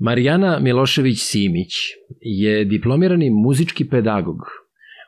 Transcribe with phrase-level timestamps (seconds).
[0.00, 1.72] Marijana Milošević-Simić
[2.20, 4.36] je diplomirani muzički pedagog.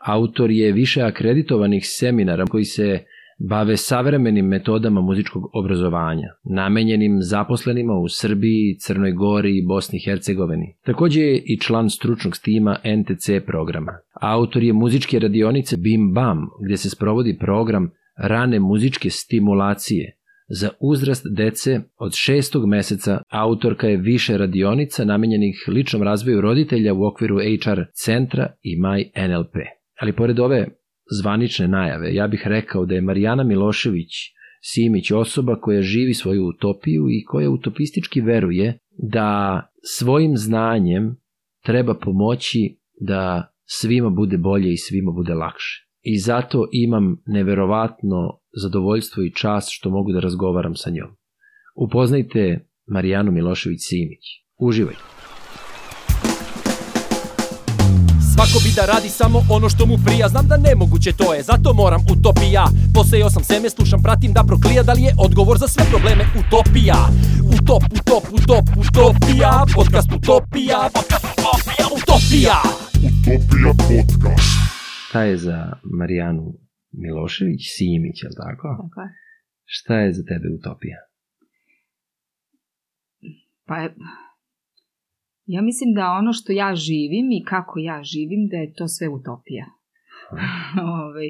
[0.07, 3.05] Autor je više akreditovanih seminara koji se
[3.39, 10.75] bave savremenim metodama muzičkog obrazovanja, namenjenim zaposlenima u Srbiji, Crnoj Gori i Bosni i Hercegovini.
[10.85, 13.93] Takođe je i član stručnog stima NTC programa.
[14.21, 20.17] Autor je muzičke radionice Bim Bam, gde se sprovodi program rane muzičke stimulacije,
[20.61, 27.05] Za uzrast dece od šestog meseca autorka je više radionica namenjenih ličnom razvoju roditelja u
[27.05, 29.55] okviru HR centra i My NLP.
[30.01, 30.69] Ali pored ove
[31.21, 34.13] zvanične najave, ja bih rekao da je Marijana Milošević
[34.65, 38.79] Simić osoba koja živi svoju utopiju i koja utopistički veruje
[39.13, 41.17] da svojim znanjem
[41.65, 45.92] treba pomoći da svima bude bolje i svima bude lakše.
[46.03, 51.17] I zato imam neverovatno zadovoljstvo i čast što mogu da razgovaram sa njom.
[51.77, 54.25] Upoznajte Marijanu Milošević-Simić.
[54.59, 55.03] Uživajte.
[58.35, 61.75] Svako bi da radi samo ono što mu prija Znam da nemoguće to je, zato
[61.75, 65.85] moram utopija Posejao sam seme, slušam, pratim da proklija Da li je odgovor za sve
[65.91, 66.97] probleme utopija
[67.57, 72.57] Utop, utop, utop, utopija Podcast utopija, podcast utopija, utopija
[73.09, 74.72] Utopija podcast.
[75.13, 76.55] Šta je za Marijanu
[76.93, 78.69] Milošević, Simić, je li tako?
[78.83, 79.09] Tako je.
[79.65, 80.99] Šta je za tebe utopija?
[83.67, 83.77] Pa
[85.47, 89.09] ja mislim da ono što ja živim i kako ja živim, da je to sve
[89.09, 89.67] utopija.
[91.05, 91.27] Ove,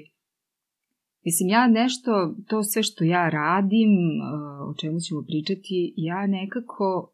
[1.24, 7.11] mislim, ja nešto, to sve što ja radim, uh, o čemu ćemo pričati, ja nekako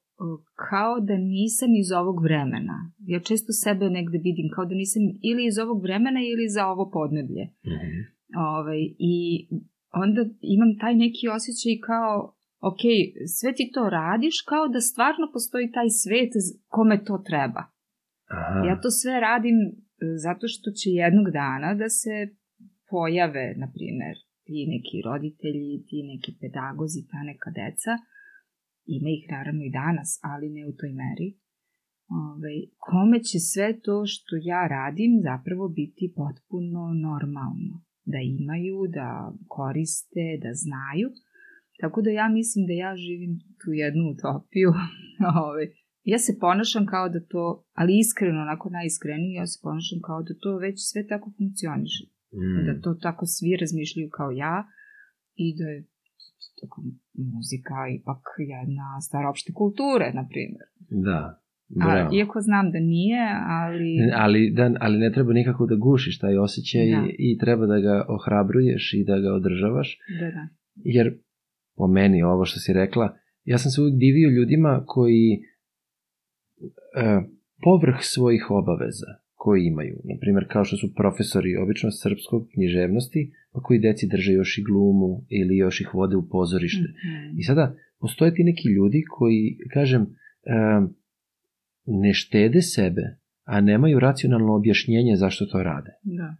[0.69, 2.93] kao da nisam iz ovog vremena.
[3.13, 6.91] Ja često sebe negde vidim kao da nisam ili iz ovog vremena ili za ovo
[6.91, 7.45] podneblje.
[7.45, 8.03] Mm -hmm.
[8.49, 8.81] Ovaj,
[9.13, 9.17] I
[10.03, 10.21] onda
[10.57, 12.15] imam taj neki osjećaj kao,
[12.71, 12.83] ok,
[13.37, 16.33] sve ti to radiš kao da stvarno postoji taj svet
[16.75, 17.63] kome to treba.
[18.39, 18.59] Aha.
[18.69, 19.73] Ja to sve radim e,
[20.25, 22.15] zato što će jednog dana da se
[22.91, 24.15] pojave, na primer,
[24.45, 27.93] ti neki roditelji, ti neki pedagozi, ta neka deca,
[28.97, 31.29] ima ih naravno i danas, ali ne u toj meri,
[32.11, 39.33] Ove, kome će sve to što ja radim zapravo biti potpuno normalno da imaju, da
[39.49, 41.09] koriste, da znaju.
[41.81, 44.71] Tako da ja mislim da ja živim tu jednu utopiju.
[45.49, 45.65] Ove,
[46.13, 50.35] ja se ponašam kao da to, ali iskreno, onako najiskrenije, ja se ponašam kao da
[50.43, 52.05] to već sve tako funkcioniše.
[52.33, 52.67] Mm.
[52.67, 54.57] Da to tako svi razmišljaju kao ja
[55.35, 55.87] i da je
[57.35, 60.67] muzika ipak jedna stvar opšte kulture, na primjer.
[61.07, 61.41] Da.
[61.81, 64.11] A, iako znam da nije, ali...
[64.15, 67.07] Ali, da, ali ne treba nikako da gušiš taj osjećaj Da.
[67.19, 69.99] i treba da ga ohrabruješ i da ga održavaš.
[70.21, 70.49] Da, da.
[70.75, 71.19] Jer,
[71.77, 75.41] po meni, ovo što si rekla, ja sam se uvijek divio ljudima koji
[76.97, 77.21] e,
[77.63, 83.61] povrh svojih obaveza koji imaju, na primjer kao što su profesori obično srpskog književnosti, pa
[83.61, 86.89] koji deci drže još i glumu ili još ih vode u pozorište.
[86.89, 87.39] Mhm.
[87.39, 90.07] I sada, postoje ti neki ljudi koji, kažem,
[91.87, 93.03] ne štede sebe,
[93.45, 95.91] a nemaju racionalno objašnjenje zašto to rade.
[96.03, 96.37] Da.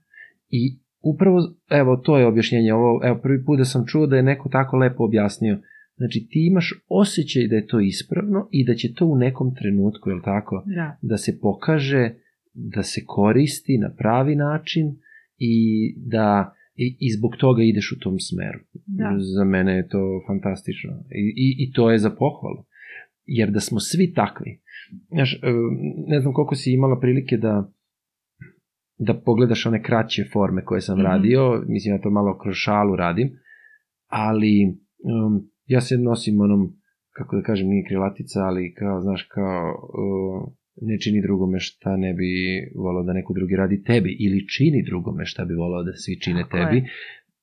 [0.49, 1.39] I upravo,
[1.71, 2.73] evo, to je objašnjenje.
[2.73, 5.59] Ovo, evo, prvi put da sam čuo da je neko tako lepo objasnio.
[5.97, 10.11] Znači, ti imaš osjećaj da je to ispravno i da će to u nekom trenutku,
[10.11, 10.99] je li tako, Da.
[11.03, 12.15] da se pokaže,
[12.59, 14.87] da se koristi na pravi način
[15.39, 15.55] i
[15.97, 18.59] da i, i zbog toga ideš u tom smeru.
[18.87, 19.17] Da.
[19.37, 20.91] Za mene je to fantastično.
[21.11, 22.65] I, i, I to je za pohvalu.
[23.25, 24.61] Jer da smo svi takvi.
[25.09, 25.39] Znaš, e,
[26.07, 27.73] ne znam koliko si imala prilike da
[28.99, 31.07] da pogledaš one kraće forme koje sam Mhm.
[31.07, 33.31] radio, mislim ja to malo kroz šalu radim,
[34.07, 36.73] ali um, ja se nosim onom,
[37.11, 42.15] kako da kažem, nije krilatica, ali kao, znaš, kao uh, ne čini drugome šta ne
[42.15, 42.31] bi
[42.75, 46.43] volao da neko drugi radi tebi, ili čini drugome šta bi volao da svi čine
[46.43, 46.67] Tako je.
[46.67, 46.89] tebi.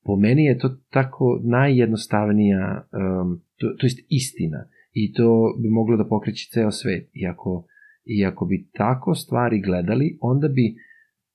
[0.04, 5.98] Po meni je to tako najjednostavnija, um, to, to jest istina, i to bi moglo
[5.98, 7.10] da pokreće ceo svet.
[7.14, 7.68] I ako,
[8.06, 10.76] I ako bi tako stvari gledali, onda bi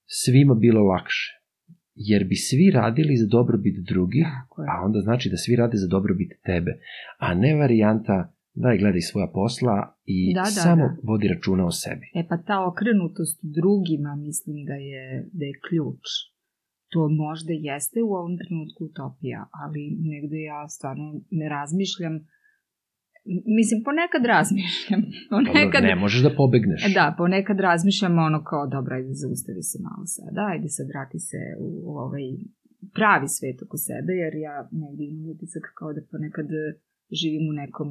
[0.06, 1.40] svima bilo lakše.
[1.94, 4.26] Jer bi svi radili za dobrobit drugih,
[4.58, 4.66] je.
[4.68, 6.72] a onda znači da svi rade za dobrobit tebe.
[7.18, 8.32] A ne varijanta
[8.64, 10.96] daj gledaj svoja posla i Da, da, samo da.
[11.10, 12.06] vodi računa o sebi.
[12.20, 15.04] E pa ta okrenutost drugima mislim da je,
[15.38, 16.04] da je ključ.
[16.92, 22.14] To možda jeste u ovom trenutku utopija, ali negde ja stvarno ne razmišljam
[23.58, 25.02] Mislim, ponekad razmišljam.
[25.30, 26.80] Ponekad, Ne možeš da pobegneš.
[26.86, 31.18] E Da, ponekad razmišljam ono kao, dobro, ajde, zaustavi se malo sada, ajde sad vrati
[31.18, 32.26] se u, u ovaj
[32.96, 36.48] pravi svet oko sebe, jer ja negdje imam utisak kao da ponekad
[37.20, 37.88] živim u nekom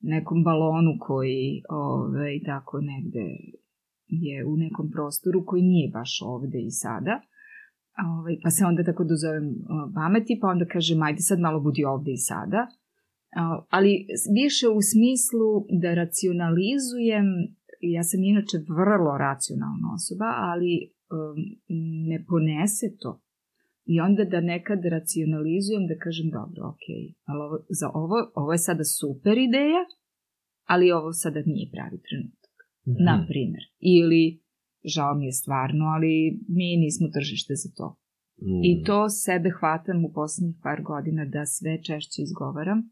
[0.00, 3.26] nekom balonu koji ovaj, tako negde
[4.06, 7.20] je u nekom prostoru koji nije baš ovde i sada.
[8.18, 11.84] Ovaj, pa se onda tako dozovem o, pameti, pa onda kažem ajde sad malo budi
[11.84, 12.66] ovde i sada.
[13.70, 14.06] Ali
[14.40, 15.48] više u smislu
[15.82, 17.26] da racionalizujem,
[17.80, 20.72] ja sam inače vrlo racionalna osoba, ali
[22.08, 23.20] ne ponese to.
[23.92, 26.86] I onda da nekad racionalizujem, da kažem dobro, ok,
[27.28, 29.82] ali ovo, za ovo, ovo je sada super ideja,
[30.72, 32.56] ali ovo sada nije pravi trenutak.
[32.86, 33.04] Mm -hmm.
[33.08, 33.62] Na primer.
[33.96, 34.24] Ili,
[34.94, 36.12] žao mi je stvarno, ali
[36.56, 37.88] mi nismo tržište za to.
[38.42, 38.62] Mm.
[38.64, 42.78] I to sebe hvatam u poslednjih par godina da sve češće izgovaram.
[42.78, 42.84] E,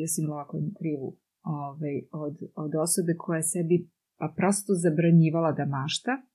[0.00, 1.08] ja sam lako krivu
[1.42, 3.76] ovaj, od, od osobe koja sebi
[4.18, 6.31] pa prosto zabranjivala da mašta mm.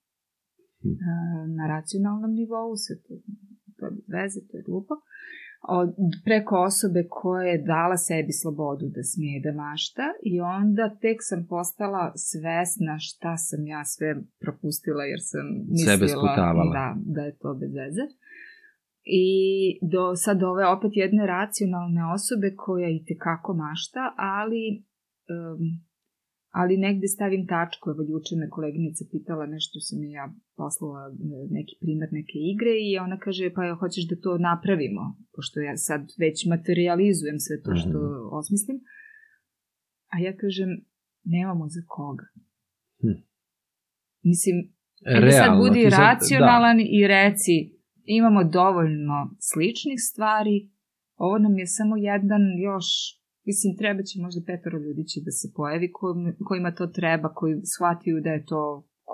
[1.57, 3.13] Na racionalnom nivou, sve to,
[3.77, 4.93] to veze, to je glupo.
[5.69, 5.89] Od,
[6.25, 11.45] preko osobe koja je dala sebi slobodu da smije da mašta i onda tek sam
[11.49, 16.35] postala svesna šta sam ja sve propustila jer sam mislila
[16.77, 18.05] da, da je to bez veze.
[19.03, 19.27] I
[19.93, 25.86] do sad ove opet jedne racionalne osobe koja i tekako mašta, ali um,
[26.59, 30.25] ali negde stavim tačku, evo juče me koleginica pitala nešto sam ja
[30.59, 31.03] poslala
[31.57, 35.03] neki primer neke igre i ona kaže pa ja hoćeš da to napravimo,
[35.35, 38.27] pošto ja sad već materializujem sve to što mm.
[38.39, 38.77] osmislim.
[40.13, 40.69] A ja kažem,
[41.35, 42.27] nemamo za koga.
[43.01, 43.17] Hm.
[44.31, 44.55] Mislim,
[45.05, 46.83] Realno, sad budi sad, racionalan da.
[46.97, 47.55] i reci,
[48.17, 49.17] imamo dovoljno
[49.49, 50.55] sličnih stvari,
[51.15, 52.87] ovo nam je samo jedan još
[53.49, 55.91] Mislim, treba će možda petoro ljudi će da se pojavi
[56.47, 58.61] kojima to treba, koji shvatiju da je to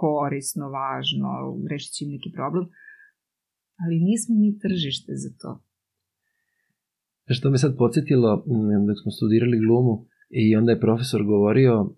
[0.01, 1.29] korisno, važno,
[1.71, 2.65] rešit će im neki problem.
[3.81, 5.51] Ali nismo mi tržište za to.
[7.35, 8.29] Što me sad podsjetilo,
[8.87, 9.95] dok smo studirali glumu,
[10.29, 11.93] i onda je profesor govorio, e,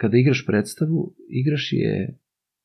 [0.00, 2.18] kada igraš predstavu, igraš je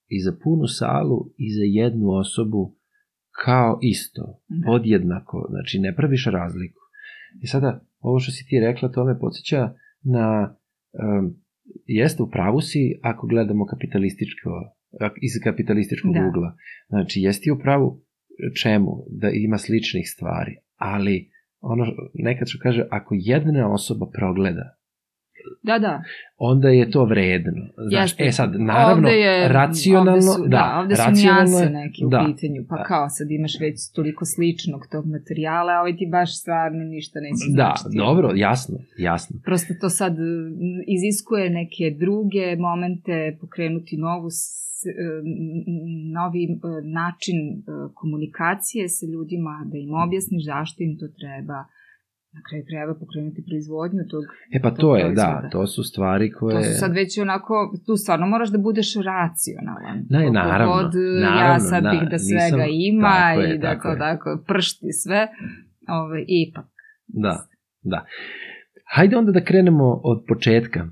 [0.07, 2.75] i za punu salu i za jednu osobu
[3.45, 4.65] kao isto, da.
[4.65, 6.79] podjednako, znači ne praviš razliku.
[7.41, 9.73] I sada, ovo što si ti rekla, to me podsjeća
[10.03, 10.55] na,
[10.93, 11.35] um,
[11.85, 14.49] jeste u pravu si ako gledamo kapitalističko,
[15.21, 16.27] iz kapitalističkog da.
[16.27, 16.55] ugla.
[16.89, 18.03] Znači, jeste u pravu
[18.61, 18.91] čemu?
[19.09, 21.29] Da ima sličnih stvari, ali
[21.59, 24.77] ono nekad što kaže, ako jedna osoba progleda
[25.63, 26.03] Da, da.
[26.37, 27.67] Onda je to vredno.
[27.89, 28.23] Znaš, Jeste.
[28.23, 32.09] e sad, naravno, ovde je, racionalno, ovde su, da, da ovde su nijanse neke u
[32.09, 32.83] da, pitanju, pa da.
[32.83, 37.45] kao sad imaš već toliko sličnog tog materijala, a ovaj ti baš stvarno ništa neće
[37.49, 37.97] da, značiti.
[37.97, 39.39] Da, dobro, jasno, jasno.
[39.45, 40.15] Prosto to sad
[40.87, 44.29] iziskuje neke druge momente, pokrenuti novu
[46.13, 46.43] novi
[46.83, 47.37] način
[47.93, 51.59] komunikacije sa ljudima, da im objasniš zašto im to treba,
[52.37, 54.23] na kraju krajeva pokrenuti proizvodnju tog
[54.55, 55.41] E pa to je, da, proizvoda.
[55.41, 56.53] da, to su stvari koje...
[56.55, 57.53] To su sad već onako,
[57.85, 59.97] tu stvarno moraš da budeš racionalan.
[60.09, 60.91] Ne, naravno, God,
[61.21, 61.53] naravno.
[61.53, 65.21] Ja sad bih da svega nisam, ima je, i da tako to tako pršti sve,
[65.99, 66.65] ovaj, ipak.
[67.07, 67.35] Da,
[67.81, 68.05] da.
[68.95, 70.79] Hajde onda da krenemo od početka.
[70.79, 70.87] E,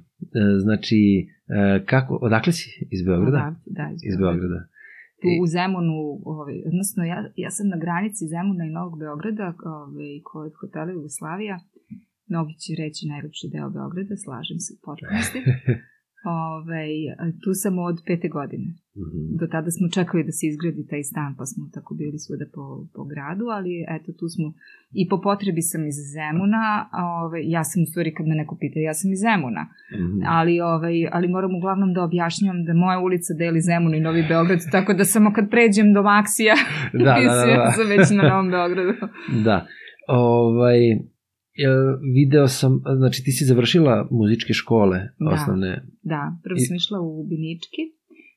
[0.60, 2.70] znači, e, kako, odakle si?
[2.92, 3.56] Iz Beograda?
[3.66, 4.10] Da, iz Beograda.
[4.10, 4.75] Iz Beograda
[5.22, 5.98] tu u Zemunu,
[6.34, 9.48] ovaj, odnosno ja, ja sam na granici Zemuna i Novog Beograda,
[9.80, 11.56] ovaj, kod hotela Jugoslavija,
[12.32, 15.40] mnogi će reći najlepši deo Beograda, slažem se u potpunosti.
[16.50, 16.86] Ove,
[17.42, 18.68] tu sam od pete godine.
[18.98, 19.38] Mm -hmm.
[19.40, 22.88] Do tada smo čekali da se izgradi taj stan, pa smo tako bili svuda po,
[22.96, 24.54] po gradu, ali eto tu smo
[24.92, 26.90] i po potrebi sam iz Zemuna,
[27.24, 30.24] ove, ja sam u stvari kad me neko pita, ja sam iz Zemuna, mm -hmm.
[30.28, 34.60] ali, ove, ali moram uglavnom da objašnjam da moja ulica deli Zemun i Novi Beograd,
[34.72, 36.56] tako da samo kad pređem do Maksija,
[36.94, 37.72] da, da, da, da.
[37.78, 38.94] sam već na Novom Beogradu.
[39.46, 39.68] da,
[40.08, 40.80] ovaj,
[42.16, 45.86] video sam, znači ti si završila muzičke škole da, osnovne.
[46.04, 47.82] Da, prvo sam išla u Binički,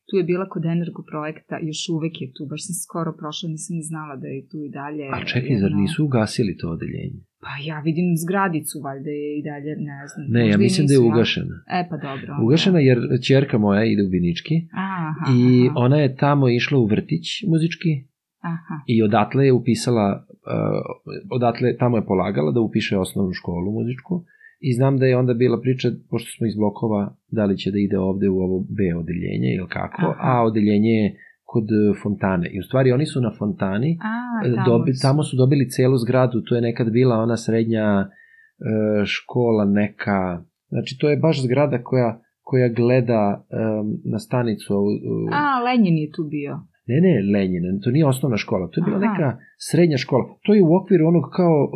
[0.09, 3.77] tu je bila kod Energo projekta, još uvek je tu, baš sam skoro prošla, nisam
[3.77, 5.05] ni znala da je tu i dalje.
[5.17, 5.63] A čekaj, jedno...
[5.65, 7.21] zar nisu ugasili to odeljenje?
[7.45, 10.25] Pa ja vidim zgradicu, valjda je i dalje, ne znam.
[10.37, 11.57] Ne, ja mislim da je ugašena.
[11.57, 11.79] Ja.
[11.79, 12.31] E, pa dobro.
[12.45, 15.75] Ugašena jer čerka moja ide u Binički aha, i aha.
[15.85, 17.93] ona je tamo išla u vrtić muzički
[18.53, 18.77] aha.
[18.87, 24.25] i odatle je upisala uh, odatle tamo je polagala da upiše osnovnu školu muzičku
[24.61, 27.79] i znam da je onda bila priča, pošto smo iz blokova, da li će da
[27.79, 30.15] ide ovde u ovo B odeljenje ili kako, Aha.
[30.21, 31.69] a odeljenje je kod
[32.03, 32.51] Fontane.
[32.55, 35.97] I u stvari oni su na Fontani, a, e, tamo, dobi, tamo su dobili celu
[35.97, 41.83] zgradu, to je nekad bila ona srednja uh, škola neka, znači to je baš zgrada
[41.83, 44.75] koja koja gleda um, na stanicu.
[44.75, 46.53] Uh, a, Lenjin je tu bio.
[46.91, 49.07] Ne, ne, Lenjina, to nije osnovna škola, to je bila Aha.
[49.07, 49.29] neka
[49.69, 50.25] srednja škola.
[50.45, 51.71] To je u okviru onog kao, uh,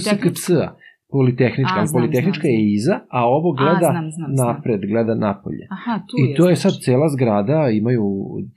[0.00, 0.68] SKC-a.
[1.10, 4.46] Politehnička, A, znam, politehnička znam, je iza, a ovo gleda A, znam, znam, znam.
[4.46, 5.64] napred, gleda napolje.
[5.76, 6.36] Aha, tu I je.
[6.36, 6.84] to je sad znači.
[6.84, 8.04] cela zgrada, imaju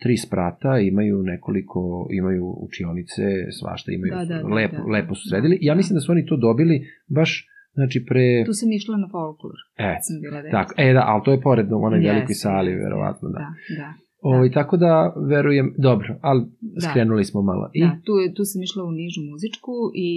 [0.01, 1.81] tri sprata, imaju nekoliko,
[2.19, 3.25] imaju učionice,
[3.59, 4.91] svašta imaju, Da, da, da, lepo, da.
[4.93, 5.57] lepo su sredili.
[5.61, 6.75] Ja mislim da su oni to dobili
[7.17, 7.31] baš,
[7.73, 8.43] znači pre...
[8.45, 9.57] Tu sam išla na folklor.
[9.77, 12.75] E, sam bila tako, e da, ali to je pored u onoj Jeste, velikoj sali,
[12.75, 13.39] verovatno, da.
[13.39, 13.49] Da,
[13.81, 13.89] da.
[14.21, 16.81] Ovaj, tako da, verujem, dobro, ali Da.
[16.81, 17.69] skrenuli smo malo.
[17.73, 20.09] I, Da, tu, je, tu sam išla u nižu muzičku i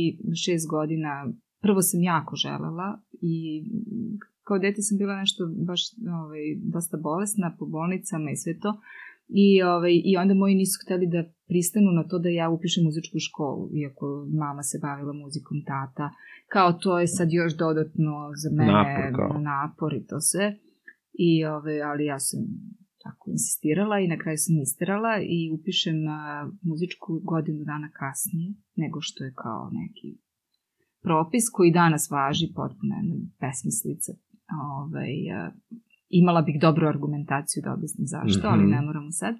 [0.44, 1.12] šest godina,
[1.61, 2.88] prvo sam jako želela
[3.20, 3.34] i
[4.46, 5.80] kao dete sam bila nešto baš
[6.23, 6.42] ovaj,
[6.75, 8.70] dosta bolesna po bolnicama i sve to.
[9.28, 13.18] I, ovaj, I onda moji nisu hteli da pristanu na to da ja upišem muzičku
[13.18, 16.11] školu, iako mama se bavila muzikom, tata.
[16.52, 19.40] Kao to je sad još dodatno za mene Napor, kao.
[19.40, 20.56] napor i to sve.
[21.12, 22.40] I, ovaj, ali ja sam
[23.04, 28.49] tako insistirala i na kraju sam isterala i upišem a, muzičku godinu dana kasnije
[28.82, 30.08] nego što je kao neki
[31.02, 34.12] propis koji danas važi potpuno jedna besmislica.
[34.78, 35.50] Ovaj, a,
[36.08, 38.70] imala bih dobru argumentaciju da objasnim zašto, ali Mhm.
[38.70, 39.34] ne moramo sad.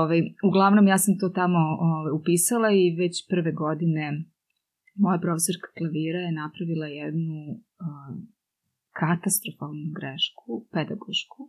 [0.00, 4.24] Ovaj, uglavnom ja sam to tamo ovaj, upisala i već prve godine
[4.94, 7.38] moja profesorka klavira je napravila jednu
[7.78, 7.86] a,
[9.00, 11.40] katastrofalnu grešku, pedagošku,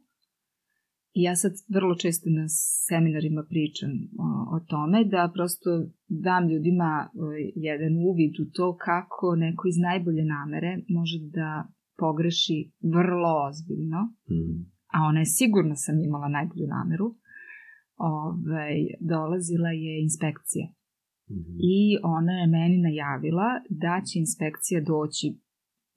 [1.13, 2.45] I ja sad vrlo često na
[2.87, 3.91] seminarima pričam
[4.25, 5.69] o, o tome da prosto
[6.07, 7.09] dam ljudima
[7.55, 11.49] jedan uvid u to kako neko iz najbolje namere može da
[12.01, 14.01] pogreši vrlo ozbiljno,
[14.31, 14.55] Mm.
[14.95, 17.07] a ona je sigurno sam imala najbolju nameru,
[17.97, 20.67] ovaj, dolazila je inspekcija.
[21.31, 21.53] Mhm.
[21.75, 23.49] I ona je meni najavila
[23.83, 25.27] da će inspekcija doći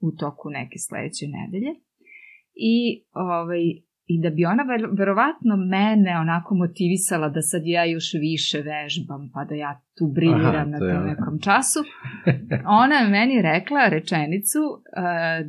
[0.06, 1.72] u toku neke sledeće nedelje.
[2.74, 2.76] I,
[3.12, 3.64] ovaj,
[4.12, 9.22] I da bi ona ver, verovatno mene onako motivisala da sad ja još više vežbam,
[9.34, 11.80] pa da ja tu briljiram Aha, na to tom nekom času.
[12.84, 14.78] Ona je meni rekla rečenicu uh,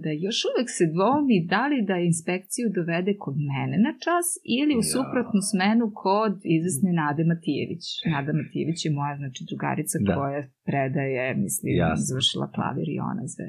[0.04, 4.74] da još uvek se dvomi da li da inspekciju dovede kod mene na čas ili
[4.82, 4.90] u Ja.
[4.94, 7.86] suprotnu smenu kod izvesne Nade Matijević.
[8.16, 10.14] Nada Matijević je moja znači, drugarica Da.
[10.18, 12.04] koja predaje, mislim, Jasno.
[12.10, 13.48] završila klavir i ona sve.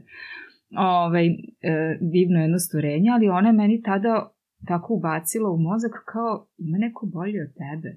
[0.97, 1.35] Ovaj, e,
[2.15, 4.13] divno jedno stvorenje, ali ona je meni tada
[4.67, 7.91] tako ubacila u mozak kao ima neko bolje od tebe.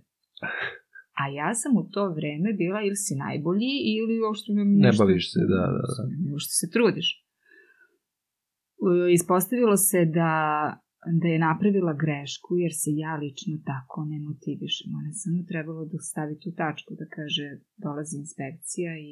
[1.21, 5.33] A ja sam u to vreme bila ili si najbolji ili uopšte me Ne baviš
[5.33, 6.03] se, da, da, da.
[6.31, 7.07] Uopšte se trudiš.
[8.87, 10.31] E, Ispostavilo se da
[11.21, 14.89] da je napravila grešku jer se ja lično tako ne motivišem.
[14.99, 17.45] Ona samo trebalo da stavi tu tačku da kaže
[17.77, 19.11] dolazi inspekcija i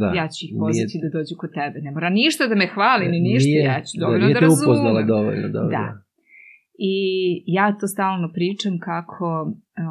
[0.00, 0.08] Da.
[0.18, 1.76] ja ću ih Nije- pozvati da dođu kod tebe.
[1.86, 4.46] Ne mora ništa da me hvali ni ništa, Nije- ja ću dovoljno nije da, te
[4.46, 4.64] razumem.
[4.66, 5.72] upoznala dovoljno, dobro.
[5.78, 5.86] Da.
[6.80, 6.94] I
[7.46, 9.26] ja to stalno pričam kako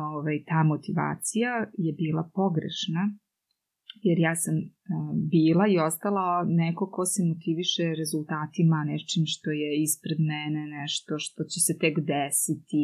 [0.10, 3.04] ovaj, ta motivacija je bila pogrešna,
[4.02, 4.64] jer ja sam uh,
[5.30, 11.44] bila i ostala neko ko se motiviše rezultatima, nečim što je ispred mene, nešto što
[11.44, 12.82] će se tek desiti.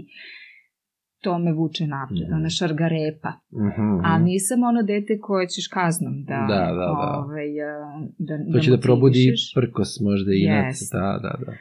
[1.24, 2.34] To me vuče napred, Mhm.
[2.34, 3.32] ona šargarepa.
[3.54, 4.06] Mhm, mhm.
[4.06, 6.88] A nisam ono dete koje ćeš kaznom da, Da, da, da.
[7.20, 7.76] Ovaj, uh,
[8.20, 9.54] da, To će da probudi motivišeš.
[9.56, 10.76] prkos možda i inac.
[10.92, 11.52] Da, da, da.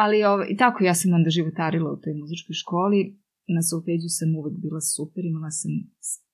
[0.00, 3.00] Ali ovaj, i tako ja sam onda životarila u toj muzičkoj školi.
[3.56, 5.72] Na solfeđu sam uvek bila super, imala sam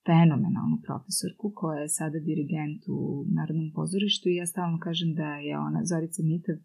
[0.08, 2.98] fenomenalnu profesorku koja je sada dirigent u
[3.38, 6.58] Narodnom pozorištu i ja stalno kažem da je ona, Zorica Mitev,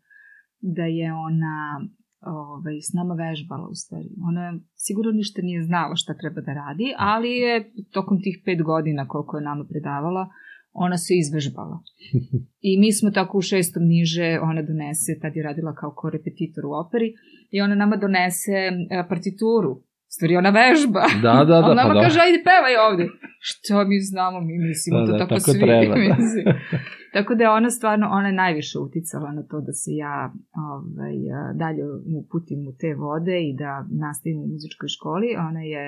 [0.78, 1.58] da je ona
[2.42, 4.10] ovaj, s nama vežbala u stvari.
[4.30, 4.46] Ona
[4.86, 7.54] sigurno ništa nije znala šta treba da radi, ali je
[7.96, 10.24] tokom tih pet godina koliko je nama predavala,
[10.74, 11.80] ona se izvežbala.
[12.62, 16.72] I mi smo tako u šestom niže, ona donese, tad je radila kao korepetitor u
[16.74, 17.14] operi,
[17.52, 18.72] i ona nama donese e,
[19.10, 19.84] partituru.
[20.16, 21.04] Stvari, ona vežba.
[21.22, 22.02] Da, da, da, ona pa da.
[22.02, 23.06] kaže, ajde, pevaj ovde.
[23.40, 25.60] Što mi znamo, mi mislimo Da, to da, tako, tako svi.
[25.60, 26.16] treba, da.
[26.20, 26.46] mislim.
[27.14, 30.34] Tako da je ona stvarno, ona je najviše uticala na to da se ja
[30.68, 31.84] ovaj, a, dalje
[32.22, 33.72] uputim u te vode i da
[34.06, 35.30] nastavim u muzičkoj školi.
[35.50, 35.86] Ona je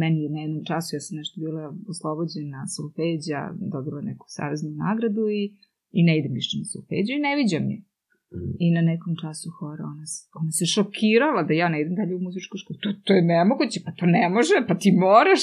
[0.00, 3.40] meni je na jednom času, ja sam nešto bila oslobođena solfeđa,
[3.74, 5.42] dobila neku saveznu nagradu i,
[5.98, 7.78] i ne idem više na solfeđu i ne viđam je.
[8.34, 8.54] Mm.
[8.64, 10.06] I na nekom času hora ona,
[10.40, 12.78] ona se šokirala da ja ne idem dalje u muzičku školu.
[12.84, 15.42] To, to je nemoguće, pa to ne može, pa ti moraš.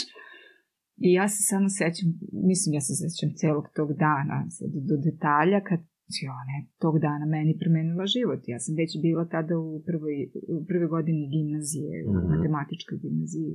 [1.05, 2.07] I ja se samo sećam,
[2.49, 5.98] mislim ja se sećam celog tog dana, sad do detalja, kad je
[6.41, 8.39] ona je tog dana meni promenila život.
[8.47, 10.15] Ja sam već bila tada u prvoj,
[10.47, 12.27] u prvoj godini gimnazije, u Mhm.
[12.31, 13.51] matematičkoj gimnaziji,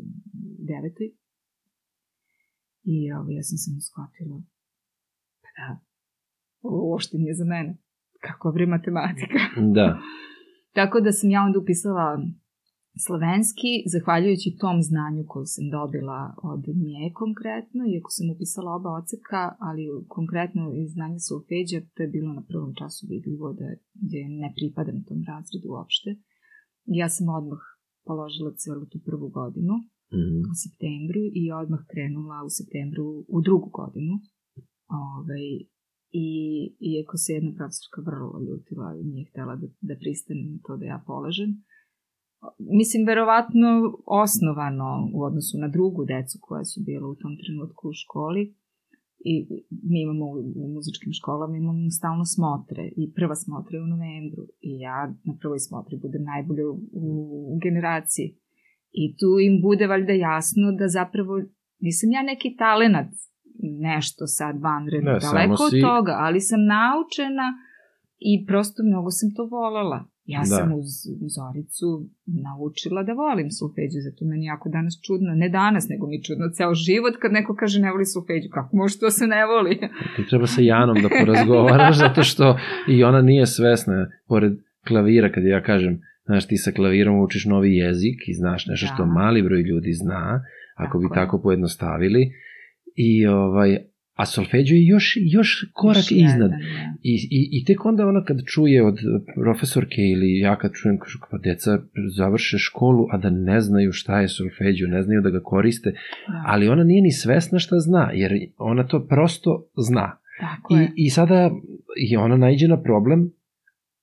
[0.70, 1.08] devetoj.
[2.84, 4.36] I ovo, ja sam samo shvatila,
[5.42, 5.66] pa da,
[6.62, 7.76] ovo uopšte nije za mene.
[8.20, 9.38] Kako bre matematika.
[9.74, 9.98] Da.
[10.78, 12.22] Tako da sam ja onda upisala
[13.06, 16.20] Slovenski, zahvaljujući tom znanju koju sam dobila
[16.52, 19.82] od nje konkretno, iako sam upisala oba oceka, ali
[20.16, 23.68] konkretno iz znanja solfeđa, to je bilo na prvom času vidljivo da,
[24.10, 26.10] da ne pripadam tom razredu uopšte.
[27.00, 27.62] Ja sam odmah
[28.08, 29.74] položila celu tu prvu godinu
[30.18, 30.38] Mhm.
[30.50, 34.14] u septembru i odmah krenula u septembru u drugu godinu.
[34.88, 35.44] Ove,
[36.26, 36.28] I
[36.92, 40.84] iako se jedna profesorka vrlo ljutila i nije htela da, da pristane na to da
[40.84, 41.50] ja polažem,
[42.58, 43.68] mislim, verovatno
[44.06, 48.54] osnovano u odnosu na drugu decu koja su bila u tom trenutku u školi,
[49.32, 49.34] i
[49.90, 52.82] mi imamo u, muzičkim školama imamo stalno smotre.
[52.96, 54.42] I prva smotra je u novembru.
[54.60, 56.76] I ja na prvoj smotri budem najbolje u,
[57.52, 58.28] u generaciji.
[58.92, 61.32] I tu im bude valjda jasno da zapravo
[61.78, 63.10] nisam ja neki talenat
[63.88, 67.46] nešto sad vanredno, Ne, daleko samo od si- toga, ali sam naučena
[68.30, 70.00] i prosto mnogo sam to volela.
[70.26, 70.44] Ja Da.
[70.56, 70.88] sam uz
[71.36, 71.88] Zoricu
[72.26, 76.74] naučila da volim solfeđu, zato meni jako danas čudno, ne danas, nego mi čudno ceo
[76.74, 79.74] život kad neko kaže ne voli solfeđu, kako može to se ne voli?
[80.16, 84.52] Tu treba sa Janom da porazgovaraš, zato što i ona nije svesna, pored
[84.88, 89.02] klavira, kad ja kažem, znaš, ti sa klavirom učiš novi jezik i znaš nešto što
[89.04, 89.12] Da.
[89.12, 90.42] mali broj ljudi zna,
[90.74, 91.24] ako bi Tako je.
[91.24, 92.30] tako pojednostavili,
[92.96, 93.78] i ovaj,
[94.14, 96.32] a solfeđo je još, još korak Još iznad.
[96.32, 96.56] jedan, da.
[97.02, 98.98] I, i, I tek onda ona kad čuje od
[99.34, 101.78] profesorke ili ja kad čujem, kažu, pa deca
[102.16, 106.42] završe školu, a da ne znaju šta je solfeđo, ne znaju da ga koriste, Da,
[106.46, 110.18] ali ona nije ni svesna šta zna, jer ona to prosto zna.
[110.40, 110.84] tako je.
[110.84, 111.50] I, I sada
[112.10, 113.30] i ona najđe na problem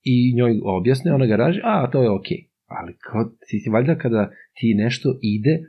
[0.04, 2.38] i njoj objasne, ona ga raže, a to je okej.
[2.68, 5.60] Ali kao, ti valjda kada ti nešto ide,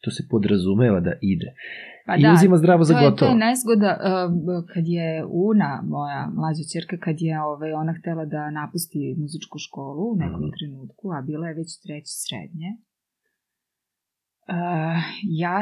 [0.00, 1.46] to se podrazumeva da ide.
[2.06, 3.30] Pa I uzima zdravo za to je, to gotovo.
[3.30, 4.04] je nezgoda uh,
[4.72, 5.08] kad je
[5.48, 10.40] Una, moja mlađa čerka, kad je ovaj, ona htela da napusti muzičku školu u nekom
[10.42, 10.54] Mhm.
[10.56, 12.68] trenutku, a bila je već treći srednje.
[14.50, 15.00] Uh,
[15.42, 15.56] ja,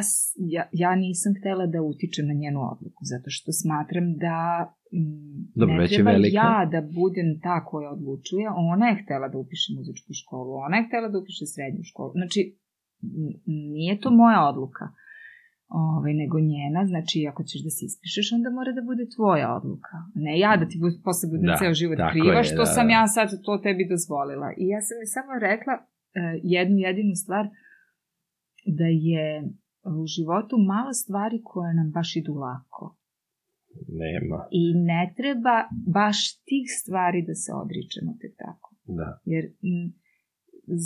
[0.46, 4.38] ja, ja nisam htela da utičem na njenu odluku, zato što smatram da
[4.92, 6.34] mm, Dobro, ne treba velika.
[6.34, 8.44] ja da budem ta koja odlučuje.
[8.72, 12.10] Ona je htela da upiše muzičku školu, ona je htela da upiše srednju školu.
[12.12, 12.40] Znači,
[13.74, 14.84] nije to moja odluka
[15.68, 19.96] ovaj, nego njena, znači ako ćeš da se ispišeš, onda mora da bude tvoja odluka.
[20.14, 22.92] Ne ja da ti bud, posle budem Da, ceo život kriva, što da, sam da.
[22.92, 24.48] ja sad to tebi dozvolila.
[24.62, 25.86] I ja sam joj samo rekla uh,
[26.56, 27.44] jednu jedinu stvar,
[28.78, 29.24] da je
[30.00, 32.84] u životu malo stvari koje nam baš idu lako.
[34.02, 35.56] Nema, I ne treba
[35.98, 38.68] baš tih stvari da se odričemo tek tako.
[38.98, 39.08] da.
[39.32, 39.92] Jer m,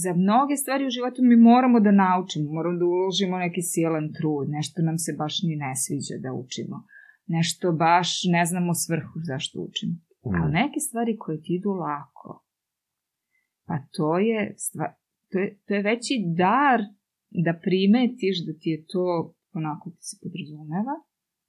[0.03, 4.47] za mnoge stvari u životu mi moramo da naučimo, moramo da uložimo neki silan trud,
[4.49, 6.77] nešto nam se baš ni ne sviđa da učimo,
[7.27, 9.95] nešto baš ne znamo svrhu zašto učimo.
[10.25, 10.55] Ali Mm.
[10.61, 12.45] neke stvari koje ti idu lako,
[13.67, 14.95] pa to je, stva,
[15.31, 16.81] to je, to je veći dar
[17.31, 20.97] da primetiš da ti je to onako ti se podrazumeva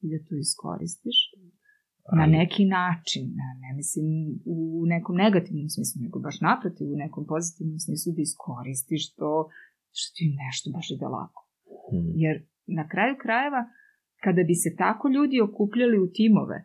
[0.02, 1.18] i da to iskoristiš
[2.20, 3.24] na neki način,
[3.62, 4.06] ne, mislim
[4.46, 9.32] u nekom negativnom smislu, nego baš naprotiv, u nekom pozitivnom smislu da iskoristiš to
[9.98, 11.42] što ti nešto baš ide lako.
[11.94, 12.12] Mm.
[12.24, 12.36] Jer
[12.80, 13.62] na kraju krajeva,
[14.24, 16.58] kada bi se tako ljudi okupljali u timove,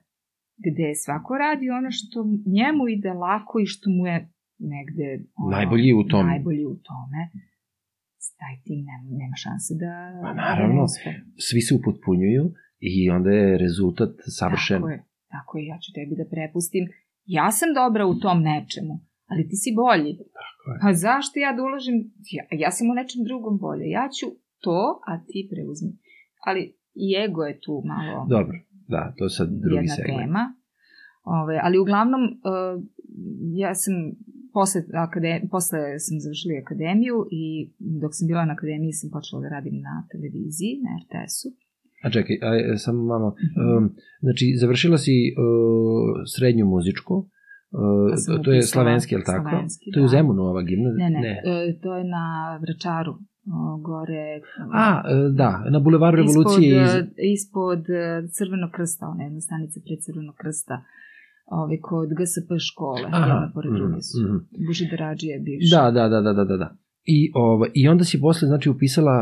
[0.66, 2.18] gde svako radi ono što
[2.56, 4.18] njemu ide lako i što mu je
[4.74, 6.30] negde ono, Najbolji u tome.
[6.30, 7.20] najbolji u tome,
[8.42, 9.92] taj tim nema, nema šanse da,
[10.24, 10.82] Pa da naravno.
[10.84, 11.10] uspe.
[11.46, 12.44] Svi se upotpunjuju
[12.90, 14.76] i onda je rezultat savršen.
[14.76, 16.84] Tako je, tako je, ja ću tebi da prepustim.
[17.24, 18.94] Ja sam dobra u tom nečemu,
[19.30, 20.12] ali ti si bolji.
[20.40, 20.78] Tako je.
[20.82, 21.96] Pa zašto ja da uložim,
[22.36, 23.86] ja, ja sam u nečem drugom bolje.
[23.98, 24.26] Ja ću
[24.64, 25.92] to, a ti preuzmi.
[26.46, 26.62] Ali
[27.04, 28.56] i ego je tu malo Dobro,
[28.94, 30.18] da, to je sad drugi jedna segment.
[30.20, 30.42] tema.
[31.24, 32.74] Ove, ali uglavnom, uh,
[33.62, 33.94] ja sam
[34.56, 37.42] posle, akade, posle sam završila akademiju i
[38.02, 41.48] dok sam bila na akademiji sam počela da radim na televiziji, na RTS-u.
[42.04, 43.28] A čekaj, a, e, samo malo.
[43.76, 45.42] Um, znači, završila si uh,
[46.36, 47.28] srednju muzičku,
[47.70, 49.48] Pa uh, to je slavenski, je li tako?
[49.48, 50.14] slavenski, to je u da.
[50.16, 51.08] Zemunu ova gimnazija?
[51.08, 52.24] Ne, ne, E, to je na
[52.62, 53.14] Vračaru,
[53.88, 54.40] gore...
[54.84, 57.32] A, e, da, na bulevaru revolucije ispod, iz...
[57.34, 57.82] ispod
[58.36, 60.76] Crvenog krsta, ona jedna stanica pred Crvenog krsta,
[61.60, 64.16] ovi, kod GSP škole, Aha, jedna pored mhm, druge su.
[64.24, 64.38] mhm.
[64.66, 65.70] Bužidarađi je bivši.
[65.74, 66.68] Da, da, da, da, da, da, da.
[67.04, 69.16] I, ovaj, I onda si posle, znači, upisala...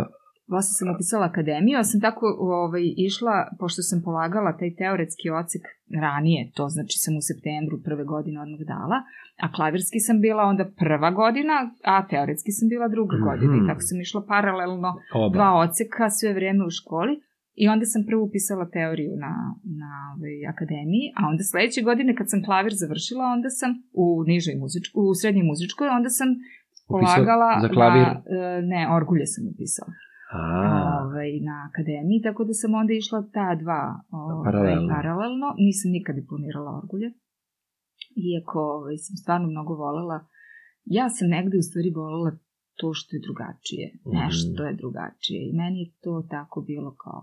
[0.52, 2.26] Posle sam upisala akademiju, sam tako
[2.58, 5.64] ovaj, išla, pošto sam polagala taj teoretski ocek
[6.04, 8.98] ranije, to znači sam u septembru prve godine odmah dala,
[9.44, 11.56] a klavirski sam bila onda prva godina,
[11.92, 13.24] a teoretski sam bila druga Mhm.
[13.28, 14.90] godina i tako sam išla paralelno
[15.24, 15.34] Oba.
[15.36, 17.14] dva oceka sve vreme u školi
[17.62, 19.32] i onda sam prvo upisala teoriju na,
[19.82, 23.70] na ovaj, akademiji, a onda sledeće godine kad sam klavir završila, onda sam
[24.04, 26.28] u nižoj muzičkoj, u srednjoj muzičkoj, onda sam
[26.92, 28.06] polagala za klavir?
[28.08, 29.92] Na, e, ne, orgulje sam upisala.
[30.32, 34.88] Ovaj, na akademiji, tako da sam onda išla ta dva ovaj, Paralelno.
[34.94, 35.48] paralelno.
[35.66, 37.08] Nisam nikad diplomirala orgulje.
[38.30, 40.18] Iako ovaj, sam stvarno mnogo volela.
[40.84, 42.30] Ja sam negde u stvari volela
[42.78, 43.86] to što je drugačije.
[44.06, 44.16] Mhm.
[44.20, 45.38] Nešto je drugačije.
[45.48, 47.20] I meni je to tako bilo kao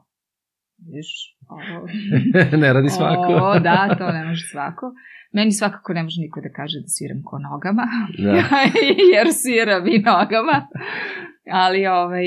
[0.92, 1.10] Viš,
[1.50, 1.88] ovo...
[2.62, 3.34] ne radi svako.
[3.42, 4.94] O, da, to ne može svako.
[5.32, 7.86] Meni svakako ne može niko da kaže da sviram ko nogama,
[8.18, 8.32] Da.
[9.14, 10.58] jer sviram i nogama.
[11.52, 12.26] Ali, ovaj,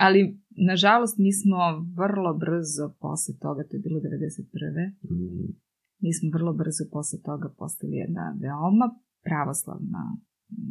[0.00, 0.38] ali,
[0.70, 1.58] nažalost, mi smo
[1.96, 4.92] vrlo brzo posle toga, to je bilo 91.
[5.04, 5.44] Mhm.
[6.04, 8.86] Mi smo vrlo brzo posle toga postali jedna veoma
[9.24, 10.04] pravoslavna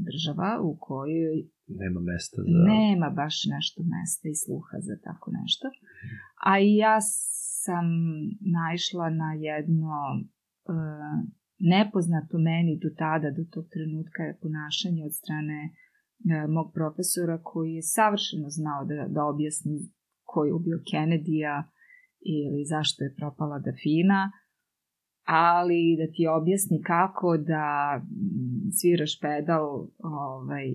[0.07, 1.35] država u kojoj
[1.67, 2.59] Nema mesta za...
[2.73, 5.67] nema baš nešto mesta i sluha za tako nešto.
[6.49, 6.97] A i ja
[7.63, 7.85] sam
[8.57, 10.21] naišla na jedno e,
[11.75, 15.59] nepoznato meni do tada, do tog trenutka ponašanje od strane
[16.49, 19.75] mog profesora koji je savršeno znao da, da objasni
[20.23, 21.63] ko je ubio Kennedy-a
[22.37, 24.21] ili zašto je propala Dafina,
[25.47, 27.67] ali da ti objasni kako da
[28.03, 29.65] mm, sviraš pedal,
[29.99, 30.67] ovaj,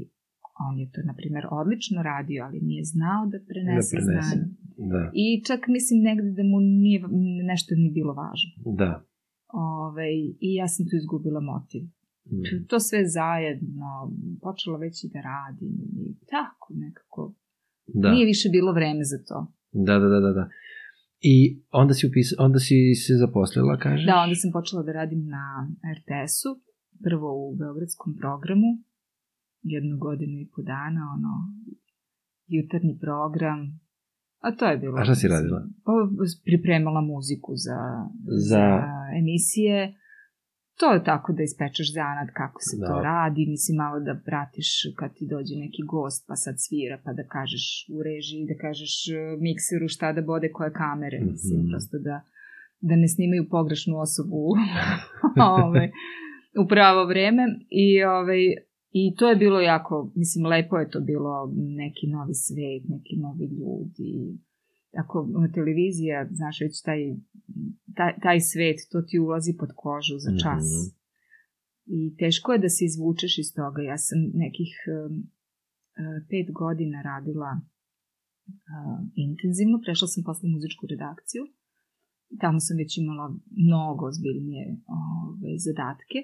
[0.69, 4.37] on je to, na primjer, odlično radio, ali nije znao da prenese, Da prenese.
[4.37, 4.47] znanje.
[4.93, 6.99] Da, I čak mislim negde da mu nije,
[7.53, 8.51] nešto ni bilo važno.
[8.81, 8.93] da.
[9.53, 10.15] Ovaj,
[10.47, 11.83] I ja sam tu izgubila motiv.
[12.33, 12.65] Mhm.
[12.69, 14.13] To sve zajedno,
[14.43, 15.75] počela već i da radim
[16.07, 17.35] i tako nekako.
[17.87, 18.11] Da.
[18.11, 19.53] Nije više bilo vreme za to.
[19.73, 20.49] da, da, da, da, da.
[21.21, 24.07] I onda si, upis, onda si se zaposlila, kažeš?
[24.07, 25.45] Da, onda sam počela da radim na
[25.97, 26.51] RTS-u,
[27.05, 28.71] prvo u beogradskom programu,
[29.63, 31.33] jednu godinu i po dana, ono,
[32.47, 33.81] jutarnji program,
[34.39, 34.97] a to je bilo...
[34.99, 35.61] A šta si radila?
[35.85, 35.93] Pa,
[36.45, 37.79] pripremala muziku za,
[38.51, 38.83] Za-
[39.21, 39.95] emisije,
[40.81, 42.87] to je tako da ispečeš zanad kako se Da.
[42.87, 47.13] to radi, mislim malo da pratiš kad ti dođe neki gost pa sad svira pa
[47.13, 51.69] da kažeš u režiji, da kažeš e, mikseru šta da bode koje kamere, mislim, Mhm.
[51.71, 52.17] prosto da,
[52.81, 54.41] da ne snimaju pogrešnu osobu
[55.61, 55.89] ovaj,
[56.63, 58.43] u pravo vreme i ovaj,
[58.93, 61.33] I to je bilo jako, mislim, lepo je to bilo,
[61.83, 64.39] neki novi svet, neki novi ljudi.
[65.03, 67.01] Ako televizija, znaš, već taj,
[67.97, 70.65] taj, taj svet, to ti ulazi pod kožu za čas.
[70.65, 70.97] Mhm.
[71.87, 73.81] I teško je da se izvučeš iz toga.
[73.83, 75.15] Ja sam nekih um,
[76.01, 81.45] uh, pet godina radila uh, intenzivno, prešla sam posle muzičku redakciju.
[82.43, 83.27] Tamo sam već imala
[83.67, 84.65] mnogo ozbiljnije
[84.99, 86.19] ove, zadatke.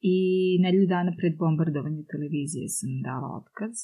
[0.00, 0.16] I
[0.62, 3.74] nedelju dana pred bombardovanje televizije sam dala otkaz,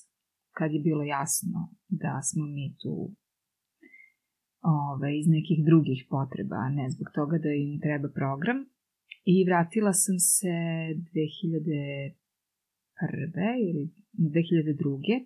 [0.59, 2.95] kad je bilo jasno da smo mi tu
[4.65, 8.59] ove, iz nekih drugih potreba, ne zbog toga da im treba program.
[9.25, 12.15] I vratila sam se 2001.
[13.71, 15.25] ili 2002.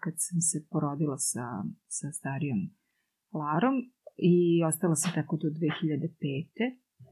[0.00, 2.70] kad sam se porodila sa, sa starijom
[3.32, 3.76] Larom
[4.16, 5.60] i ostala sam tako do 2005.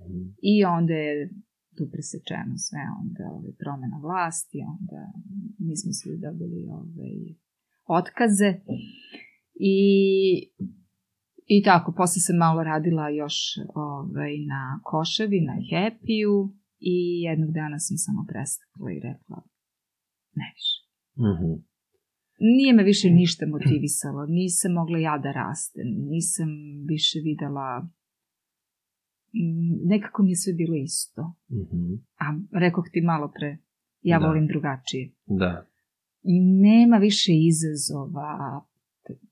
[0.05, 0.23] Mhm.
[0.43, 1.31] I onda je
[1.77, 5.01] tu presečeno sve, onda ove, promena vlasti, onda
[5.59, 7.11] mi smo svi dobili ove,
[7.99, 8.51] otkaze
[9.55, 9.77] i,
[11.57, 13.37] i tako, posle sam malo radila još
[13.75, 16.37] ovaj, na Koševi, na Happy-u
[16.93, 19.39] i jednog dana sam samo prestakla i rekla
[20.41, 20.77] ne više.
[21.29, 21.51] Mhm.
[22.57, 26.49] Nije me više ništa motivisalo, nisam mogla ja da rastem, nisam
[26.89, 27.69] više videla,
[29.39, 31.23] mm, nekako mi je sve bilo isto.
[31.61, 31.83] Mhm.
[32.25, 32.27] A
[32.61, 33.59] rekoh ti malo pre,
[34.03, 34.27] ja Da.
[34.27, 35.13] volim drugačije.
[35.27, 35.67] Da.
[36.63, 38.31] Nema više izazova,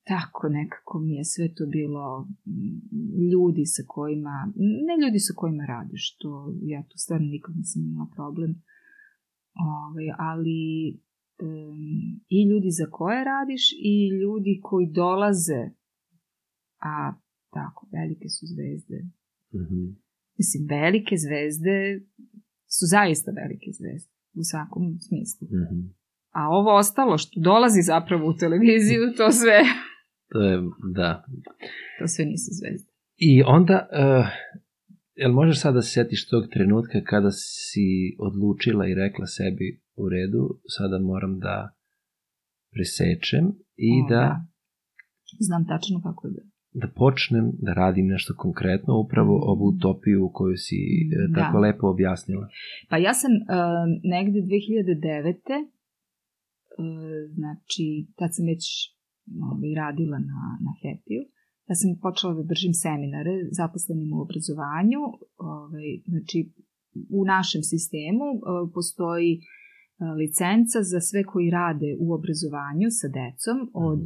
[0.09, 2.79] tako nekako mi je sve to bilo mm,
[3.33, 4.53] ljudi sa kojima,
[4.88, 6.31] ne ljudi sa kojima radiš, to
[6.62, 8.62] ja tu stvarno nikad nisam imala problem,
[9.59, 10.61] Ovaj, ali
[11.40, 11.81] em,
[12.29, 15.62] i ljudi za koje radiš i ljudi koji dolaze,
[16.81, 17.12] a
[17.51, 18.99] tako, velike su zvezde,
[19.55, 19.81] Mhm.
[20.38, 21.77] mislim, velike zvezde
[22.77, 25.45] su zaista velike zvezde u svakom smislu.
[25.49, 25.81] Mhm.
[26.31, 29.59] A ovo ostalo što dolazi zapravo u televiziju, to sve,
[30.28, 30.62] To je,
[30.94, 31.24] da.
[31.98, 32.90] to sve nisu zvezde.
[33.16, 34.26] I onda, uh,
[35.14, 40.08] jel možeš sad da se setiš tog trenutka kada si odlučila i rekla sebi u
[40.08, 41.74] redu, sada moram da
[42.72, 43.44] presečem
[43.76, 44.40] i O, da,
[45.40, 46.46] Znam tačno kako je bilo.
[46.72, 51.40] da počnem da radim nešto konkretno, upravo ovu utopiju koju si e, Da.
[51.40, 52.48] tako lepo objasnila.
[52.90, 53.38] Pa ja sam uh,
[54.04, 55.66] negde 2009.
[56.78, 58.64] Uh, znači, tad sam već
[59.50, 61.22] ovaj, radila na, na Happy-u.
[61.68, 65.00] Ja sam počela da držim seminare zaposlenim u obrazovanju.
[65.54, 66.38] Ovaj, znači,
[67.18, 68.40] u našem sistemu uh,
[68.74, 69.30] postoji
[70.22, 74.04] licenca za sve koji rade u obrazovanju sa decom od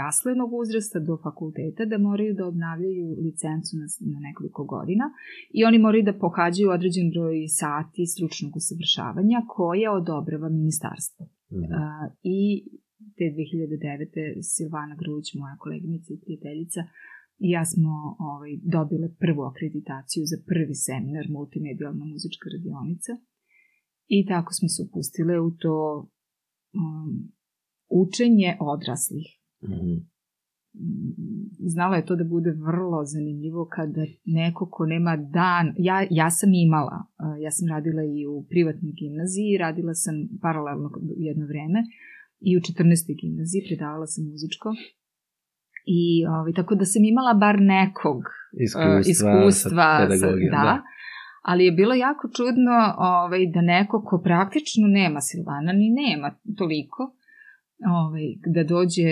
[0.00, 5.04] jaslenog uzrasta do fakulteta da moraju da obnavljaju licencu na, na nekoliko godina
[5.50, 11.26] i oni moraju da pohađaju određen broj sati stručnog usavršavanja koje odobrava ministarstvo.
[11.52, 11.72] Mhm.
[11.72, 12.38] A, I
[13.16, 14.42] te 2009.
[14.42, 16.80] Silvana Gruć, moja koleginica i prijateljica,
[17.44, 17.92] i ja smo
[18.30, 23.12] ovaj, dobile prvu akreditaciju za prvi seminar multimedijalna muzička radionica.
[24.16, 25.76] I tako smo se upustile u to
[26.80, 27.10] um,
[28.02, 29.28] učenje odraslih.
[29.64, 29.94] Mhm.
[30.84, 36.30] Mm, Znala je to da bude vrlo zanimljivo kada neko ko nema dan, ja, ja
[36.30, 41.80] sam imala, uh, ja sam radila i u privatnoj gimnaziji, radila sam paralelno jedno vreme
[42.40, 43.20] i u 14.
[43.20, 44.68] gimnaziji predavala sam muzičko
[45.98, 48.20] i ovaj, tako da sam imala bar nekog
[48.66, 50.76] Iskustva, uh, iskustva sa pedagogijom, da, da.
[51.50, 56.28] ali je bilo jako čudno ovaj, da neko ko praktično nema Silvana, ni nema
[56.60, 57.02] toliko,
[57.98, 59.10] ovaj, da dođe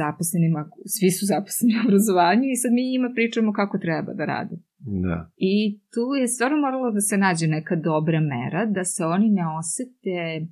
[0.00, 0.60] zaposlenima,
[0.94, 4.56] svi su zaposleni u obrazovanju i sad mi njima pričamo kako treba da rade.
[5.04, 5.16] Da.
[5.52, 5.54] I
[5.92, 10.16] tu je stvarno moralo da se nađe neka dobra mera, da se oni ne osete
[10.36, 10.46] e,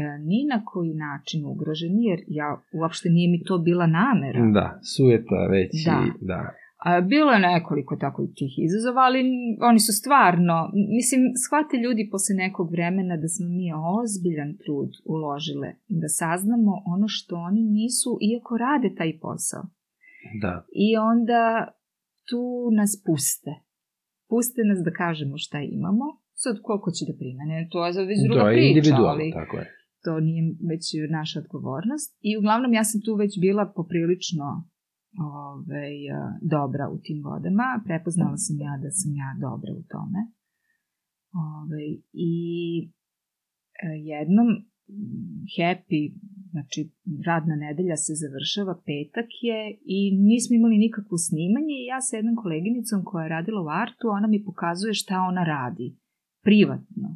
[0.00, 4.50] ni na koji način ugroženi, jer ja uopšte nije mi to bila namera.
[4.52, 6.04] Da, sueta već Da.
[6.06, 6.54] i da.
[6.84, 9.20] A, bilo je nekoliko tako tih izazova, ali
[9.60, 13.68] oni su stvarno, mislim, shvate ljudi posle nekog vremena da smo mi
[14.00, 19.62] ozbiljan trud uložile, da saznamo ono što oni nisu, iako rade taj posao.
[20.42, 20.54] Da.
[20.86, 21.42] I onda
[22.28, 22.44] tu
[22.78, 23.52] nas puste.
[24.30, 26.04] Puste nas da kažemo šta imamo.
[26.42, 29.32] Sad koliko će da primene, to je za već druga to je priča, individualno, ali
[29.40, 29.66] tako je.
[30.04, 32.10] To nije već naša odgovornost.
[32.20, 34.46] I uglavnom ja sam tu već bila poprilično
[35.34, 37.82] ovaj, a, dobra u tim vodama.
[37.86, 40.20] Prepoznala sam ja da sam ja dobra u tome.
[41.32, 42.34] Ovaj, I
[42.82, 44.48] e, jednom
[45.56, 46.00] happy,
[46.50, 46.80] znači
[47.26, 49.60] radna nedelja se završava, petak je
[49.96, 54.06] i nismo imali nikakvo snimanje i ja sa jednom koleginicom koja je radila u artu,
[54.18, 55.88] ona mi pokazuje šta ona radi,
[56.46, 57.08] privatno.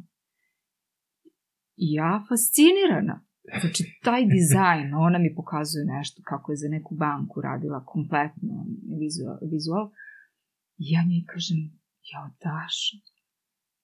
[1.83, 3.15] I ja fascinirana.
[3.61, 8.53] Znači, taj dizajn, ona mi pokazuje nešto kako je za neku banku radila kompletno
[9.01, 9.37] vizual.
[9.53, 9.85] vizual.
[10.83, 11.57] I ja njoj kažem,
[12.13, 12.95] ja Daša,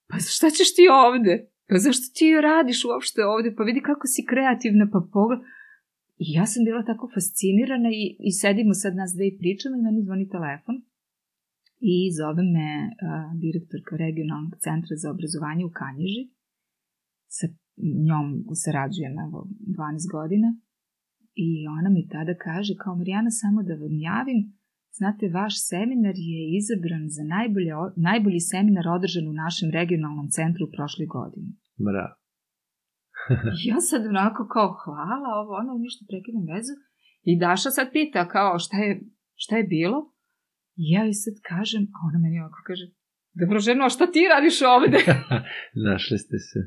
[0.09, 1.33] pa šta ćeš ti ovde?
[1.69, 3.49] Pa zašto ti radiš uopšte ovde?
[3.57, 5.39] Pa vidi kako si kreativna, pa pogled.
[6.23, 9.85] I ja sam bila tako fascinirana i, i sedimo sad nas dve i pričamo i
[9.85, 10.75] meni zvoni telefon.
[11.93, 12.91] I zove me a,
[13.43, 16.23] direktorka regionalnog centra za obrazovanje u Kanjiži.
[17.37, 17.47] Sa
[18.07, 18.27] njom
[18.63, 19.39] sarađujem evo
[19.77, 20.49] 12 godina.
[21.45, 24.39] I ona mi tada kaže, kao Marijana, samo da vam javim,
[24.99, 27.71] znate, vaš seminar je izabran za najbolje,
[28.09, 31.49] najbolji seminar održan u našem regionalnom centru prošle godine.
[33.57, 36.73] I ja sad onako kao hvala, ovo ono, ništa prekidam vezu.
[37.29, 38.91] I Daša sad pita kao šta je,
[39.43, 39.99] šta je bilo?
[40.81, 42.85] I ja joj sad kažem, a ona meni ovako kaže,
[43.39, 44.99] dobro ženo, šta ti radiš ovde?
[45.89, 46.59] Našli ste se.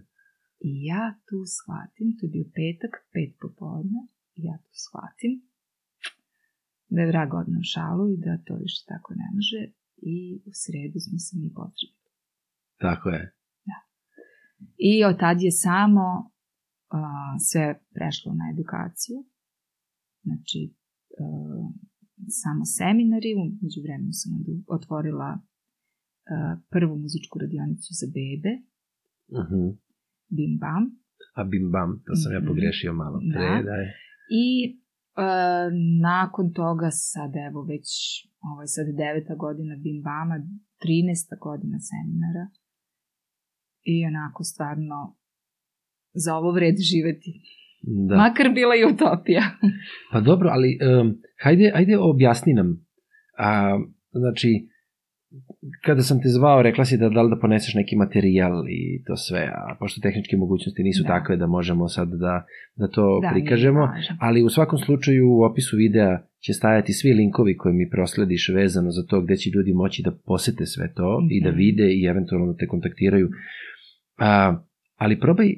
[0.60, 4.00] I ja tu shvatim, to je bio petak, pet popodne,
[4.36, 5.32] i ja tu shvatim
[6.88, 9.60] da je vrag odnao šalu i da to više tako ne može
[10.12, 10.16] i
[10.48, 12.06] u sredu smo se mi potrebili.
[12.84, 13.22] Tako je.
[14.90, 16.06] I od tad je samo
[16.88, 17.00] a,
[17.48, 19.18] sve prešlo na edukaciju.
[20.26, 20.60] Znači,
[21.20, 21.24] a,
[22.42, 24.32] samo seminari, umeđu vremenu sam
[24.76, 25.40] otvorila a,
[26.70, 28.52] prvu muzičku radionicu za bebe,
[29.28, 29.76] Uh
[30.28, 30.84] Bim Bam,
[31.34, 32.48] A bim bam, to sam ja Mhm.
[32.48, 33.62] pogrešio malo pre, Da.
[33.62, 33.86] da je.
[34.44, 35.28] I e,
[36.02, 37.86] nakon toga sad evo već,
[38.42, 40.36] ovo je sad deveta godina Bim Bama,
[40.78, 41.38] 13.
[41.40, 42.44] godina seminara
[43.84, 45.16] i onako stvarno
[46.14, 47.30] za ovo vredi živeti.
[48.08, 48.16] Da.
[48.16, 49.42] Makar bila i utopija.
[50.12, 51.08] Pa dobro, ali um,
[51.42, 52.68] hajde, hajde objasni nam.
[53.38, 53.78] A,
[54.12, 54.68] znači,
[55.84, 59.16] kada sam te zvao, rekla si da da li da poneseš neki materijal i to
[59.16, 61.08] sve, a pošto tehničke mogućnosti nisu Da.
[61.08, 62.44] takve da možemo sad da,
[62.76, 63.88] da to Da, prikažemo,
[64.20, 68.90] ali u svakom slučaju u opisu videa će stajati svi linkovi koje mi proslediš vezano
[68.90, 71.58] za to gde će ljudi moći da posete sve to i da Mhm.
[71.58, 73.30] vide i eventualno da te kontaktiraju.
[74.18, 74.56] A,
[74.96, 75.48] ali probaj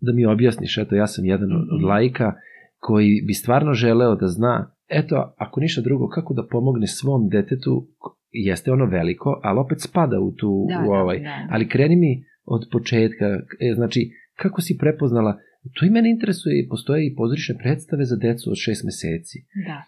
[0.00, 1.84] da mi objasniš, eto ja sam jedan od, od Mhm.
[1.84, 2.32] lajka
[2.78, 7.88] koji bi stvarno želeo da zna, eto, ako ništa drugo, kako da pomogne svom detetu,
[8.38, 11.18] jeste ono veliko, ali opet spada u tu, Da, u da, ovaj.
[11.20, 11.46] da.
[11.50, 12.12] Ali kreni mi
[12.44, 13.26] od početka,
[13.60, 14.00] e, znači,
[14.34, 15.38] kako si prepoznala,
[15.74, 19.38] to i mene interesuje, postoje i pozorišne predstave za decu od šest meseci.
[19.66, 19.78] Da.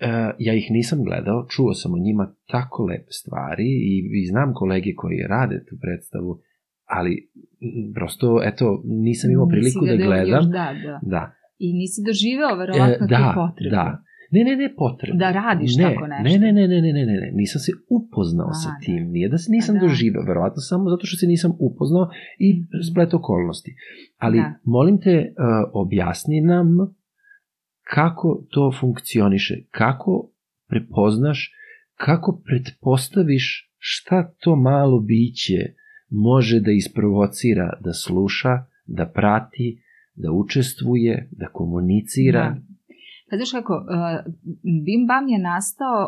[0.00, 4.54] E, ja ih nisam gledao, čuo sam o njima tako lepe stvari i, i znam
[4.54, 6.38] kolege koji rade tu predstavu,
[6.86, 7.30] ali
[7.94, 10.28] prosto, eto, nisam imao priliku da do- gledam.
[10.28, 10.98] Još, da, da.
[11.02, 11.32] Da.
[11.58, 13.74] I nisi doživeo verovatno E, tu da, potrebu.
[13.76, 14.02] da.
[14.34, 15.18] Ne, ne, ne, potrebno.
[15.18, 16.28] Da radiš ne, tako nešto.
[16.28, 18.78] Ne, ne, ne, ne, ne, ne, ne, nisam se upoznao A, sa da.
[18.84, 19.80] tim, nije da se nisam da.
[19.80, 22.82] doživio, verovatno samo zato što se nisam upoznao i mhm.
[22.90, 23.70] splet okolnosti.
[24.16, 24.54] Ali, da.
[24.64, 26.68] molim te, uh, objasni nam
[27.94, 30.30] kako to funkcioniše, kako
[30.68, 31.52] prepoznaš,
[31.94, 35.60] kako pretpostaviš šta to malo biće
[36.10, 39.82] može da isprovocira, da sluša, da prati,
[40.14, 42.73] da učestvuje, da komunicira, da
[43.38, 43.84] Znaš kako, uh,
[44.86, 45.98] Bim Bam je nastao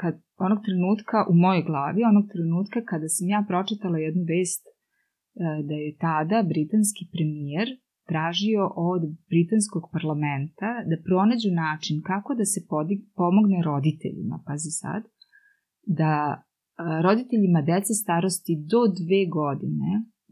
[0.00, 0.14] kad,
[0.46, 4.72] onog trenutka u mojoj glavi, onog trenutka kada sam ja pročitala jednu vest uh,
[5.68, 7.68] da je tada britanski premijer
[8.10, 15.02] tražio od britanskog parlamenta da pronađu način kako da se podig, pomogne roditeljima, pazi sad,
[16.00, 16.42] da uh,
[17.06, 19.90] roditeljima dece starosti do dve godine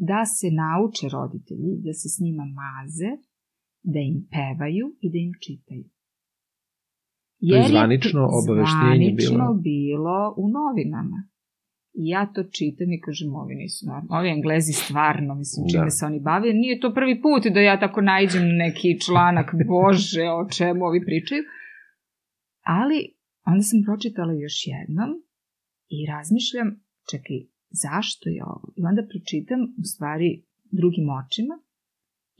[0.08, 3.10] da se nauče roditelji, da se s njima maze,
[3.82, 5.84] da im pevaju i da im čitaju.
[7.48, 9.34] To je zvanično obaveštenje bilo?
[9.34, 11.18] zvanično bilo u novinama.
[12.00, 14.18] I ja to čitam i kažem, ovi nisu normalni.
[14.18, 15.90] Ovi englezi stvarno, mislim, čime Da.
[15.90, 16.52] se oni bave.
[16.52, 21.00] Nije to prvi put da ja tako najđem na neki članak, bože, o čemu ovi
[21.08, 21.42] pričaju.
[22.78, 22.98] Ali,
[23.50, 25.10] onda sam pročitala još jednom
[25.96, 26.68] i razmišljam,
[27.10, 27.38] čekaj,
[27.84, 28.66] zašto je ovo?
[28.78, 30.28] I onda pročitam, u stvari,
[30.78, 31.56] drugim očima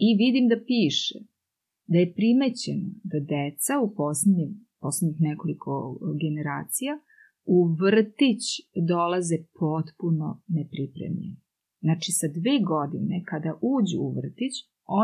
[0.07, 1.19] i vidim da piše
[1.91, 4.47] da je primećeno da deca u posljednje,
[4.83, 5.73] posljednjih nekoliko
[6.25, 6.93] generacija
[7.57, 8.43] u vrtić
[8.91, 11.37] dolaze potpuno nepripremljeni.
[11.85, 14.55] Znači, sa dve godine, kada uđu u vrtić,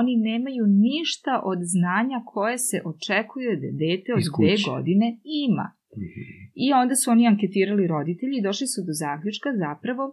[0.01, 5.09] oni nemaju ništa od znanja koje se očekuje da dete od dve godine
[5.49, 5.67] ima.
[6.65, 10.05] I onda su oni anketirali roditelji i došli su do zaključka zapravo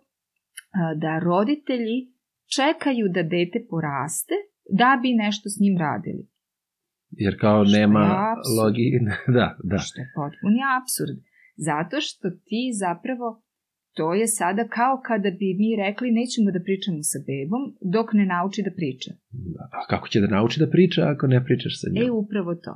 [1.04, 1.98] da roditelji
[2.56, 4.36] čekaju da dete poraste
[4.82, 6.24] da bi nešto s njim radili.
[7.18, 8.58] Jer kao Što nema apsurd.
[8.60, 8.86] logi...
[9.38, 9.78] Da, da.
[9.78, 11.18] Što je potpuni absurd.
[11.58, 13.28] Zato što ti zapravo,
[13.98, 17.64] to je sada kao kada bi mi rekli nećemo da pričamo sa bebom
[17.96, 19.12] dok ne nauči da priča.
[19.72, 22.18] A kako će da nauči da priča ako ne pričaš sa E, njom?
[22.24, 22.76] upravo to.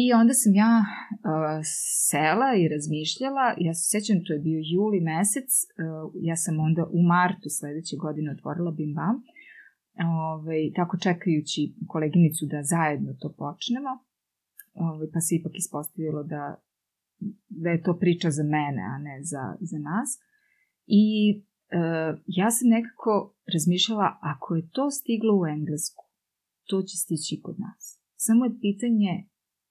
[0.00, 1.60] I onda sam ja uh,
[2.08, 5.66] sela i razmišljala, ja se sećam, to je bio juli mesec, uh,
[6.28, 9.16] ja sam onda u martu sledeće godine otvorila Bim Bam,
[10.06, 13.92] ovaj, tako čekajući koleginicu da zajedno to počnemo,
[14.74, 16.62] ovaj, pa se ipak ispostavilo da,
[17.48, 20.18] da je to priča za mene, a ne za, za nas.
[20.86, 21.04] I
[21.38, 26.04] uh, ja sam nekako razmišljala, ako je to stiglo u Englesku,
[26.68, 28.00] to će stići kod nas.
[28.16, 29.28] Samo je pitanje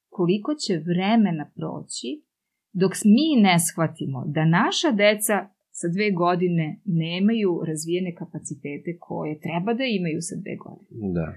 [0.10, 2.30] koliko će vremena proći
[2.72, 6.68] dok mi ne shvatimo da naša deca sa dve godine
[7.04, 11.06] nemaju razvijene kapacitete koje treba da imaju sa dve godine.
[11.18, 11.28] Da.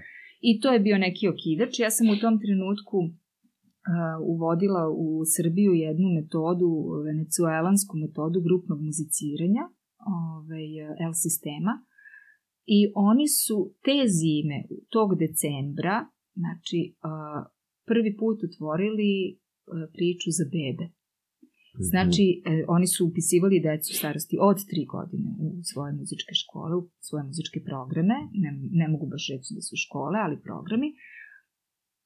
[0.49, 1.71] I to je bio neki okidač.
[1.79, 3.11] Ja sam u tom trenutku uh,
[4.33, 6.69] uvodila u Srbiju jednu metodu,
[7.09, 9.63] venecuelansku metodu grupnog muziciranja,
[10.19, 10.67] ovaj,
[11.11, 11.73] L sistema,
[12.77, 12.79] i
[13.11, 14.57] oni su te zime,
[14.93, 15.97] tog decembra,
[16.41, 17.41] znači, uh,
[17.89, 19.37] prvi put otvorili uh,
[19.95, 20.85] priču za bebe.
[21.77, 26.89] Znači, e, oni su upisivali decu starosti od 3 godine u svoje muzičke škole, u
[26.99, 30.87] svoje muzičke programe, ne, ne mogu baš reći da su škole, ali programi.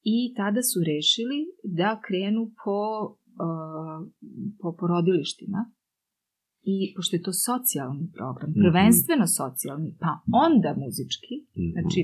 [0.03, 1.39] I tada su rešili
[1.80, 2.80] da krenu po,
[3.45, 3.99] uh,
[4.62, 5.62] po porodilištima.
[6.73, 8.60] I pošto je to socijalni program, Mhm.
[8.63, 10.12] prvenstveno socijalni, pa
[10.45, 11.69] onda muzički, Mhm.
[11.75, 11.99] Znači,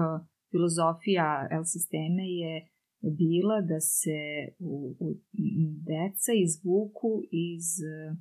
[0.00, 2.68] uh, filozofija L sisteme je
[3.02, 4.18] bila da se
[4.58, 5.14] u, u,
[5.88, 8.16] deca izvuku iz uh,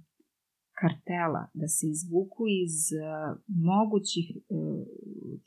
[0.81, 4.85] kartela, da se izvuku iz uh, mogućih uh,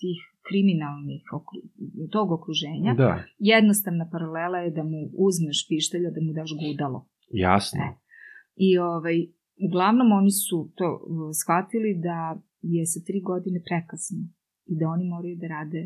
[0.00, 0.18] tih
[0.48, 1.58] kriminalnih okru,
[2.14, 2.94] tog okruženja.
[2.94, 6.98] Da, Jednostavna paralela je da mu uzmeš pištelja, da mu daš gudalo.
[7.46, 7.80] jasno.
[7.86, 7.88] E.
[8.56, 9.18] I ovaj,
[9.66, 10.86] uglavnom oni su to
[11.40, 12.18] shvatili da
[12.62, 14.20] je sa tri godine prekasno
[14.70, 15.82] i da oni moraju da rade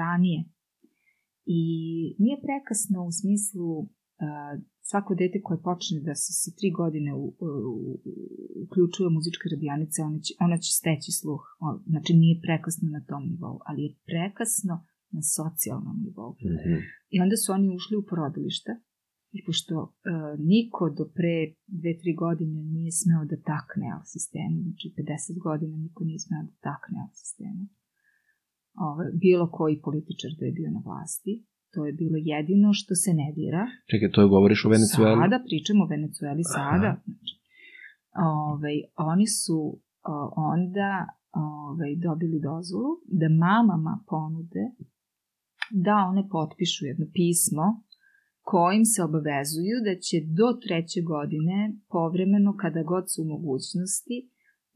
[0.00, 0.40] ranije.
[1.46, 1.60] I
[2.18, 3.86] nije prekasno u smislu uh,
[4.90, 8.00] svako dete koje počne da se sa tri godine u, u, u-
[8.64, 11.42] uključuje u muzičke radionice, ona će, ona će steći sluh.
[11.92, 14.74] Znači nije prekasno na tom nivou, ali je prekasno
[15.16, 16.32] na socijalnom nivou.
[16.54, 16.74] Mhm.
[17.14, 18.72] I onda su oni ušli u porodilište
[19.36, 19.90] i pošto uh,
[20.52, 21.36] niko do pre
[21.80, 26.42] dve, tri godine nije smeo da takne L sistemu, znači 50 godina niko nije smeo
[26.48, 27.62] da takne L sistemu,
[28.78, 33.10] Ove, bilo koji političar da je bio na vlasti, to je bilo jedino što se
[33.14, 33.66] ne dira.
[33.90, 35.20] Čekaj, to je govoriš o Venecueli?
[35.22, 36.90] Sada, pričamo o Venecueli sada.
[37.04, 37.34] Znači,
[38.50, 38.72] ove,
[39.12, 39.58] oni su
[40.14, 40.90] o, onda
[41.32, 44.64] ovaj, dobili dozvolu, da mamama ponude
[45.70, 47.66] da one potpišu jedno pismo
[48.52, 51.56] kojim se obavezuju da će do treće godine
[51.88, 54.16] povremeno kada god su u mogućnosti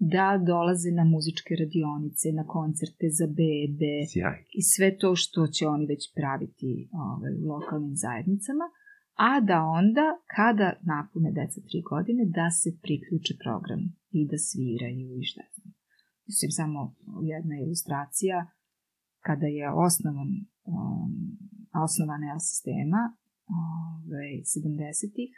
[0.00, 4.38] da dolaze na muzičke radionice, na koncerte za bebe Sjaj.
[4.58, 8.66] i sve to što će oni već praviti ovaj, u lokalnim zajednicama,
[9.28, 13.82] a da onda, kada napune deca tri godine, da se priključe program
[14.18, 15.72] i da sviraju i šta znam.
[16.28, 16.80] Mislim, samo
[17.32, 18.38] jedna ilustracija,
[19.26, 20.30] kada je osnovan,
[20.74, 21.12] um,
[21.84, 23.02] osnovana L sistema,
[23.62, 25.32] ovaj, 70-ih,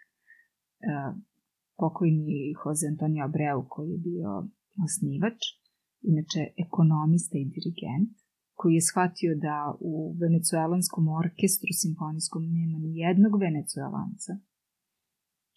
[0.91, 1.13] uh,
[1.83, 4.31] pokojni Jose Antonio Abreu, koji je bio
[4.87, 5.41] osnivač,
[6.11, 8.13] inače ekonomista i dirigent,
[8.59, 9.57] koji je shvatio da
[9.91, 14.33] u venecuelanskom orkestru simfonijskom nema ni jednog venecuelanca,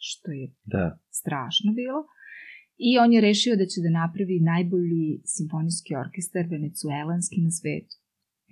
[0.07, 0.45] što je
[0.75, 0.85] Da.
[1.19, 2.01] strašno bilo.
[2.87, 7.95] I on je rešio da će da napravi najbolji simfonijski orkestar venecuelanski na svetu.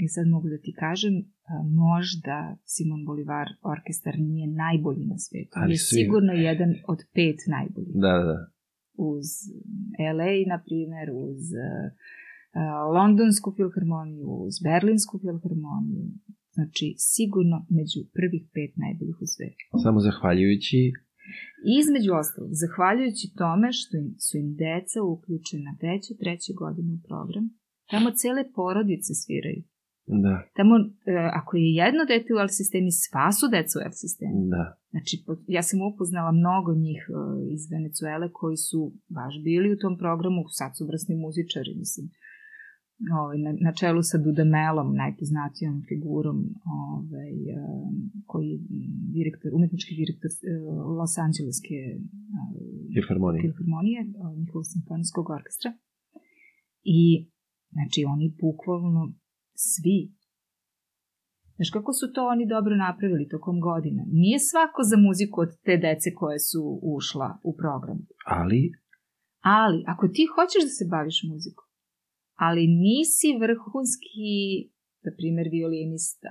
[0.03, 1.13] I sad mogu da ti kažem,
[1.85, 2.37] možda
[2.73, 7.95] Simon Bolivar orkestar nije najbolji na svetu, Ali je svi- sigurno jedan od pet najboljih.
[8.05, 8.37] Da, da.
[9.11, 9.27] Uz
[10.17, 11.85] LA, na primer, uz uh,
[12.57, 16.05] uh, Londonsku filharmoniju, uz Berlinsku filharmoniju.
[16.57, 19.63] Znači, sigurno među prvih pet najboljih u svetu.
[19.85, 20.81] Samo zahvaljujući
[21.69, 26.91] I između ostalog, zahvaljujući tome što im, su im deca uključena već od treće godine
[26.97, 27.45] u program,
[27.91, 29.61] tamo cele porodice sviraju.
[30.05, 30.75] Da, Tamo,
[31.11, 34.39] e, ako je jedno dete u L sistemi, sva su deca u L sistemi.
[34.53, 34.63] da.
[34.93, 35.13] Znači,
[35.57, 37.13] ja sam upoznala mnogo njih e,
[37.55, 38.79] iz Venecuele koji su
[39.17, 42.05] baš bili u tom programu, sad su vrsni muzičari, mislim.
[43.21, 46.37] Ovaj, na, na čelu sa Dudamelom, najpoznatijom figurom,
[46.81, 47.59] ovaj, e,
[48.29, 48.59] koji je
[49.17, 50.37] direktor, umetnički direktor e,
[50.97, 51.99] Los Angeleske e,
[52.95, 53.41] Filharmonija.
[53.45, 54.07] filharmonije, e,
[54.41, 55.69] njihovog simfonijskog orkestra.
[56.99, 57.01] I,
[57.75, 59.01] znači, oni bukvalno
[59.55, 60.11] svi
[61.55, 64.03] Znaš kako su to oni dobro napravili tokom godina?
[64.11, 67.99] Nije svako za muziku od te dece koje su ušla u program.
[68.25, 68.61] Ali,
[69.59, 71.67] Ali, ako ti hoćeš da se baviš muzikom,
[72.45, 74.31] ali nisi vrhunski,
[75.05, 76.29] na primjer, violinista,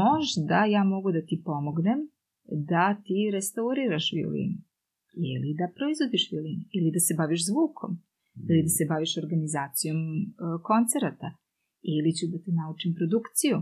[0.00, 2.00] možda ja mogu da ti pomognem
[2.72, 4.58] da ti restauriraš violinu.
[5.32, 7.92] Ili da proizvodiš violinu, ili da se baviš zvukom,
[8.50, 10.24] ili da se baviš organizacijom e,
[10.68, 11.28] koncerata,
[11.96, 13.58] ili ću da te naučim produkciju,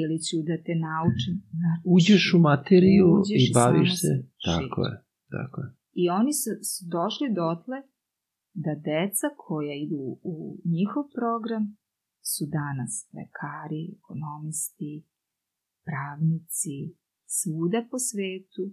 [0.00, 1.34] ili ću da te naučim...
[1.58, 4.06] Znači, uđeš u materiju Uđeš i baviš se.
[4.06, 4.12] se
[4.48, 4.94] Tako je,
[5.34, 5.68] tako je.
[6.02, 7.78] I oni su, su došli dotle
[8.64, 10.02] da deca koja idu
[10.32, 10.36] u
[10.74, 11.64] njihov program
[12.32, 14.92] su danas lekari, ekonomisti,
[15.86, 16.76] pravnici,
[17.36, 18.64] svuda po svetu,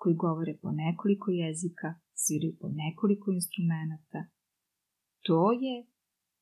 [0.00, 1.88] koji govore po nekoliko jezika,
[2.22, 4.20] sviraju po nekoliko instrumenta.
[5.26, 5.76] To je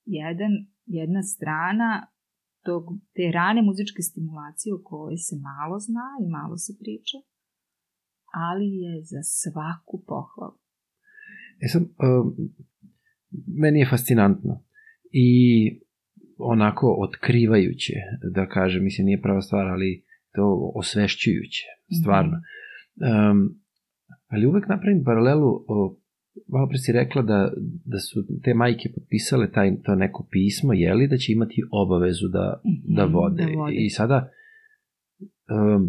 [0.05, 0.53] jedan,
[0.89, 1.91] jedna strana
[2.64, 2.82] tog,
[3.14, 7.18] te rane muzičke stimulacije o kojoj se malo zna i malo se priča,
[8.47, 10.59] ali je za svaku pohvalu.
[11.64, 12.26] E sad, um,
[13.62, 14.55] meni je fascinantno
[15.12, 15.30] i
[16.39, 17.95] onako otkrivajuće,
[18.34, 21.64] da kažem, mislim nije prava stvar, ali to osvešćujuće,
[22.01, 22.36] stvarno.
[22.39, 23.61] Um,
[24.26, 25.97] ali uvek napravim paralelu, o,
[26.47, 27.53] malo pre si rekla da,
[27.84, 32.61] da su te majke potpisale taj, to neko pismo, jeli, da će imati obavezu da,
[32.64, 33.45] Mhm, da vode.
[33.45, 33.74] da vode.
[33.74, 34.30] I sada,
[35.51, 35.82] um,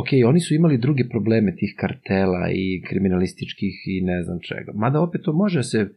[0.00, 4.72] ok, oni su imali druge probleme tih kartela i kriminalističkih i ne znam čega.
[4.74, 5.88] Mada opet to može se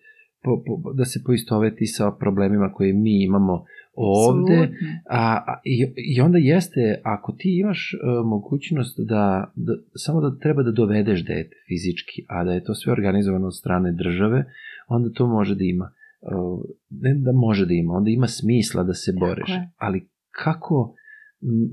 [0.43, 3.65] po, po, da se poistoveti sa problemima koje mi imamo
[3.96, 4.70] ovde.
[5.10, 5.76] A, a i,
[6.16, 9.24] I onda jeste, ako ti imaš uh, mogućnost da,
[9.56, 13.58] da, samo da treba da dovedeš dete fizički, a da je to sve organizovano od
[13.58, 14.44] strane države,
[14.88, 15.92] onda to može da ima.
[16.22, 16.60] Uh,
[16.90, 19.50] ne da može da ima, onda ima smisla da se boreš.
[19.78, 20.96] Ali kako,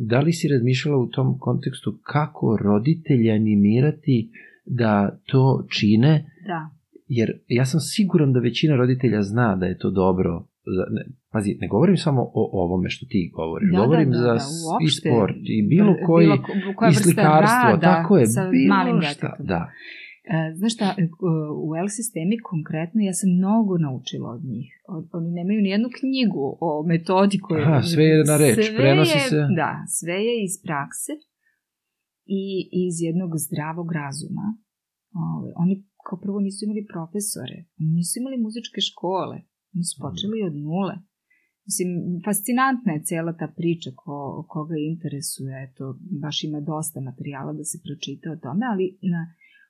[0.01, 4.31] da li si razmišljala u tom kontekstu kako roditelje animirati
[4.67, 6.71] da to čine, Da.
[7.09, 10.47] jer ja sam siguran da većina roditelja zna da je to dobro.
[10.67, 11.05] za- Ne,
[11.37, 14.47] pazi, ne govorim samo o ovome što ti govoriš, Da, da, govorim da, za da,
[14.87, 18.75] i sport i bilo Bilo koji ko- koja i slikarstvo, rada tako je, sa bilo
[18.75, 19.61] malim šta, da.
[20.35, 21.03] E, znaš šta, e,
[21.67, 24.69] u L sistemi konkretno ja sam mnogo naučila od njih.
[25.19, 27.63] Oni nemaju ni jednu knjigu o metodi koju...
[27.63, 29.41] Aha, sve je na reč, Sve prenosi je- se.
[29.61, 31.13] Da, sve je iz prakse
[32.41, 32.43] i
[32.85, 34.47] iz jednog zdravog razuma.
[35.35, 35.75] Ove, oni
[36.07, 37.57] kao prvo nisu imali profesore,
[37.95, 39.37] nisu imali muzičke škole,
[39.75, 40.95] oni su počeli od nule.
[41.69, 41.91] Mislim,
[42.25, 47.79] fascinantna je cela ta priča ko, koga interesuje, eto, baš ima dosta materijala da se
[47.85, 49.21] pročita o tome, ali na,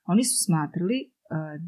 [0.05, 1.11] oni su smatrali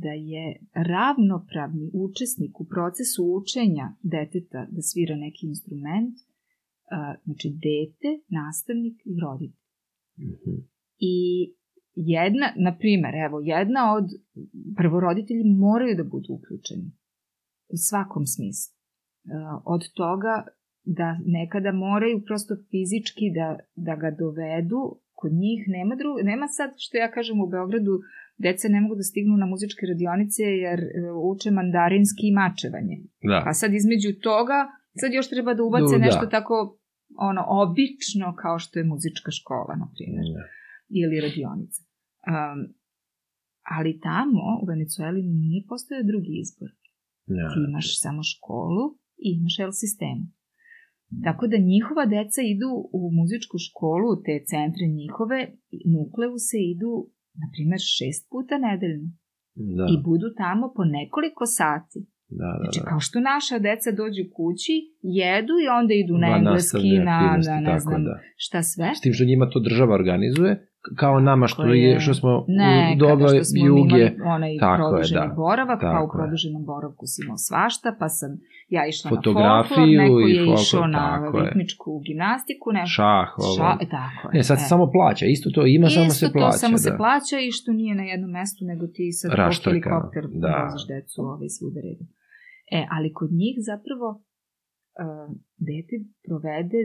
[0.03, 6.15] da je ravnopravni učesnik u procesu učenja deteta da svira neki instrument,
[7.25, 9.65] znači dete, nastavnik i roditelj.
[10.17, 10.59] Mm -hmm.
[10.97, 11.15] I
[11.95, 14.05] jedna, na primer, evo, jedna od
[14.77, 16.91] prvoroditelji moraju da budu uključeni
[17.67, 18.78] u svakom smislu.
[19.65, 20.45] Od toga
[20.83, 24.81] da nekada moraju prosto fizički da, da ga dovedu
[25.19, 27.93] kod njih nema dru, nema sad što ja kažem u Beogradu
[28.45, 30.87] deca ne mogu da stignu na muzičke radionice jer e,
[31.31, 32.95] uče mandarinski i mačevanje.
[33.31, 33.41] Da.
[33.45, 34.59] Pa sad između toga
[35.01, 36.05] sad još treba da ubace da.
[36.05, 36.55] nešto tako
[37.29, 40.41] ono obično kao što je muzička škola na primjer da.
[40.99, 41.81] ili radionica.
[42.31, 42.59] Um,
[43.75, 46.69] ali tamo u Venecueli nije postoje drugi izbor.
[47.35, 47.45] Da.
[47.51, 48.85] Ti imaš samo školu
[49.25, 50.25] i imaš L sistemu.
[51.25, 55.39] Tako da njihova deca idu u muzičku školu, te centre njihove,
[55.95, 56.93] nukleuse idu,
[57.41, 59.09] na primer, šest puta nedeljno.
[59.77, 59.85] Da.
[59.93, 61.99] I budu tamo po nekoliko sati.
[62.39, 62.85] Da, da, znači, da.
[62.89, 64.75] kao što naša deca dođu kući,
[65.21, 68.13] jedu i onda idu na engleski, na, na ne znam da.
[68.45, 68.89] šta sve.
[68.97, 70.53] S tim što njima to država organizuje,
[70.95, 74.11] kao nama što je, što smo ne, u doba što smo juge.
[74.35, 78.31] onaj tako produženi je, da, boravak, pa u produženom boravku si imao svašta, pa sam
[78.75, 81.05] ja išla Fotografiju na folklor, neko je folklor, išao na
[81.39, 82.01] ritmičku je.
[82.07, 83.55] gimnastiku, ne, šah, ovo.
[83.57, 84.33] Ša, e, tako je.
[84.37, 84.65] Ne, sad e.
[84.71, 86.49] samo plaća, isto to ima, isto samo se plaća.
[86.49, 86.83] Isto to samo da.
[86.85, 90.53] se plaća i što nije na jednom mestu, nego ti sad po helikopter da.
[90.63, 92.05] voziš decu ovaj svuda redu.
[92.77, 94.07] E, ali kod njih zapravo
[95.03, 95.27] uh,
[95.67, 96.81] dete provede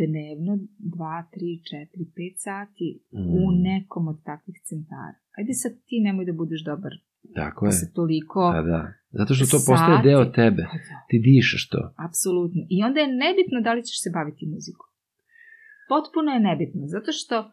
[0.00, 1.60] dnevno 2, 3,
[1.96, 3.28] 4, 5 sati mm.
[3.40, 5.18] u nekom od takvih centara.
[5.38, 6.92] Ajde sad ti nemoj da budeš dobar.
[7.34, 7.78] Tako da je.
[7.80, 8.82] Se toliko da, da.
[9.18, 9.68] Zato što to sati.
[9.70, 10.62] postaje deo tebe.
[10.72, 10.96] Pa da.
[11.08, 11.80] Ti dišeš to.
[12.06, 12.60] Apsolutno.
[12.74, 14.88] I onda je nebitno da li ćeš se baviti muzikom.
[15.92, 16.82] Potpuno je nebitno.
[16.94, 17.50] Zato što uh,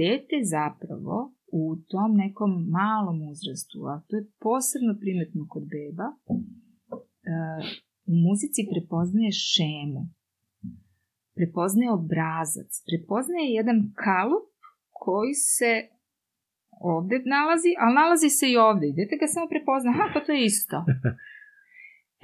[0.00, 1.16] dete zapravo
[1.60, 1.62] u
[1.92, 6.08] tom nekom malom uzrastu, a to je posebno primetno kod beba,
[6.94, 7.62] uh,
[8.12, 10.02] u muzici prepoznaje šemu
[11.36, 14.46] prepoznaje obrazac, prepoznaje jedan kalup
[15.02, 15.72] koji se
[16.94, 18.84] ovde nalazi, ali nalazi se i ovde.
[18.88, 20.78] Idete ga samo prepozna, aha, pa to je isto.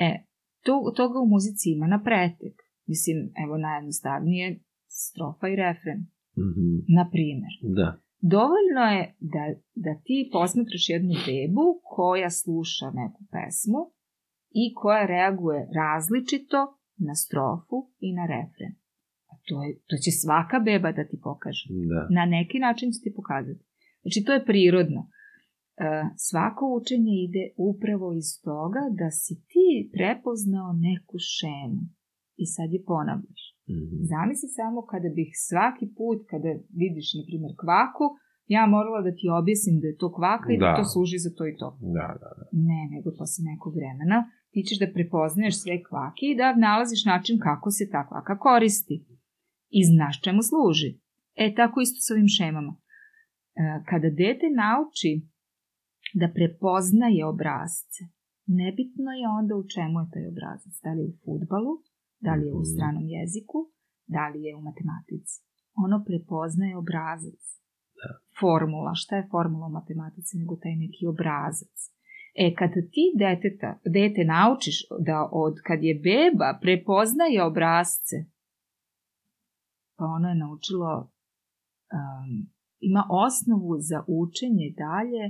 [0.09, 0.11] E,
[0.65, 2.55] to, toga u muzici ima na pretek.
[2.87, 4.61] Mislim, evo najjednostavnije
[5.01, 5.99] strofa i refren.
[6.39, 6.75] Mm -hmm.
[6.97, 7.53] Na primer.
[7.79, 7.89] Da.
[8.21, 9.45] Dovoljno je da,
[9.75, 13.83] da ti posmatraš jednu bebu koja sluša neku pesmu
[14.63, 16.61] i koja reaguje različito
[16.97, 18.82] na strofu i na refren
[19.49, 21.65] to, je, to će svaka beba da ti pokaže.
[21.93, 22.01] Da.
[22.19, 23.63] Na neki način će ti pokazati.
[24.03, 25.01] Znači, to je prirodno.
[25.07, 25.11] E,
[26.29, 31.83] svako učenje ide upravo iz toga da si ti prepoznao neku šemu
[32.43, 33.43] i sad je ponavljaš.
[33.71, 34.01] Mm -hmm.
[34.13, 36.51] Zamisli samo kada bih svaki put, kada
[36.83, 38.05] vidiš, na primjer, kvaku,
[38.57, 41.31] ja morala da ti objasnim da je to kvaka i da, da to služi za
[41.37, 41.69] to i to.
[41.97, 42.45] Da, da, da.
[42.69, 44.19] Ne, nego posle nekog vremena
[44.53, 48.97] ti ćeš da prepoznaješ sve kvake i da nalaziš način kako se ta kvaka koristi
[49.79, 50.91] i znaš čemu služi.
[51.43, 52.73] E, tako isto s ovim šemama.
[52.77, 52.81] E,
[53.91, 55.13] kada dete nauči
[56.21, 58.03] da prepoznaje obrazce,
[58.61, 60.75] nebitno je onda u čemu je taj obrazac.
[60.85, 61.75] Da li je u futbalu,
[62.27, 62.71] da li je u mhm.
[62.73, 63.59] stranom jeziku,
[64.15, 65.37] da li je u matematici.
[65.85, 67.43] Ono prepoznaje obrazac.
[68.01, 68.09] Da.
[68.41, 68.93] Formula.
[69.03, 71.77] Šta je formula u matematici nego taj neki obrazac?
[72.43, 74.77] E, kad ti deteta, dete naučiš
[75.09, 78.17] da od kad je beba prepoznaje obrazce,
[80.03, 80.93] pa ono je naučilo,
[81.99, 82.31] um,
[82.89, 85.25] ima osnovu za učenje dalje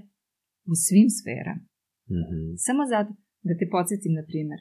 [0.71, 1.65] u svim sferama.
[2.13, 2.47] Mm -hmm.
[2.67, 3.11] Samo zato
[3.47, 4.61] da te podsjetim, na primjer,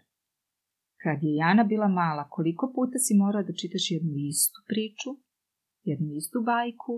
[1.03, 5.11] kad je Jana bila mala, koliko puta si morao da čitaš jednu istu priču,
[5.89, 6.93] jednu istu bajku,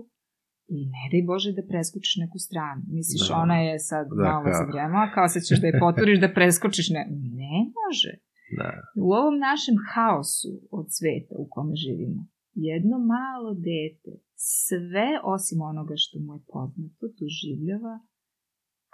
[0.76, 2.82] I ne daj Bože da preskočiš neku stranu.
[2.96, 3.34] Misliš, da.
[3.44, 6.86] ona je sad da, malo zavrema, kao sad ćeš da je poturiš da preskočiš.
[6.96, 7.02] Ne,
[7.42, 8.12] ne može.
[8.58, 8.68] Da.
[9.06, 12.20] U ovom našem haosu od sveta u kome živimo,
[12.54, 17.94] jedno malo dete sve osim onoga što mu je poznato doživljava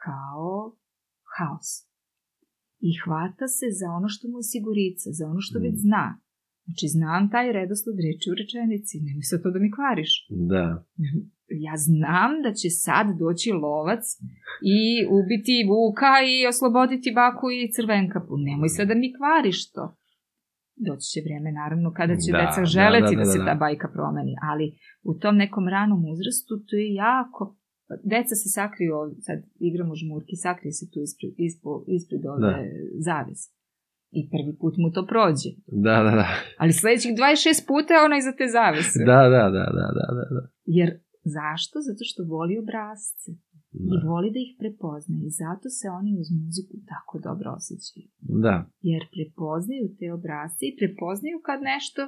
[0.04, 0.76] kao
[1.34, 1.70] haos.
[2.88, 5.62] I hvata se za ono što mu je sigurica, za ono što mm.
[5.62, 6.06] već zna.
[6.64, 10.12] Znači, znam taj redosled reči u rečenici, nemoj sa to da mi kvariš.
[10.50, 10.66] Da.
[11.66, 14.04] Ja znam da će sad doći lovac
[14.76, 14.80] i
[15.18, 18.34] ubiti Vuka i osloboditi baku i crvenkapu.
[18.48, 19.84] Nemoj sad da mi kvariš to
[20.88, 23.54] doći će vreme naravno kada će da, deca želeti da, da, da, da, se ta
[23.64, 24.66] bajka promeni, ali
[25.10, 27.42] u tom nekom ranom uzrastu to je jako
[28.12, 32.54] deca se sakriju ovdje, sad igramo žmurki, sakrije se tu ispred, ispred, ispred ove da.
[33.08, 33.48] zavese.
[34.18, 35.50] I prvi put mu to prođe.
[35.86, 36.28] Da, da, da.
[36.62, 38.98] Ali sledećih 26 puta je ona iza te zavese.
[39.10, 40.06] Da, da, da, da, da,
[40.36, 40.42] da.
[40.78, 40.88] Jer
[41.36, 41.74] zašto?
[41.88, 43.30] Zato što voli obrazce.
[43.72, 44.08] I Da.
[44.10, 48.08] voli da ih prepozna i zato se oni uz muziku tako dobro osjećaju.
[48.44, 48.56] da.
[48.90, 52.02] Jer prepoznaju te obrazce i prepoznaju kad nešto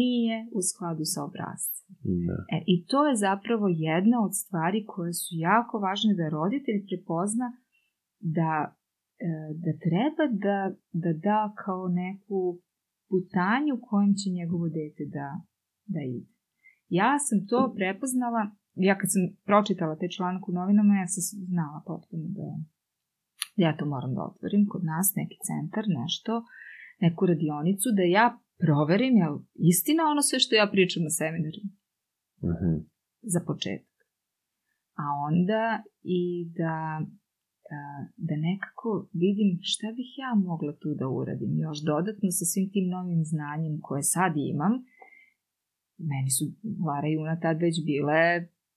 [0.00, 1.86] nije u skladu sa obrazcem.
[2.28, 2.36] da.
[2.54, 7.48] E, I to je zapravo jedna od stvari koje su jako važne da roditelj prepozna
[8.38, 8.52] da,
[9.28, 9.30] e,
[9.64, 10.58] da treba da,
[11.02, 12.38] da da kao neku
[13.10, 15.28] putanju kojom će njegovo dete da,
[15.94, 16.30] da ide.
[16.88, 18.42] Ja sam to prepoznala,
[18.88, 21.22] ja kad sam pročitala te članak u novinama, ja sam
[21.52, 22.46] znala potpuno da
[23.64, 26.32] ja to moram da otvorim kod nas, neki centar, nešto,
[27.04, 28.26] neku radionicu, da ja
[28.64, 29.34] proverim, jel
[29.70, 31.70] istina ono sve što ja pričam na seminarima
[32.50, 32.72] Mhm.
[33.34, 33.96] za početak.
[35.02, 35.62] A onda
[36.18, 36.22] i
[36.60, 36.76] da,
[38.26, 41.52] da nekako vidim šta bih ja mogla tu da uradim.
[41.66, 44.72] Još dodatno sa svim tim novim znanjem koje sad imam,
[46.10, 46.44] meni su
[46.86, 48.20] Lara i Una tad već bile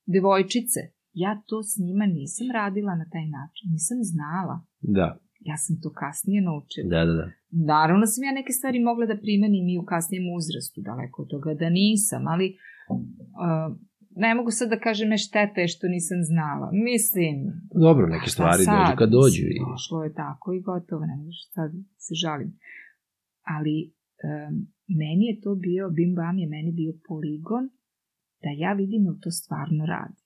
[0.05, 0.79] devojčice.
[1.13, 3.65] Ja to s njima nisam radila na taj način.
[3.75, 4.55] Nisam znala.
[4.81, 5.07] Da,
[5.49, 6.87] Ja sam to kasnije naučila.
[6.93, 7.27] da, da, da.
[7.73, 11.53] Naravno sam ja neke stvari mogla da primenim i u kasnijem uzrastu, daleko od toga
[11.61, 12.47] da nisam, ali
[12.93, 13.69] uh,
[14.15, 16.67] ne mogu sad da kažem ne šteta je što nisam znala.
[16.89, 17.35] Mislim,
[17.87, 18.77] Dobro, neke stvari sad?
[18.79, 19.45] dođu kad dođu.
[19.55, 19.57] I...
[19.71, 21.69] Došlo je tako i gotovo, ne možeš sad
[22.05, 22.49] se žalim.
[23.55, 23.75] Ali
[24.27, 24.53] um,
[25.01, 27.63] meni je to bio, Bim Bam je meni bio poligon
[28.43, 30.21] da ja vidim da to stvarno radi.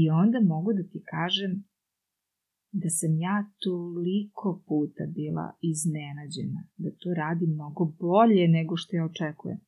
[0.00, 1.52] I onda mogu da ti kažem
[2.82, 3.36] da sam ja
[3.66, 9.60] toliko puta bila iznenađena da to radi mnogo bolje nego što ja očekujem.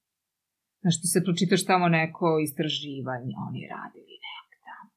[0.83, 4.91] Znaš, ti se pročitaš tamo neko istraživanje, oni radili nek tamo,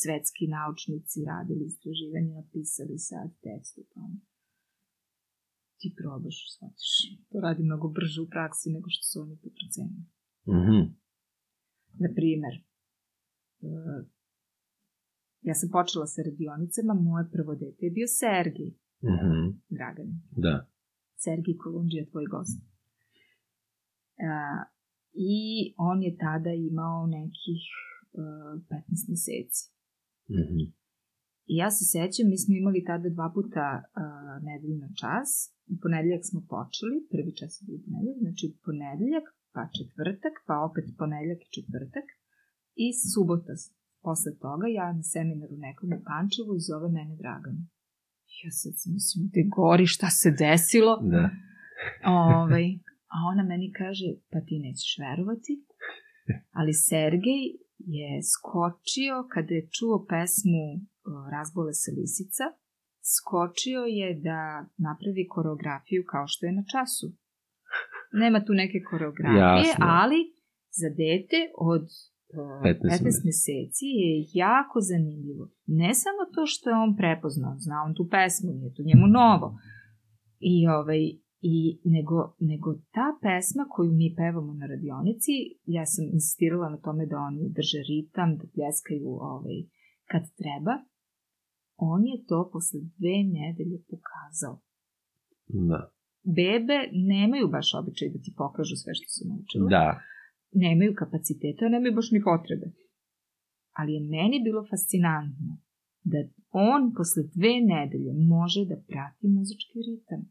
[0.00, 4.20] svetski naučnici radili istraživanje, napisali sad tekstu, pa ono.
[5.78, 6.92] ti probaš, shvatiš.
[7.30, 10.06] To radi mnogo brže u praksi nego što su oni to procenili.
[10.58, 10.80] Mhm.
[11.98, 12.54] Na primer,
[13.60, 14.06] uh,
[15.42, 18.72] ja sam počela sa radionicama, moje prvo dete je bio Sergij
[19.02, 19.58] Mhm.
[19.68, 20.10] Dragan.
[20.36, 20.66] Da.
[21.16, 22.58] Sergij Kolundžija, tvoj gost.
[24.26, 24.62] Uh,
[25.12, 25.38] I
[25.76, 27.62] on je tada imao nekih
[28.12, 29.60] uh, 15 meseci.
[30.30, 30.58] Mhm.
[31.52, 35.28] I ja se sećam, mi smo imali tada dva puta uh, nedeljno čas.
[35.72, 40.84] U ponedeljak smo počeli, prvi čas je bio ponedeljak, znači ponedeljak, pa četvrtak, pa opet
[40.98, 42.06] ponedeljak i četvrtak.
[42.84, 43.54] I subota
[44.06, 47.56] posle toga ja na seminaru nekom u Pančevu i zove mene Dragan.
[48.42, 50.94] Ja sad mislim, te gori, šta se desilo?
[51.14, 51.24] Da.
[52.04, 52.66] Ovaj,
[53.14, 55.52] a ona meni kaže, pa ti nećeš verovati,
[56.58, 57.44] ali Sergej
[57.96, 60.66] je skočio kada je čuo pesmu
[61.34, 62.46] Razbole se lisica,
[63.14, 64.40] skočio je da
[64.86, 67.06] napravi koreografiju kao što je na času.
[68.12, 69.86] Nema tu neke koreografije, Jasno.
[70.00, 70.20] ali
[70.80, 71.40] za dete
[71.70, 71.84] od
[72.38, 75.44] o, 15 15, meseci je jako zanimljivo.
[75.66, 79.48] Ne samo to što je on prepoznao, zna on tu pesmu, nije to njemu novo.
[80.52, 81.02] I ovaj,
[81.42, 85.34] I nego, nego ta pesma koju mi pevamo na radionici,
[85.76, 89.58] ja sam insistirala na tome da oni drže ritam, da pljeskaju ovaj,
[90.10, 90.74] kad treba,
[91.76, 94.54] on je to posle dve nedelje pokazao.
[95.68, 95.80] Da.
[96.38, 96.78] Bebe
[97.12, 99.68] nemaju baš običaj da ti pokažu sve što su naučile.
[99.76, 100.00] Da.
[100.52, 102.66] Nemaju kapaciteta, nemaju baš ni potrebe.
[103.78, 105.52] Ali je meni bilo fascinantno
[106.12, 106.18] da
[106.50, 110.22] on posle dve nedelje može da prati muzički ritam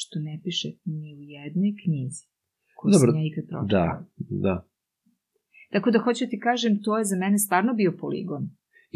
[0.00, 2.24] što ne piše ni u jednoj knjizi
[2.76, 4.04] koju Dobro, sam ja ikad pročitala.
[4.18, 4.56] Da, da.
[5.72, 8.42] Tako da hoću ti kažem, to je za mene stvarno bio poligon.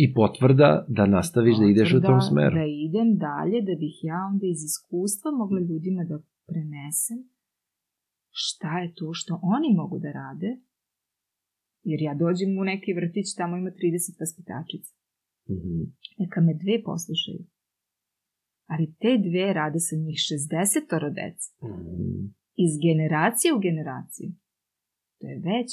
[0.04, 2.54] I potvrda da nastaviš da ideš u tom Potvrda smeru.
[2.60, 6.16] Da idem dalje, da bih ja onda iz iskustva mogla ljudima da
[6.48, 7.20] prenesem
[8.30, 10.50] šta je to što oni mogu da rade.
[11.90, 14.92] Jer ja dođem u neki vrtić, tamo ima 30 vaspitačica.
[15.54, 15.74] Mhm.
[16.18, 17.42] Neka me dve poslušaju.
[18.72, 21.46] Ali te dve rade sa njih 60 dece.
[21.68, 22.18] Mhm.
[22.64, 24.28] Iz generacije u generaciju.
[25.18, 25.70] To je već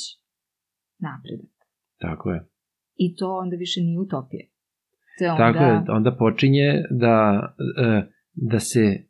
[1.07, 1.55] napredak.
[2.05, 2.39] Tako je.
[2.97, 4.45] I to onda više nije utopija.
[5.17, 5.53] To je onda...
[5.53, 8.01] Tako je, onda počinje da, e,
[8.33, 9.07] da se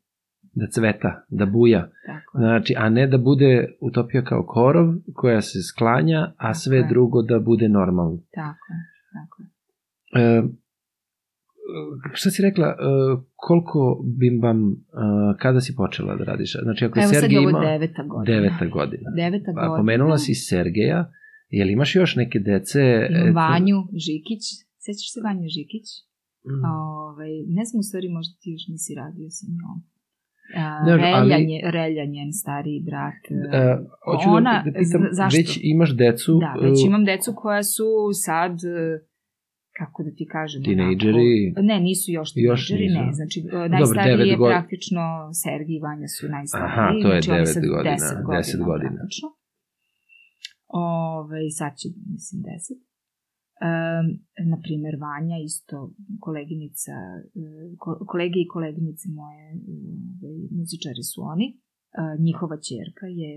[0.60, 1.90] da cveta, da buja.
[2.06, 2.38] Tako.
[2.38, 7.22] Znači, a ne da bude utopija kao korov koja se sklanja, a sve Tako drugo
[7.22, 8.20] da bude normalno.
[8.36, 8.80] Tako je.
[9.14, 9.44] Tako.
[10.20, 10.44] E,
[12.14, 12.74] šta si rekla, e,
[13.36, 14.76] koliko bimbam, e,
[15.40, 16.58] kada si počela da radiš?
[16.64, 17.62] Znači, ako Evo sad Sergej je ovo imao...
[17.62, 18.36] deveta godina.
[18.36, 19.10] Deveta godina.
[19.16, 19.78] Deveta godina.
[19.78, 21.12] pomenula si Sergeja,
[21.50, 22.82] jel imaš još neke dece?
[23.12, 23.36] Imam?
[23.36, 23.78] Vanju
[24.08, 24.44] Žikić.
[24.78, 25.88] Sećaš se Vanju Žikić?
[26.48, 26.64] Mm.
[26.74, 29.78] Ovaj, ne znam u stvari, možda ti još nisi radio sa njom.
[30.56, 33.22] A, Ne, ali- Relja, nje, Relja, njen stariji brat.
[33.54, 35.38] E, hoću ona, da, da pitam, zašto?
[35.38, 36.32] već imaš decu?
[36.40, 37.88] Da, već e, imam decu koja su
[38.26, 38.80] sad, e,
[39.80, 41.30] kako da ti kažem, Tinejdžeri?
[41.62, 43.38] ne, nisu još tinejdžeri, ne, znači
[43.70, 46.68] najstariji je god- praktično Sergi i Vanja su najstariji.
[46.70, 48.92] Aha, to je znači oni devet sad godina, 10 godina, deset godina.
[48.92, 49.28] praktično.
[50.68, 52.88] Ove, sad će, mislim, 10.
[53.58, 54.08] Um,
[54.52, 55.76] na primer, Vanja, isto
[56.20, 56.96] koleginica,
[57.44, 59.44] e, ko, kolege i koleginice moje
[60.24, 61.48] ove, muzičari su oni.
[61.52, 61.58] E,
[62.28, 63.32] njihova čerka je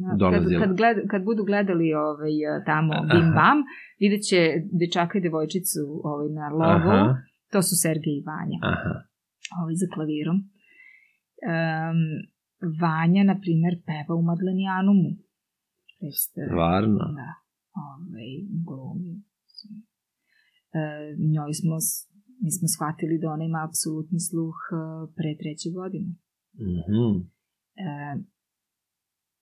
[0.00, 0.60] na, kad, Dolazila.
[0.60, 2.92] kad, gled, kad budu gledali ovaj, e, tamo.
[3.12, 3.58] Bim Bam,
[4.02, 4.40] vidjet će
[4.80, 7.16] dečaka i devojčicu ovaj, na logo, Aha,
[7.52, 8.94] to su Sergej i Vanja aha.
[9.60, 10.36] ovaj, za klavirom.
[10.36, 12.00] Um,
[12.82, 15.10] Vanja, na primer, peva u Madlenijanumu.
[16.00, 16.98] Jeste, Stvarno?
[17.20, 17.30] Da,
[17.86, 18.30] ovaj,
[18.66, 19.22] glumi.
[20.72, 20.80] E,
[21.34, 21.76] njoj smo,
[22.40, 24.76] mi smo shvatili da ona ima apsolutni sluh e,
[25.16, 26.10] pre treće godine.
[26.54, 27.06] Mhm.
[27.86, 28.22] E,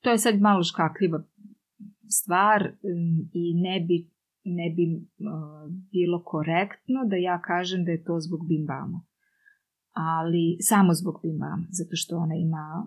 [0.03, 1.23] to je sad malo škakljiva
[2.09, 2.73] stvar
[3.33, 4.11] i ne bi,
[4.45, 4.99] ne bi e,
[5.93, 9.07] bilo korektno da ja kažem da je to zbog bimbama.
[9.93, 12.87] Ali samo zbog bimbama, zato što ona ima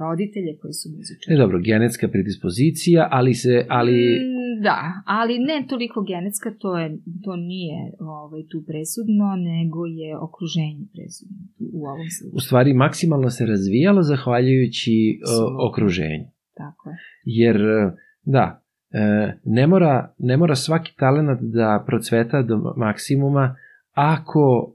[0.00, 1.34] roditelje koji su muzičari.
[1.34, 3.92] E dobro, genetska predispozicija, ali se, ali...
[3.92, 10.10] Mm, Da, ali ne toliko genetska, to, je, to nije ovaj, tu presudno, nego je
[10.26, 11.36] okruženje presudno
[11.78, 12.36] u ovom slučaju.
[12.36, 15.68] u stvari maksimalno se razvijalo zahvaljujući Apsolutno.
[15.68, 16.26] okruženju.
[16.54, 16.96] Tako je.
[17.24, 17.92] Jer, e,
[18.24, 23.56] da, e, ne mora, ne mora svaki talent da procveta do maksimuma
[23.92, 24.74] ako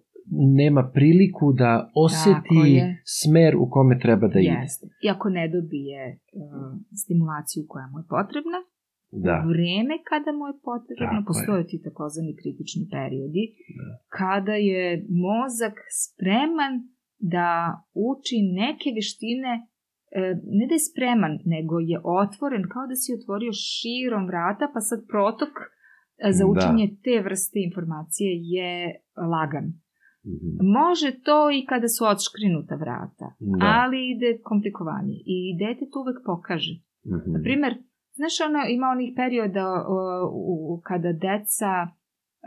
[0.55, 3.01] nema priliku da oseti je.
[3.17, 4.57] smer u kome treba da ide.
[4.61, 4.85] Jeste.
[5.03, 6.19] I ako ne dobije uh,
[6.93, 8.59] stimulaciju koja mu je potrebna,
[9.27, 11.27] Da, u vreme kada mu je potrebno, Tako je.
[11.31, 13.43] postoje ti takozvani kritični periodi,
[13.79, 13.89] Da.
[14.17, 14.83] kada je
[15.27, 16.73] mozak spreman
[17.35, 17.49] da
[18.07, 19.53] uči neke veštine,
[20.17, 20.21] e,
[20.57, 24.99] ne da je spreman, nego je otvoren, kao da si otvorio širom vrata, pa sad
[25.13, 25.67] protok e,
[26.37, 26.49] za Da.
[26.53, 28.71] učenje te vrste informacije je
[29.35, 29.67] lagan.
[30.33, 30.49] Mhm.
[30.79, 33.57] Može to i kada su odškrinuta vrata, Da.
[33.79, 36.75] ali ide komplikovanije i dete to uvek pokaže.
[37.15, 37.29] Mhm.
[37.35, 37.71] Na primer,
[38.19, 39.65] znaš, ono, ima onih perioda
[39.95, 39.97] o,
[40.73, 41.73] u, kada deca,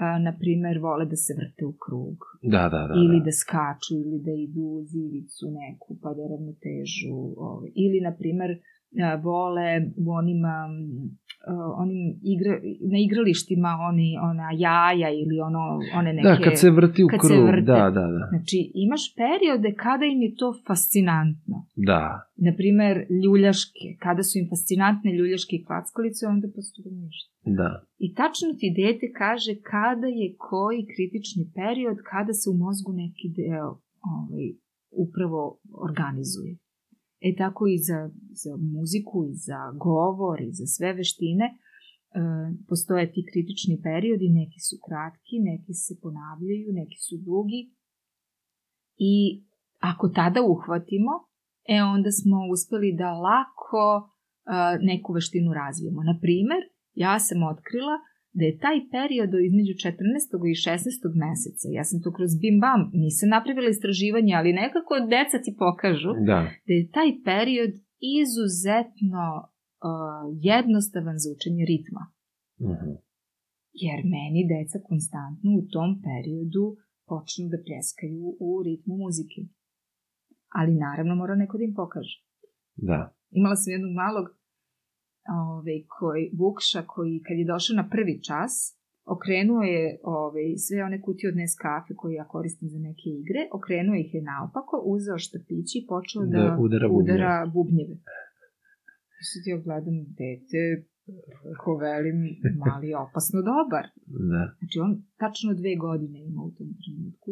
[0.04, 2.16] a, na primer, vole da se vrte u krug.
[2.54, 2.94] Da, da, da.
[3.02, 3.24] ili da.
[3.26, 7.18] da skaču, ili da idu u zivicu neku, pa da ravnotežu.
[7.48, 7.70] Ovaj.
[7.84, 8.50] Ili, na primer,
[9.06, 9.68] a, vole
[10.02, 10.72] u onim, am,
[11.12, 11.29] a,
[11.82, 12.54] onim igra,
[12.92, 15.62] na igralištima oni, ona jaja ili ono,
[15.98, 16.28] one neke...
[16.28, 17.60] Da, kad se vrti u kad se krug, vrte.
[17.60, 18.24] da, da, da.
[18.32, 21.56] Znači, imaš periode kada im je to fascinantno.
[21.90, 22.04] Da,
[22.46, 23.86] Na primer, ljuljaške.
[24.04, 27.30] Kada su im fascinantne ljuljaške i klackalice, onda postoje ništa.
[27.60, 27.70] da.
[28.04, 33.26] I tačno ti dete kaže kada je koji kritični period, kada se u mozgu neki
[33.40, 33.68] deo
[34.14, 34.46] ovaj,
[35.04, 35.42] upravo
[35.86, 36.52] organizuje.
[37.20, 38.00] E tako i za,
[38.42, 41.56] za muziku, i za govor, i za sve veštine e,
[42.68, 47.60] postoje ti kritični periodi, neki su kratki, neki se ponavljaju, neki su dugi.
[49.12, 49.14] I
[49.78, 51.12] ako tada uhvatimo,
[51.74, 54.08] e onda smo uspeli da lako e,
[54.90, 56.00] neku veštinu razvijemo.
[56.10, 56.60] Na primer,
[57.04, 57.96] ja sam otkrila
[58.38, 60.52] da je taj period između 14.
[60.52, 61.20] i 16.
[61.24, 66.12] meseca, ja sam to kroz bim bam, nisam napravila istraživanje, ali nekako deca ti pokažu
[66.30, 67.72] Da, da je taj period
[68.18, 72.02] izuzetno uh, jednostavan za učenje ritma.
[72.70, 72.90] Mhm.
[73.84, 76.66] Jer meni deca konstantno u tom periodu
[77.10, 79.40] počnu da pljeskaju u ritmu muzike.
[80.58, 82.16] Ali naravno mora neko da im pokaže.
[82.90, 83.00] da.
[83.38, 84.26] Imala sam jednog malog
[85.48, 88.52] ove, koji, Vukša koji kad je došao na prvi čas
[89.14, 93.96] okrenuo je ove, sve one kutije od Nescafe koje ja koristim za neke igre, okrenuo
[93.96, 97.04] ih je naopako, uzeo štapići i počeo da, Da udara bubnjeve.
[97.04, 97.94] udara bubnjeve.
[99.28, 100.60] Sad ja gledam dete,
[101.62, 102.18] ko velim,
[102.62, 103.84] mali je opasno dobar.
[104.32, 104.42] Da.
[104.58, 107.30] Znači on tačno dve godine ima u tom trenutku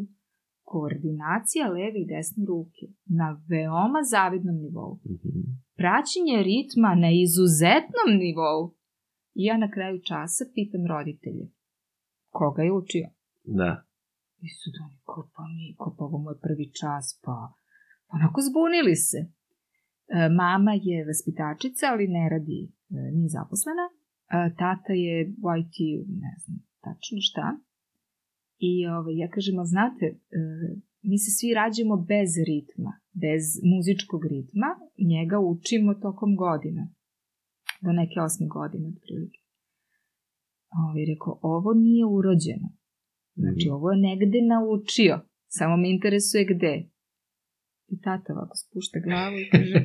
[0.65, 2.85] koordinacija leve i desne ruke
[3.21, 5.41] na veoma zavidnom nivou Mhm.
[5.81, 8.61] Praćenje ritma na izuzetnom nivou.
[9.41, 11.45] I ja na kraju časa pitam roditelje,
[12.37, 13.07] koga je učio?
[13.59, 13.73] Da.
[14.47, 17.37] I su da oni, ko pa mi, ko pa ovo mu je prvi čas, pa
[18.17, 19.21] onako zbunili se.
[19.21, 19.29] E,
[20.43, 23.87] mama je vaspitačica, ali ne radi, e, nije zaposlena.
[23.91, 23.95] E,
[24.63, 25.77] tata je u IT,
[26.25, 27.47] ne znam tačno šta.
[28.71, 30.07] I ovaj, ja kažem, ali znate,
[30.39, 30.41] e,
[31.03, 34.71] mi se svi rađamo bez ritma, bez muzičkog ritma,
[35.13, 36.85] njega učimo tokom godina,
[37.85, 39.41] do neke osme godine otprilike.
[40.83, 42.69] Ovaj, rekao, ovo nije urođeno.
[43.35, 43.75] Znači, Mhm.
[43.75, 45.15] ovo je negde naučio,
[45.49, 46.75] samo me interesuje gde.
[47.93, 49.81] I tata ovako spušta glavu i kaže,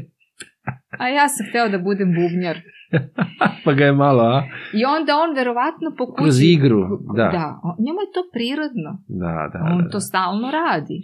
[1.02, 2.58] a ja sam hteo da budem bubnjar.
[3.66, 4.44] pa ga je malo, a?
[4.74, 6.24] I onda on verovatno po kući...
[6.24, 6.80] Kroz igru,
[7.20, 7.28] da.
[7.38, 7.48] Da,
[7.86, 8.92] njemu je to prirodno.
[9.08, 9.90] Da, da, on da.
[9.90, 10.98] to stalno radi.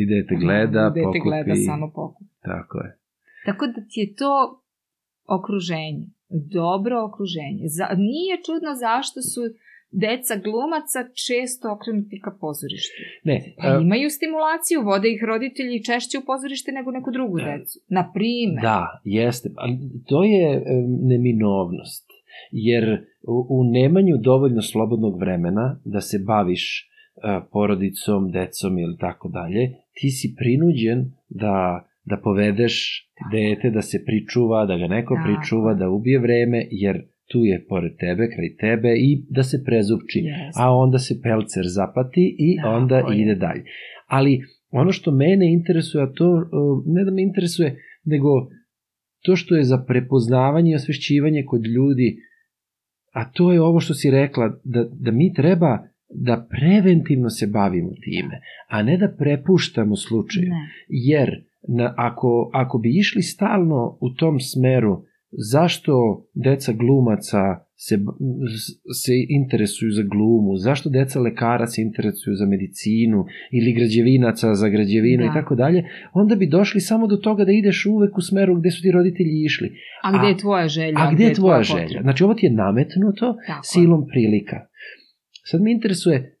[0.00, 1.20] I dete gleda, Dete pokupi.
[1.28, 2.34] gleda samo pokupi.
[2.42, 2.98] Tako je.
[3.46, 4.32] Tako da ti je to
[5.36, 6.06] okruženje.
[6.58, 7.62] Dobro okruženje.
[7.76, 9.40] Za, nije čudno zašto su
[9.90, 13.00] deca glumaca često okrenuti ka pozorištu.
[13.24, 17.78] Ne, Pa a, imaju stimulaciju, vode ih roditelji češće u pozorište nego neku drugu decu.
[17.88, 18.62] Na primer.
[18.62, 19.48] Da, jeste.
[19.56, 19.74] Ali
[20.08, 20.62] to je em,
[21.10, 22.06] neminovnost.
[22.50, 22.84] Jer
[23.56, 26.90] u, nemanju dovoljno slobodnog vremena da se baviš
[27.52, 29.62] porodicom, decom ili tako dalje,
[29.92, 32.74] ti si prinuđen da, da povedeš
[33.32, 35.26] dete, da se pričuva, da ga neko Tako.
[35.26, 40.18] pričuva, da ubije vreme, jer tu je pored tebe, kraj tebe i da se prezupči.
[40.18, 40.60] Jeste.
[40.62, 43.22] A onda se pelcer zapati i Tako onda je.
[43.22, 43.64] ide dalje.
[44.06, 46.42] Ali ono što mene interesuje, a to uh,
[46.86, 48.28] ne da me interesuje, nego
[49.24, 52.16] to što je za prepoznavanje i osvešćivanje kod ljudi,
[53.12, 57.90] a to je ovo što si rekla, da, da mi treba da preventivno se bavimo
[58.04, 60.48] time, a ne da prepuštamo slučaju.
[60.48, 60.68] Ne.
[60.88, 61.30] Jer
[61.68, 65.92] na, ako, ako bi išli stalno u tom smeru, zašto
[66.34, 67.42] deca glumaca
[67.74, 67.94] se,
[69.04, 75.24] se interesuju za glumu, zašto deca lekara se interesuju za medicinu ili građevinaca za građevinu
[75.24, 75.30] Da.
[75.30, 78.70] i tako dalje, onda bi došli samo do toga da ideš uvek u smeru gde
[78.70, 79.72] su ti roditelji išli.
[80.02, 80.94] A gde je tvoja želja?
[80.98, 81.88] A gde je tvoja potreba?
[81.88, 82.02] želja?
[82.02, 83.62] Znači ovo ti je nametnuto Tako je.
[83.62, 84.56] silom prilika.
[85.50, 86.36] Sad me interesuje,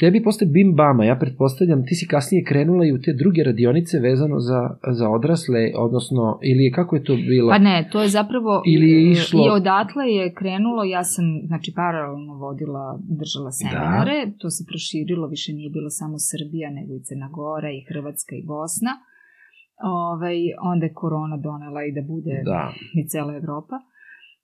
[0.00, 3.98] tebi posle bim bama, ja pretpostavljam, ti si kasnije krenula i u te druge radionice
[3.98, 4.60] vezano za,
[4.98, 7.48] za odrasle, odnosno, ili je, kako je to bilo?
[7.54, 11.24] Pa ne, to je zapravo Ili je e, išlo- i odatle je krenulo, ja sam
[11.50, 12.84] znači paralelno vodila,
[13.20, 17.84] držala seminare, to se proširilo, više nije bilo samo Srbija, nego i Crna Gora i
[17.88, 18.92] Hrvatska i Bosna.
[20.04, 20.36] Ovaj,
[20.72, 22.62] onda je korona donela i da bude Da.
[23.00, 23.76] i cela Evropa.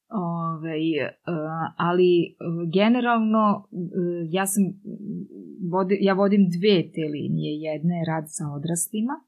[0.08, 0.76] Ove,
[1.76, 2.34] ali e,
[2.72, 3.76] generalno e,
[4.30, 4.62] ja sam
[6.00, 7.50] ja vodim dve te linije.
[7.68, 9.24] Jedna je rad sa odraslima e,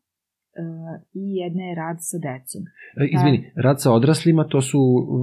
[1.12, 2.62] i jedna je rad sa decom.
[3.14, 4.80] Izvini, rad sa odraslima, to su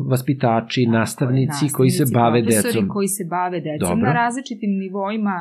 [0.10, 2.90] vaspitači, nastavnici, koji se Nastavnici, bave decom.
[2.94, 4.06] koji se bave decom Dobro.
[4.08, 5.38] na različitim nivoima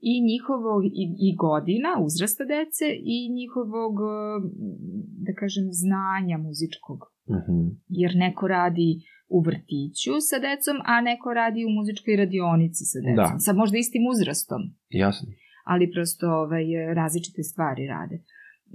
[0.00, 3.94] i njihovog i, i godina, uzrasta dece i njihovog,
[5.26, 7.00] da kažem, znanja muzičkog.
[7.36, 7.58] Mhm.
[7.88, 8.90] jer neko radi
[9.36, 13.32] u vrtiću sa decom, a neko radi u muzičkoj radionici sa decom.
[13.34, 13.38] Da.
[13.46, 14.60] Sa možda istim uzrastom,
[15.02, 15.28] Jasno.
[15.72, 16.64] ali prosto ovaj,
[17.00, 18.16] različite stvari rade.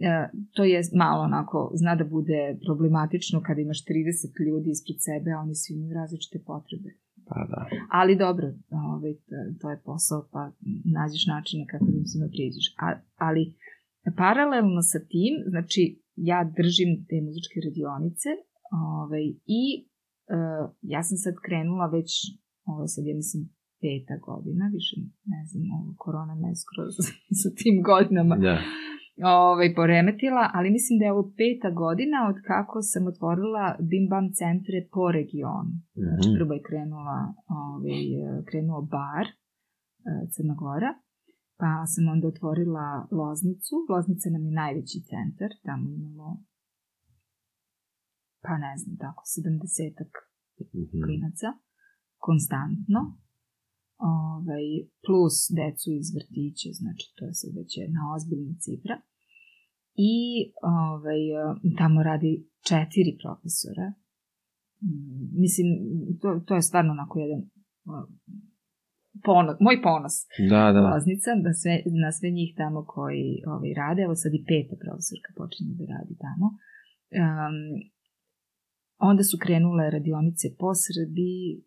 [0.10, 0.12] E,
[0.56, 5.42] to je malo onako, zna da bude problematično kada imaš 30 ljudi ispred sebe, a
[5.44, 6.90] oni svi imaju različite potrebe.
[7.30, 7.60] Pa da.
[8.00, 8.48] Ali dobro,
[8.94, 9.14] ovaj,
[9.60, 10.42] to- je posao, pa
[10.98, 12.66] nađeš načine kako da im svima priđeš.
[12.86, 12.88] A,
[13.28, 13.44] ali
[14.18, 15.82] paralelno sa tim, znači
[16.16, 18.30] ja držim te muzičke radionice
[18.98, 19.26] ovaj,
[19.60, 19.64] i
[20.30, 20.36] e,
[20.94, 22.10] ja sam sad krenula već,
[22.70, 23.42] ovo je sad ja mislim
[23.84, 24.96] peta godina, više
[25.34, 26.94] ne znam, ovo, korona me skroz
[27.42, 28.58] sa tim godinama Da.
[29.42, 34.26] ovaj, poremetila, ali mislim da je ovo peta godina od kako sam otvorila Bim Bam
[34.42, 35.74] centre po regionu.
[36.08, 36.36] Znači, Mhm.
[36.38, 37.20] prvo je krenula,
[37.62, 38.02] ovaj,
[38.50, 39.26] krenuo bar
[40.10, 40.92] eh, Crna Gora,
[41.62, 42.88] pa sam onda otvorila
[43.22, 43.76] Loznicu.
[43.92, 46.28] Loznica nam je najveći centar, tamo imamo
[48.46, 50.12] pa ne znam, tako, sedamdesetak
[50.82, 50.98] Mhm.
[51.06, 51.50] klinaca,
[52.28, 53.02] konstantno,
[54.18, 54.66] ovaj,
[55.06, 58.96] plus decu iz vrtića, znači to je sad već jedna ozbiljna cifra.
[60.12, 60.14] I
[60.86, 61.22] ovaj,
[61.80, 62.32] tamo radi
[62.70, 63.88] četiri profesora.
[64.88, 65.68] Mm, Mislim,
[66.22, 67.42] to, to je stvarno onako jedan
[69.28, 70.16] ponos, moj ponos
[70.52, 70.82] Da, da.
[70.94, 71.74] Loznica, na sve,
[72.04, 74.02] na sve njih tamo koji ovaj, rade.
[74.02, 76.48] Evo sad i peta profesorka počinje da radi tamo.
[77.22, 77.58] Um,
[79.10, 81.64] onda su krenule radionice po Srbiji, uh,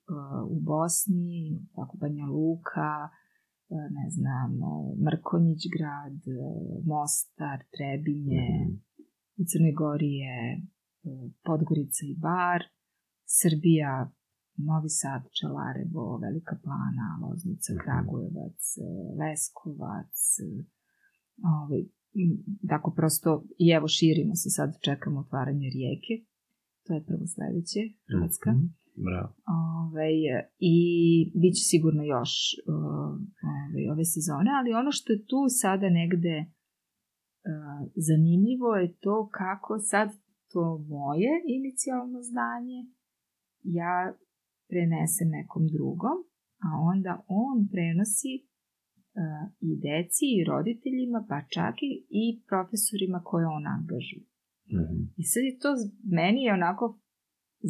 [0.55, 1.41] u Bosni,
[1.76, 2.93] tako Banja Luka,
[3.68, 4.51] uh, ne znam,
[5.05, 6.47] Mrkonjić grad, uh,
[6.87, 8.72] Mostar, Trebinje, Mhm.
[9.41, 10.37] u Crnoj Gori je
[11.45, 12.61] Podgorica i Bar,
[13.41, 13.93] Srbija,
[14.68, 17.80] Novi Sad, Čelarevo, Velika Plana, Loznica, Mhm.
[17.82, 18.61] Kragujevac,
[19.20, 20.16] Leskovac,
[21.55, 21.82] ovaj,
[22.68, 26.14] tako prosto, i evo širimo se sad, čekamo otvaranje rijeke,
[26.87, 28.51] to je prvo sledeće, Hrvatska.
[28.53, 28.66] Mhm.
[29.07, 29.28] Bravo.
[29.61, 30.09] Ove,
[30.59, 30.76] I
[31.41, 32.32] bit će sigurno još
[32.72, 33.12] uh,
[33.68, 39.72] ove, ove sezone, ali ono što je tu sada negde uh, zanimljivo je to kako
[39.78, 40.09] sad
[40.53, 42.78] to moje inicijalno znanje
[43.62, 43.97] ja
[44.70, 46.16] prenesem nekom drugom,
[46.66, 47.12] a onda
[47.47, 54.36] on prenosi uh, i deci i roditeljima, pa čak i, i profesorima koje on angažuje.
[54.75, 54.97] Mhm.
[55.17, 55.71] I sad je to,
[56.05, 56.85] meni je onako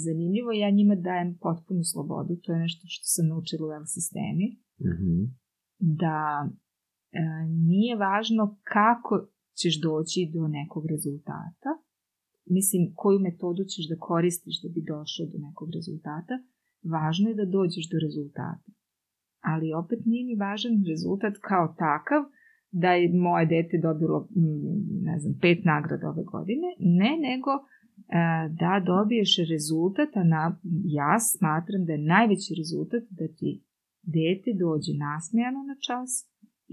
[0.04, 4.46] zanimljivo, ja njima dajem potpunu slobodu, to je nešto što sam naučila u L sistemi,
[4.90, 5.12] Mhm.
[5.78, 6.48] da
[7.12, 7.20] e,
[7.68, 9.14] nije važno kako
[9.60, 11.70] ćeš doći do nekog rezultata,
[12.56, 16.34] mislim koju metodu ćeš da koristiš da bi došao do nekog rezultata,
[16.94, 18.70] važno je da dođeš do rezultata.
[19.52, 22.22] Ali opet nije ni važan rezultat kao takav
[22.82, 26.68] da je moje dete dobilo, mm, ne znam, pet nagrada ove godine,
[27.00, 27.62] ne, nego e,
[28.62, 30.42] da dobiješ rezultat, a na,
[31.00, 33.50] ja smatram da je najveći rezultat da ti
[34.16, 36.10] dete dođe nasmejano na čas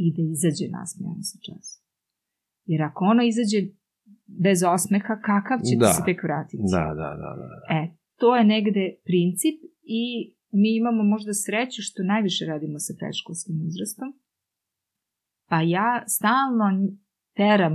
[0.03, 1.75] i da izađe nasmejano sa časa.
[2.71, 3.59] Jer ako ono izađe
[4.45, 5.85] bez osmeha, kakav će Da.
[5.85, 6.63] ti se tek vratiti?
[6.75, 7.47] Da, da, da, da.
[7.77, 7.81] E,
[8.21, 9.57] to je negde princip
[10.01, 10.03] i
[10.61, 14.09] mi imamo možda sreću što najviše radimo sa predškolskim uzrastom.
[15.53, 16.65] Pa ja stalno
[17.35, 17.73] teram,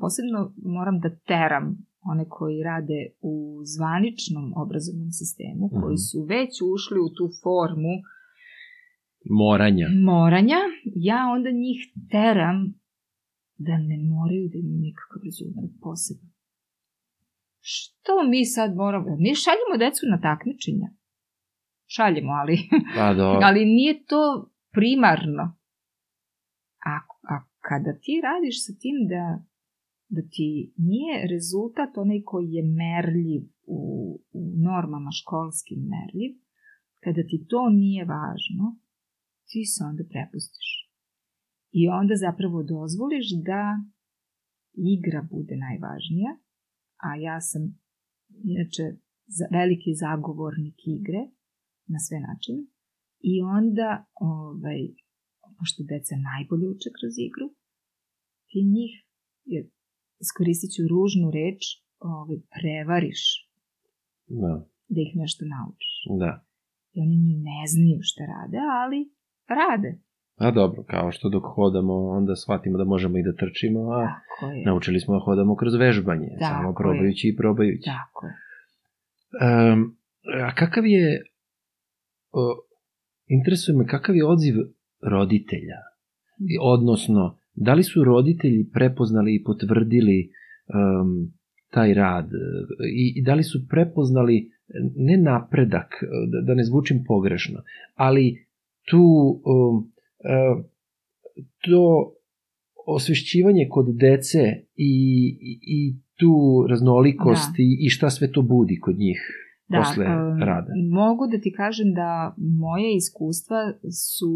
[0.00, 0.38] posebno
[0.76, 1.64] moram da teram
[2.12, 3.34] one koji rade u
[3.74, 6.04] zvaničnom obrazovnom sistemu, koji Mhm.
[6.08, 7.94] su već ušli u tu formu
[9.42, 9.86] Moranja.
[10.14, 10.60] moranja,
[11.08, 11.78] ja onda njih
[12.10, 12.58] teram
[13.66, 16.30] da ne moraju da imaju nikakav rezultat poseban.
[17.70, 19.16] Što mi sad moramo?
[19.18, 20.88] Mi šaljemo decu na takmičenja.
[21.86, 22.56] Šaljemo, ali,
[22.96, 23.40] Pa dobro.
[23.46, 24.22] ali nije to
[24.72, 25.44] primarno.
[26.86, 27.19] A, a
[27.70, 29.24] kada ti radiš sa tim da,
[30.16, 30.50] da ti
[30.88, 33.42] nije rezultat onaj koji je merljiv
[33.78, 33.80] u,
[34.38, 36.32] u normama školskim merljiv,
[37.04, 38.66] kada ti to nije važno,
[39.48, 40.68] ti se onda prepustiš.
[41.80, 43.62] I onda zapravo dozvoliš da
[44.94, 46.32] igra bude najvažnija,
[47.06, 47.62] a ja sam
[48.52, 48.84] inače
[49.58, 51.22] veliki zagovornik igre
[51.92, 52.62] na sve načine.
[53.32, 54.80] I onda, ovaj,
[55.58, 57.46] pošto deca najbolje uče kroz igru,
[58.50, 58.92] ti njih,
[59.44, 59.64] jer
[60.18, 61.60] iskoristit ću ružnu reč,
[62.00, 63.20] ovaj, prevariš
[64.28, 64.52] Da,
[64.88, 65.92] da ih nešto naučiš.
[66.18, 66.44] da.
[66.92, 68.98] I oni ni ne znaju šta rade, ali
[69.50, 69.90] rade.
[70.36, 74.52] A dobro, kao što dok hodamo, onda shvatimo da možemo i da trčimo, a Tako
[74.52, 74.64] je.
[74.64, 76.74] naučili smo da hodamo kroz vežbanje, Tako samo je.
[76.74, 77.82] probajući i probajući.
[77.84, 78.32] Tako je.
[79.72, 79.96] Um,
[80.42, 81.24] a kakav je,
[82.32, 82.42] o,
[83.28, 84.54] interesuje me, kakav je odziv
[85.02, 85.78] roditelja?
[86.62, 90.30] Odnosno, da li su roditelji prepoznali i potvrdili
[90.74, 91.32] um,
[91.70, 92.38] taj rad e,
[92.94, 94.50] i, i da li su prepoznali
[94.96, 97.62] ne napredak, e, da, da ne zvučim pogrešno,
[97.94, 98.46] ali
[98.90, 99.02] tu
[99.44, 99.92] um,
[100.24, 100.62] e,
[101.58, 102.12] to
[102.86, 104.38] osvešćivanje kod dece
[104.76, 104.92] i,
[105.40, 107.62] i, i tu raznolikost Da.
[107.62, 109.20] i, i šta sve to budi kod njih
[109.78, 110.72] posle em, rada.
[110.90, 113.60] Mogu da ti kažem da moje iskustva
[114.12, 114.32] su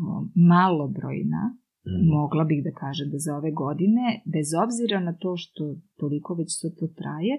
[0.00, 1.56] um, malobrojna,
[1.86, 2.08] Mm.
[2.16, 5.64] mogla bih da kažem da za ove godine, bez obzira na to što
[6.00, 7.34] toliko već to, to traje,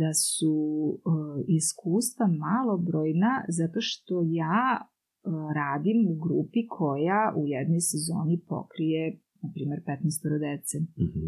[0.00, 0.54] da su
[0.94, 4.14] uh, iskustva malobrojna zato što
[4.44, 4.88] ja uh,
[5.60, 9.02] radim u grupi koja u jednoj sezoni pokrije,
[9.42, 10.76] na primjer, 15 dece.
[11.04, 11.26] Mhm.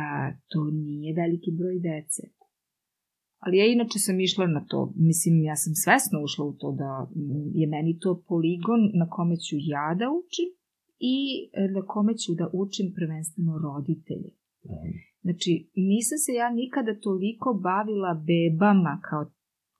[0.00, 2.22] A, to nije veliki broj dece.
[3.38, 6.92] Ali ja inače sam išla na to, mislim, ja sam svesno ušla u to da
[7.16, 10.50] mm, je meni to poligon na kome ću ja da učim
[11.00, 11.16] i
[11.52, 14.30] e, na kome ću da učim prvenstveno roditelje.
[14.72, 14.90] Mhm.
[15.24, 15.52] Znači,
[15.92, 19.22] nisam se ja nikada toliko bavila bebama kao,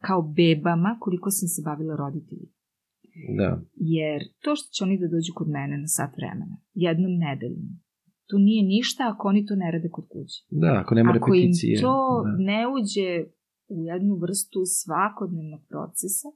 [0.06, 2.54] kao bebama koliko sam se bavila roditeljima.
[3.38, 3.50] Da.
[3.74, 7.70] Jer to što će oni da dođu kod mene na sat vremena, jednom nedeljno,
[8.28, 10.38] to nije ništa ako oni to ne rade kod kuće.
[10.62, 11.80] Da, ako nema Ako im repeticije.
[11.80, 12.30] to da.
[12.50, 13.10] ne uđe
[13.76, 16.28] u jednu vrstu svakodnevnog procesa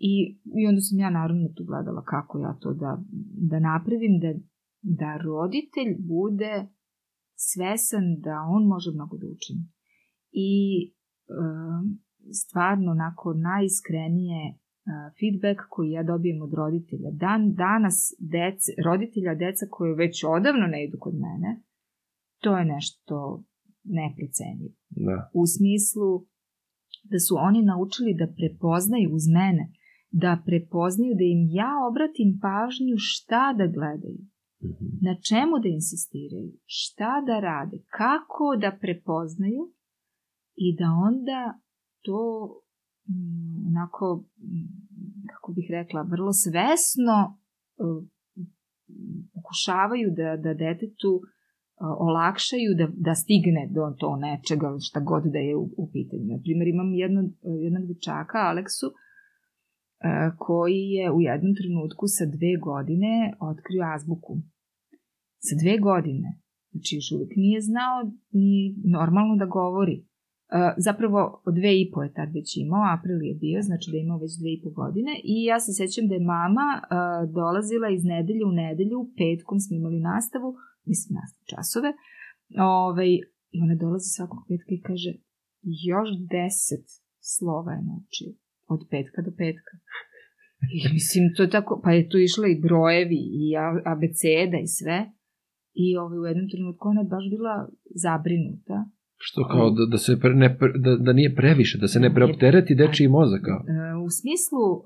[0.00, 3.02] i, i onda sam ja naravno tu gledala kako ja to da,
[3.50, 4.34] da napravim, da,
[4.82, 6.66] da roditelj bude
[7.34, 9.64] svesan da on može mnogo da učini.
[10.30, 10.50] I
[11.28, 11.98] um,
[12.32, 14.58] stvarno onako najiskrenije uh,
[15.18, 17.10] feedback koji ja dobijem od roditelja.
[17.12, 21.62] Dan, danas dece, roditelja deca koje već odavno ne idu kod mene,
[22.42, 23.44] to je nešto
[23.84, 24.74] neprocenjivo.
[24.90, 25.30] Da.
[25.34, 26.26] U smislu
[27.10, 29.64] da su oni naučili da prepoznaju uz mene,
[30.10, 34.18] da prepoznaju da im ja obratim pažnju šta da gledaju,
[34.62, 34.86] Mhm.
[35.06, 39.72] na čemu da insistiraju, šta da rade, kako da prepoznaju
[40.54, 41.60] i da onda
[42.04, 42.20] to
[43.08, 44.68] mm, onako, mm,
[45.30, 47.38] kako bih rekla, vrlo svesno
[47.76, 48.04] uh,
[49.34, 51.22] pokušavaju da, da detetu uh,
[52.06, 56.24] olakšaju da, da stigne do to nečega, šta god da je u, u pitanju.
[56.24, 57.20] Na primjer, imam jedno,
[57.64, 59.07] jednog dečaka, Aleksu, uh,
[60.38, 63.12] koji je u jednom trenutku sa dve godine
[63.50, 64.32] otkrio azbuku.
[65.46, 66.28] Sa dve godine.
[66.72, 67.96] Znači, još uvijek nije znao
[68.40, 68.52] ni
[68.96, 69.96] normalno da govori.
[70.86, 71.20] zapravo
[71.58, 74.32] dve i po je tad već imao, april je bio, znači da je imao već
[74.40, 76.84] dve i po godine i ja se sećam da je mama uh,
[77.38, 80.50] dolazila iz nedelje u nedelju, petkom smo imali nastavu,
[80.90, 81.90] mislim nastavu časove,
[82.82, 83.10] ovaj,
[83.54, 85.10] i ona dolazi svakog petka i kaže
[85.90, 86.86] još deset
[87.32, 88.30] slova je naučio
[88.74, 89.72] od petka do petka.
[90.76, 93.44] I mislim, to je tako, pa je tu išla i brojevi i
[93.92, 94.98] abeceda i sve.
[95.84, 97.54] I ovaj, u jednom trenutku ona je baš bila
[98.04, 98.78] zabrinuta
[99.26, 100.48] Što kao da, da, se pre, ne,
[100.84, 103.42] da, da nije previše, da se ne preoptereti dečiji mozak?
[103.48, 103.60] Kao.
[103.60, 104.80] E, u smislu, e,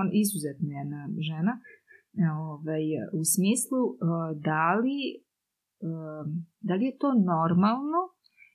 [0.00, 1.54] on izuzetno je jedna žena,
[2.22, 2.84] e, ovaj,
[3.20, 3.82] u smislu
[4.48, 4.98] da li,
[6.60, 8.00] da li je to normalno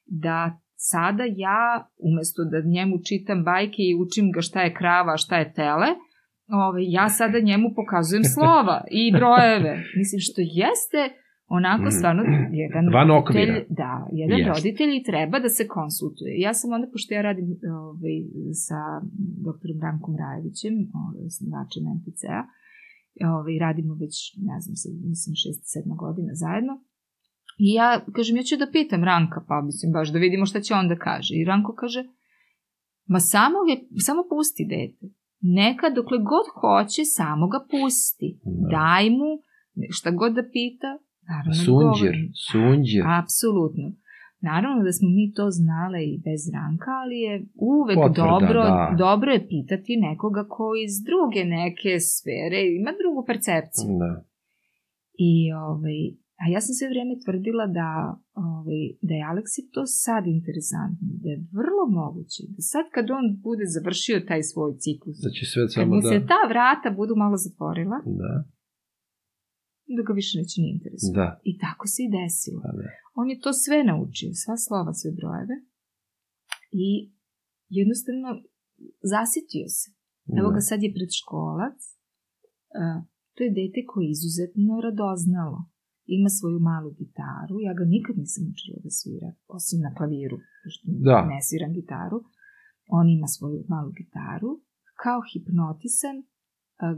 [0.06, 1.62] da sada ja,
[2.02, 5.90] umesto da njemu čitam bajke i učim ga šta je krava, šta je tele,
[6.60, 9.74] ovaj, ja sada njemu pokazujem slova i brojeve.
[9.98, 11.02] Mislim, što jeste
[11.50, 11.96] onako Mhm.
[11.98, 12.22] stvarno
[12.64, 13.66] jedan Van roditelj, okvira.
[13.72, 14.52] da, jedan Jeste.
[14.52, 16.32] roditelj i treba da se konsultuje.
[16.40, 17.48] Ja sam onda, pošto ja radim
[17.86, 18.16] ovaj,
[18.66, 18.80] sa
[19.48, 22.40] doktorom Brankom Rajevićem, ovaj, osnivačem MPC-a,
[23.32, 24.16] ovaj, radimo već,
[24.50, 26.74] ne znam, sad, mislim, 6-7 godina zajedno,
[27.58, 30.74] I ja, kažem, ja ću da pitam Ranka, pa mislim, baš da vidimo šta će
[30.74, 31.36] on da kaže.
[31.36, 32.04] I Ranko kaže,
[33.06, 33.76] ma samo, je,
[34.06, 35.14] samo pusti dete.
[35.42, 38.40] Neka dokle god hoće, samo ga pusti.
[38.44, 38.70] Da.
[38.78, 39.30] Daj mu
[39.90, 40.92] šta god da pita.
[41.30, 42.32] Naravno, da Sunđer, govorim.
[42.52, 43.02] sunđer.
[43.22, 43.88] Apsolutno.
[44.52, 47.34] Naravno da smo mi to znale i bez ranka, ali je
[47.76, 48.96] uvek Potvrda, dobro, da.
[49.06, 53.92] dobro je pitati nekoga ko iz druge neke sfere ima drugu percepciju.
[54.04, 54.12] Da.
[55.30, 55.34] I
[55.68, 56.00] ovaj,
[56.42, 57.90] a ja sam sve vreme tvrdila da,
[58.50, 63.26] ovaj, da je Aleksi to sad interesantno, da je vrlo moguće, da sad kad on
[63.48, 66.10] bude završio taj svoj ciklus, Da će sve kad samo mu da...
[66.12, 68.34] se ta vrata budu malo zatvorila, Da,
[69.96, 71.18] da ga više neće ni interesovati.
[71.22, 71.28] da.
[71.52, 72.60] I tako se i desilo.
[72.66, 72.88] Pa da.
[73.20, 75.56] On je to sve naučio, sva slova, sve brojeve
[76.86, 76.88] i
[77.80, 78.30] jednostavno
[79.14, 79.88] zasitio se.
[80.40, 80.56] Evo Da.
[80.56, 81.80] ga sad je predškolac,
[83.34, 85.60] to je dete koje je izuzetno radoznalo.
[86.18, 90.84] Ima svoju malu gitaru, ja ga nikad nisam učila da svira, osim na klaviru, pošto
[91.10, 91.18] Da.
[91.32, 92.18] ne sviram gitaru.
[92.98, 94.52] On ima svoju malu gitaru,
[95.04, 96.26] kao hipnotisan uh,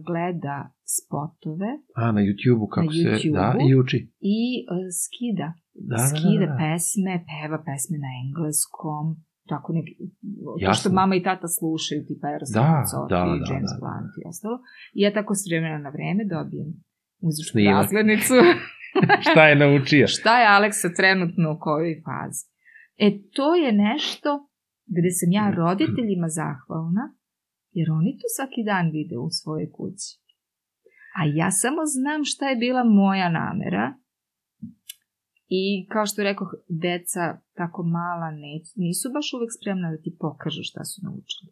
[0.07, 0.57] gleda
[0.95, 3.29] spotove A, na YouTube-u kako Na se...
[3.39, 3.97] Da, i uči.
[4.37, 4.39] i
[4.73, 5.49] uh, skida
[5.89, 6.57] Da, da, skida da, da.
[6.61, 9.05] pesme, peva pesme na engleskom,
[9.51, 9.93] tako neki,
[10.65, 10.97] to što Jasno.
[10.99, 12.67] mama i tata slušaju, tipa Eros Da,
[13.13, 13.81] da, da, James da, da.
[13.81, 14.57] Blunt i ostalo.
[14.97, 16.69] I ja tako s vremena na vreme dobijem
[17.25, 18.35] muzičku razglednicu.
[19.31, 20.07] Šta je naučio?
[20.07, 22.43] Šta je Aleksa trenutno u kojoj fazi?
[22.97, 24.49] E, to je nešto
[24.93, 27.05] gde sam ja roditeljima zahvalna,
[27.77, 30.09] jer oni to svaki dan vide u svojoj kući.
[31.17, 33.85] A ja samo znam šta je bila moja namera
[35.47, 37.23] i kao što rekao, deca
[37.59, 41.51] tako mala ne, nisu baš uvek spremna da ti pokažu šta su naučili.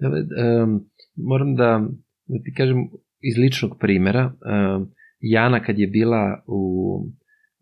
[0.00, 0.90] Um,
[1.30, 1.70] moram da,
[2.26, 2.78] da ti kažem
[3.28, 4.24] iz ličnog primera.
[4.26, 6.62] Um, Jana kad je bila u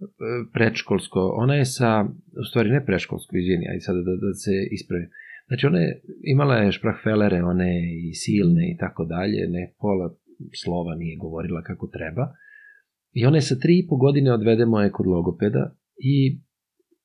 [0.01, 0.05] e,
[0.53, 2.05] predškolsko, ona je sa,
[2.41, 5.09] u stvari ne predškolsko, izvini, ajde sada da, da se ispravim.
[5.47, 7.71] Znači ona je, imala je šprahfelere, one
[8.09, 10.15] i silne i tako dalje, ne pola
[10.63, 12.35] slova nije govorila kako treba.
[13.13, 16.41] I ona je sa tri i po godine odvedemo je kod logopeda i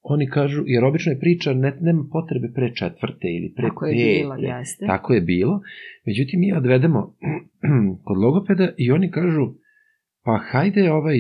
[0.04, 3.94] oni kažu, jer obično je priča, ne, nema potrebe pre četvrte ili pre Tako je
[3.94, 4.04] pete.
[4.04, 4.86] bilo, jeste.
[4.86, 5.62] Tako je bilo.
[6.06, 7.16] Međutim, mi je odvedemo
[8.06, 9.54] kod logopeda i oni kažu,
[10.24, 11.18] pa hajde ovaj,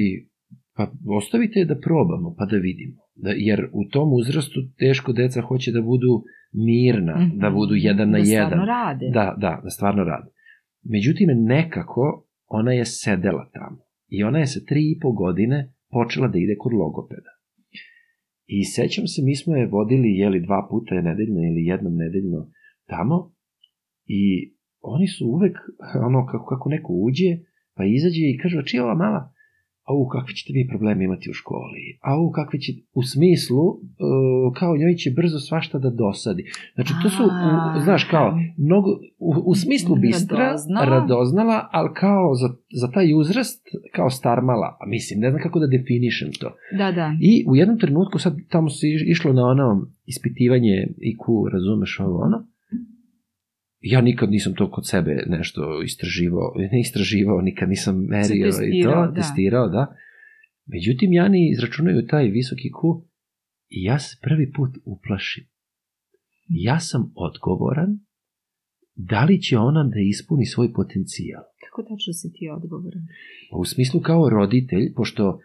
[0.75, 0.83] pa
[1.17, 3.01] ostavite je da probamo, pa da vidimo.
[3.15, 6.23] Da, jer u tom uzrastu teško deca hoće da budu
[6.53, 7.37] mirna, Mhm.
[7.39, 8.47] da budu jedan na da jedan.
[8.47, 9.05] stvarno rade.
[9.13, 10.29] Da, da, da stvarno rade.
[10.83, 13.77] Međutim, nekako ona je sedela tamo.
[14.07, 15.57] I ona je sa tri i po godine
[15.91, 17.31] počela da ide kod logopeda.
[18.45, 22.39] I sećam se, mi smo je vodili, jeli, dva puta nedeljno ili jednom nedeljno
[22.87, 23.31] tamo
[24.05, 24.21] i
[24.81, 25.57] oni su uvek,
[26.07, 27.29] ono, kako, kako neko uđe,
[27.75, 29.29] pa izađe i kaže, čija je ova mala?
[29.89, 31.83] Au, kakve ćete vi probleme imati u školi?
[32.01, 33.77] Au, kakve će, u smislu, uh,
[34.59, 36.43] kao njoj će brzo svašta da dosadi.
[36.75, 38.27] Znači, to su, u, znaš, kao,
[38.57, 38.89] mnogo,
[39.19, 40.85] u, u smislu bistra, Radoznala.
[40.85, 42.49] radoznala, ali kao za,
[42.81, 43.61] za taj uzrast,
[43.95, 44.77] kao starmala.
[44.81, 46.49] A mislim, ne znam kako da definišem to.
[46.77, 47.07] Da, da.
[47.21, 51.23] I u jednom trenutku, sad tamo se iš- išlo na ono ispitivanje IQ,
[51.53, 52.47] razumeš ovo ono,
[53.83, 58.57] ja nikad nisam to kod sebe nešto istraživao, ne istraživao, nikad nisam merio i to,
[58.57, 59.13] testirao, da.
[59.13, 59.95] testirao, da.
[60.65, 63.03] Međutim, Jani izračunaju taj visoki Q
[63.69, 65.43] i ja se prvi put uplašim.
[66.49, 67.99] Ja sam odgovoran
[68.95, 71.43] da li će ona da ispuni svoj potencijal.
[71.65, 73.03] Kako tačno si ti odgovoran?
[73.51, 75.39] Pa U smislu kao roditelj, pošto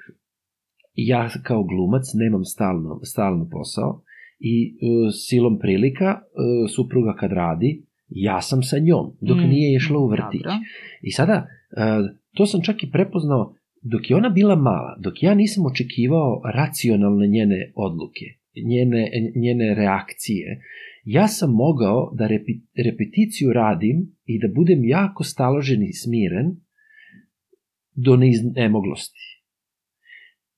[0.94, 4.02] ja kao glumac nemam stalno, stalno posao
[4.38, 4.78] i uh,
[5.26, 9.48] silom prilika, uh, supruga kad radi, ja sam sa njom, dok mm.
[9.48, 10.42] nije išla u vrtić.
[10.42, 10.58] Dobro.
[11.02, 15.34] I sada, uh, to sam čak i prepoznao, dok je ona bila mala, dok ja
[15.34, 18.24] nisam očekivao racionalne njene odluke,
[18.64, 20.60] njene, njene reakcije,
[21.04, 26.56] ja sam mogao da repi, repeticiju radim i da budem jako staložen i smiren
[27.94, 29.37] do neiznemoglosti.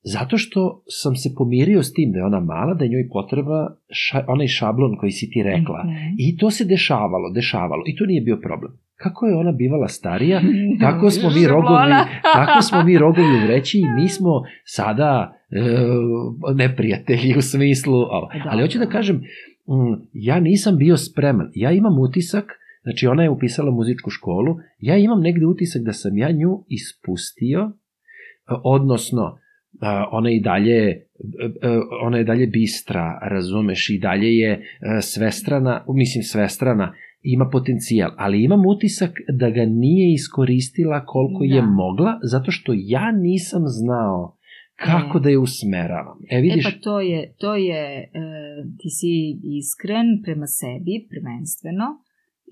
[0.03, 3.75] Zato što sam se pomirio s tim da je ona mala, da je njoj potreba
[3.89, 5.83] ša, onaj šablon koji si ti rekla.
[5.83, 6.15] Mm -hmm.
[6.17, 7.83] I to se dešavalo, dešavalo.
[7.85, 8.71] I to nije bio problem.
[8.95, 10.41] Kako je ona bivala starija,
[10.85, 11.91] tako smo mi rogovi,
[12.37, 15.61] tako smo mi rogovi u vreći i mi smo sada e,
[16.55, 17.95] neprijatelji u smislu.
[17.95, 18.29] Ovo.
[18.49, 21.51] Ali hoću da kažem, mm, ja nisam bio spreman.
[21.55, 22.45] Ja imam utisak,
[22.83, 27.71] znači ona je upisala muzičku školu, ja imam negde utisak da sam ja nju ispustio,
[28.63, 29.40] odnosno
[30.11, 31.05] ona i dalje
[32.01, 34.65] ona je dalje bistra, razumeš, i dalje je
[35.01, 36.93] svestrana, mislim svestrana,
[37.23, 41.55] ima potencijal, ali imam utisak da ga nije iskoristila koliko da.
[41.55, 44.37] je mogla, zato što ja nisam znao
[44.75, 45.21] kako e.
[45.21, 46.17] da je usmeravam.
[46.29, 46.65] E, vidiš...
[46.65, 48.09] E pa to je, to je e,
[48.77, 49.13] ti si
[49.59, 51.85] iskren prema sebi, prvenstveno,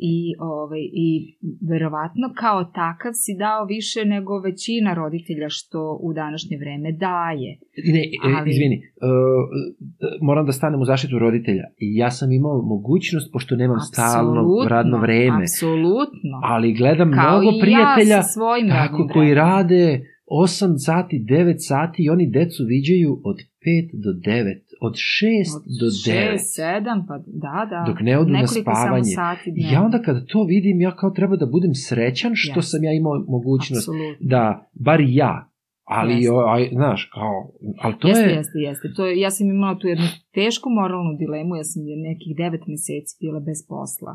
[0.02, 1.38] i, ovaj, i
[1.70, 7.60] verovatno kao takav si dao više nego većina roditelja što u današnje vreme daje.
[7.94, 8.50] Ne, e, Ali...
[8.50, 11.64] izvini, uh, moram da stanem u zaštitu roditelja.
[11.78, 15.44] Ja sam imao mogućnost, pošto nemam stalno radno vreme.
[15.44, 16.36] Apsolutno.
[16.44, 22.30] Ali gledam kao mnogo prijatelja ja tako, koji rade 8 sati, 9 sati i oni
[22.30, 26.34] decu viđaju od 5 do 9, od 6 od do 9.
[26.34, 27.84] 6, 7, pa da, da.
[27.92, 29.04] Dok ne odu na spavanje.
[29.04, 32.72] Sati ja onda kada to vidim, ja kao treba da budem srećan što yes.
[32.72, 34.28] sam ja imao mogućnost Absolutno.
[34.34, 35.50] da, bar ja,
[35.84, 36.44] ali, jeste.
[36.48, 37.36] aj, znaš, kao,
[37.82, 38.36] ali to jeste, je...
[38.36, 42.32] Jeste, jeste, to je, ja sam imala tu jednu tešku moralnu dilemu, ja sam nekih
[42.38, 44.14] 9 meseci bila bez posla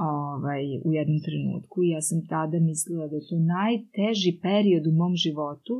[0.00, 4.92] ovaj, u jednom trenutku i ja sam tada mislila da je to najteži period u
[5.00, 5.74] mom životu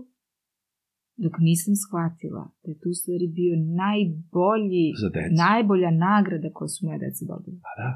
[1.25, 4.87] dok nisam shvatila da je tu stvari bio najbolji,
[5.47, 7.59] najbolja nagrada koju su moje deca dobili.
[7.67, 7.91] Pa da.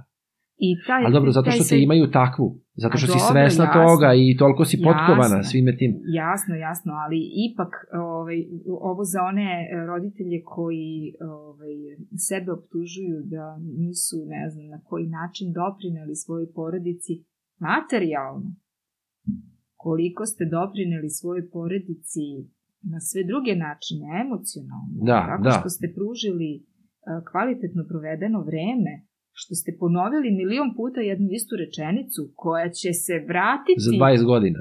[0.66, 2.46] I taj, Ali dobro, zato što te imaju takvu,
[2.82, 5.92] zato što si dobro, svesna jasno, toga i toliko si potkovana jasno, svime tim.
[6.22, 7.72] Jasno, jasno, ali ipak
[8.12, 8.38] ovaj,
[8.90, 9.48] ovo za one
[9.90, 10.92] roditelje koji
[11.38, 11.74] ovaj,
[12.28, 13.44] sebe optužuju da
[13.80, 17.14] nisu, ne znam, na koji način doprineli svojoj porodici
[17.68, 18.48] materijalno.
[19.84, 22.26] Koliko ste doprineli svojoj porodici
[22.92, 25.54] na sve druge načine, emocionalno, da, tako da.
[25.58, 26.50] što ste pružili
[27.30, 28.92] kvalitetno provedeno vreme,
[29.40, 33.86] što ste ponovili milion puta jednu istu rečenicu koja će se vratiti...
[33.86, 34.60] Za 20 godina.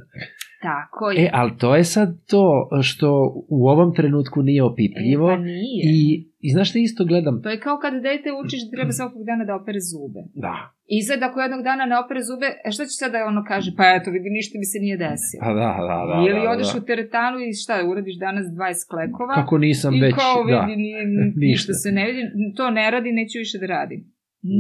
[0.70, 1.24] Tako je.
[1.24, 3.10] E, ali to je sad to što
[3.50, 5.32] u ovom trenutku nije opipljivo.
[5.32, 5.84] E, pa nije.
[5.94, 7.36] I, I znaš šta isto gledam?
[7.44, 10.22] To je kao kada dete učiš da treba svakog dana da opere zube.
[10.46, 10.56] Da.
[10.96, 13.70] I sad ako jednog dana ne opere zube, e šta će sad da ono kaže?
[13.80, 15.42] Pa eto, vidi, ništa mi se nije desilo.
[15.46, 16.16] Pa da, da, da.
[16.28, 16.78] Ili da, odeš da.
[16.80, 19.34] u teretanu i šta, uradiš danas 20 klekova.
[19.40, 20.66] Kako nisam i već, kao, vidi, da.
[20.84, 21.02] nije,
[21.46, 22.22] ništa se ne vidi,
[22.58, 24.02] to ne radi, neću više da radim.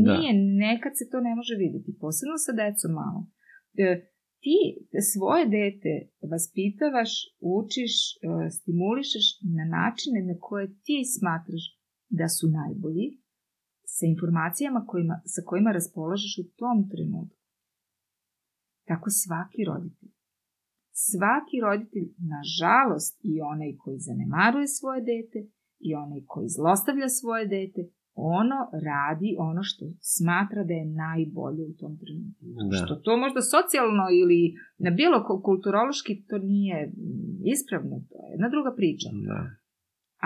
[0.08, 0.40] Nije, da.
[0.66, 3.20] nekad se to ne može videti, posebno sa decom malo.
[3.86, 3.88] E,
[4.44, 4.58] ti
[5.12, 5.94] svoje dete
[6.32, 7.12] vaspitavaš,
[7.58, 9.26] učiš, e, stimulišeš
[9.58, 11.64] na načine na koje ti smatraš
[12.10, 13.08] da su najbolji,
[13.86, 17.46] sa informacijama kojima, sa kojima raspolažeš u tom trenutku.
[18.88, 20.12] Tako svaki roditelj.
[20.92, 25.40] Svaki roditelj, nažalost, i onaj koji zanemaruje svoje dete,
[25.80, 27.82] i onaj koji zlostavlja svoje dete,
[28.16, 28.60] ono
[28.90, 32.46] radi ono što smatra da je najbolje u tom trenutku.
[32.72, 32.76] Da.
[32.78, 36.92] Što to možda socijalno ili na bilo kulturološki to nije
[37.54, 39.10] ispravno, to je jedna druga priča.
[39.30, 39.40] Da.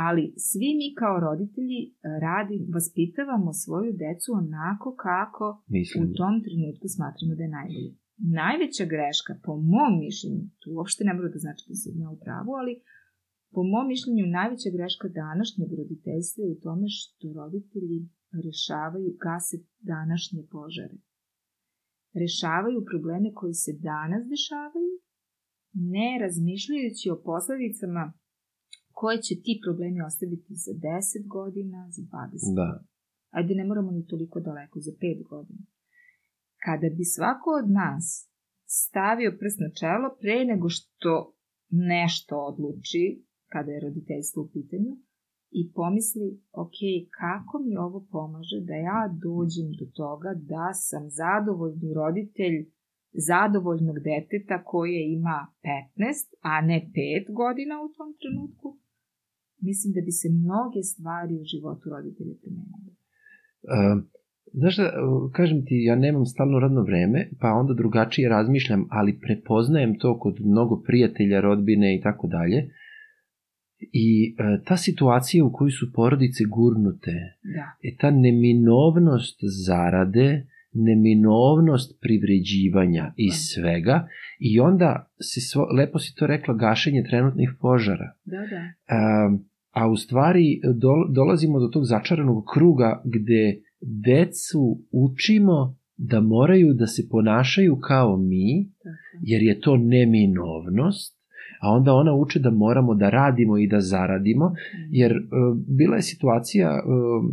[0.06, 1.82] Ali svi mi kao roditelji
[2.26, 5.46] radi, vaspitavamo svoju decu onako kako
[5.78, 6.00] Mislim.
[6.04, 7.92] u tom trenutku smatramo da je najbolje.
[8.42, 12.18] Najveća greška, po mom mišljenju, tu uopšte ne mora da znači da se ja u
[12.26, 12.74] pravu, ali
[13.54, 18.00] Po mom mišljenju, najveća greška današnjeg roditeljstva je u tome što roditelji
[18.46, 19.58] rešavaju, gase
[19.94, 20.98] današnje požare.
[22.24, 24.94] Rešavaju probleme koji se danas dešavaju,
[25.96, 28.04] ne razmišljajući o posledicama
[29.00, 32.66] koje će ti problemi ostaviti za 10 godina, za 20 da.
[32.68, 32.88] godina.
[33.38, 35.64] Ajde, ne moramo ni toliko daleko, za 5 godina.
[36.66, 38.06] Kada bi svako od nas
[38.80, 41.14] stavio prst na čelo pre nego što
[41.94, 43.06] nešto odluči,
[43.54, 44.94] kada je roditeljstvo u pitanju,
[45.60, 46.28] i pomisli,
[46.64, 46.80] ok,
[47.20, 52.58] kako mi ovo pomaže da ja dođem do toga da sam zadovoljni roditelj
[53.30, 58.68] zadovoljnog deteta koje ima 15, a ne 5 godina u tom trenutku,
[59.62, 62.92] mislim da bi se mnoge stvari u životu roditelja promenile.
[64.54, 64.92] Znaš da,
[65.34, 70.36] kažem ti, ja nemam stalno radno vreme, pa onda drugačije razmišljam, ali prepoznajem to kod
[70.40, 72.70] mnogo prijatelja, rodbine i tako dalje.
[73.94, 77.12] I e, ta situacija u kojoj su porodice gurnute,
[77.56, 77.66] Da.
[77.84, 83.34] e, ta neminovnost zarade, neminovnost privređivanja i Da.
[83.34, 84.08] svega,
[84.40, 88.14] i onda se svo, lepo si to rekla, gašenje trenutnih požara.
[88.26, 88.62] Da, da.
[88.96, 89.38] A,
[89.80, 96.88] a u stvari do, dolazimo do tog začaranog kruga gde decu učimo da moraju da
[96.88, 98.70] se ponašaju kao mi,
[99.22, 101.20] jer je to neminovnost,
[101.62, 104.54] a onda ona uče da moramo da radimo i da zaradimo,
[104.90, 107.32] jer uh, bila je situacija, uh,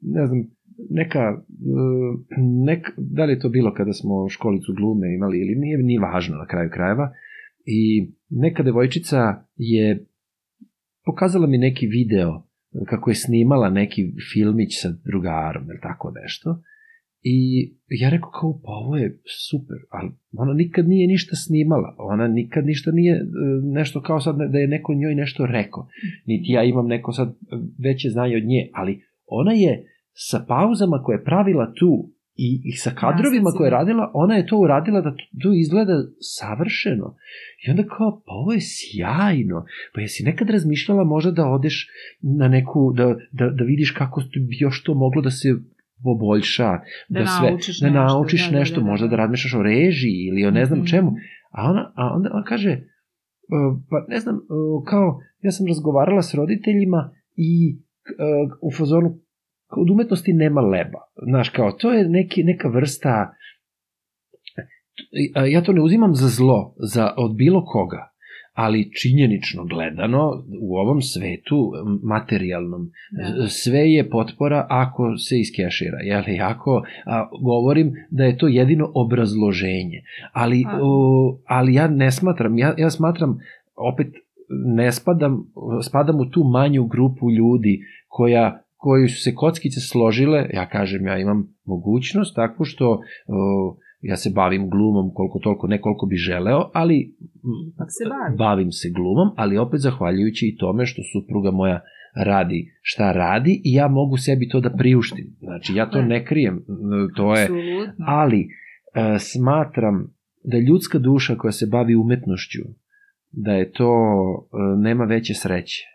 [0.00, 0.42] ne znam,
[0.90, 2.20] neka, uh,
[2.66, 6.36] nek, da li je to bilo kada smo školicu glume imali ili nije, nije važno
[6.36, 7.12] na kraju krajeva,
[7.64, 10.06] i neka devojčica je
[11.04, 12.42] pokazala mi neki video
[12.86, 16.62] kako je snimala neki filmić sa drugarom ili tako nešto.
[17.24, 22.28] I ja rekao kao, pa ovo je super, ali ona nikad nije ništa snimala, ona
[22.28, 23.24] nikad ništa nije e,
[23.62, 25.88] nešto kao sad da je neko njoj nešto rekao,
[26.26, 27.34] niti ja imam neko sad
[27.84, 32.72] veće znanje od nje, ali ona je sa pauzama koje je pravila tu i, i
[32.72, 37.16] sa kadrovima koje je radila, ona je to uradila da to izgleda savršeno.
[37.66, 39.64] I onda kao, pa ovo je sjajno.
[39.94, 41.88] Pa jesi nekad razmišljala možda da odeš
[42.38, 45.48] na neku, da, da, da vidiš kako bi još to moglo da se
[46.04, 46.70] poboljša,
[47.08, 49.16] Da da, sve, naučiš da nešto, naučiš da, da, nešto, da, da, možda da.
[49.16, 50.86] razmišljaš o režiji ili o ne znam Mhm.
[50.86, 51.10] čemu.
[51.50, 56.22] A, ona, a onda ona kaže, uh, pa ne znam, uh, kao, ja sam razgovarala
[56.22, 59.18] s roditeljima i uh, u fazonu,
[59.76, 60.98] od umetnosti nema leba.
[61.28, 63.34] Znaš, kao, to je neki, neka vrsta,
[65.50, 68.12] ja to ne uzimam za zlo, za, od bilo koga,
[68.52, 71.72] ali činjenično gledano u ovom svetu
[72.02, 73.48] materijalnom Da.
[73.48, 80.02] sve je potpora ako se iskešira jeli ako a, govorim da je to jedino obrazloženje
[80.32, 80.78] ali A.
[80.82, 83.38] o, ali ja ne smatram ja ja smatram
[83.76, 84.06] opet
[84.48, 85.44] ne spadam
[85.82, 91.18] spadam u tu manju grupu ljudi koja koji su se kockice složile, ja kažem, ja
[91.18, 96.70] imam mogućnost takvu što o, ja se bavim glumom koliko toliko, ne koliko bi želeo,
[96.74, 97.14] ali
[97.78, 98.36] Pak se bavi.
[98.38, 101.80] bavim se glumom, ali opet zahvaljujući i tome što supruga moja
[102.14, 105.26] radi šta radi i ja mogu sebi to da priuštim.
[105.40, 106.04] Znači, ja to Da.
[106.04, 106.62] ne krijem, m,
[107.16, 107.48] to je,
[108.06, 108.48] ali e,
[109.18, 110.14] smatram
[110.44, 112.62] da ljudska duša koja se bavi umetnošću,
[113.30, 113.92] da je to,
[114.52, 115.91] e, nema veće sreće.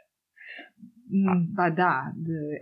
[1.10, 2.12] Mm, Pa da,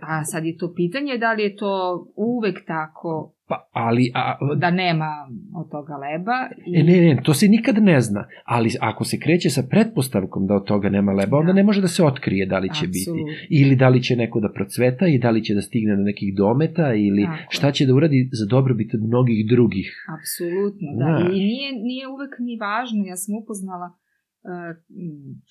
[0.02, 4.70] a sad je to pitanje da li je to uvek tako Pa, ali, a, da
[4.70, 5.10] nema
[5.56, 6.32] od toga leba.
[6.66, 6.80] I...
[6.80, 10.54] E, ne, ne, to se nikad ne zna, ali ako se kreće sa pretpostavkom da
[10.54, 11.56] od toga nema leba, onda Da.
[11.56, 13.10] ne može da se otkrije da li će biti.
[13.10, 13.32] Apsolutno.
[13.50, 16.34] Ili da li će neko da procveta i da li će da stigne do nekih
[16.36, 20.04] dometa ili Tako šta će da uradi za dobrobit mnogih drugih.
[20.18, 21.04] Apsolutno, da.
[21.04, 21.30] Da.
[21.32, 23.04] I nije, nije uvek ni važno.
[23.06, 23.88] Ja sam upoznala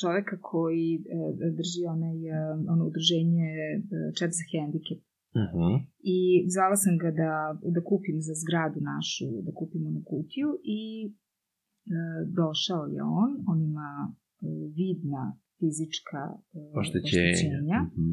[0.01, 1.03] čoveka koji uh,
[1.57, 2.37] drži onaj, uh,
[2.73, 3.49] ono udruženje
[4.17, 4.99] Čep za hendikep.
[5.41, 5.75] Uh -huh.
[6.15, 6.17] I
[6.53, 7.33] zvala sam ga da,
[7.75, 10.49] da kupim za zgradu našu, da kupimo na kutiju
[10.79, 11.11] i e,
[12.39, 14.13] došao je on, on ima e,
[14.79, 15.23] vidna
[15.59, 17.27] fizička e, Oštećenja.
[17.31, 18.11] oštećenja Mhm.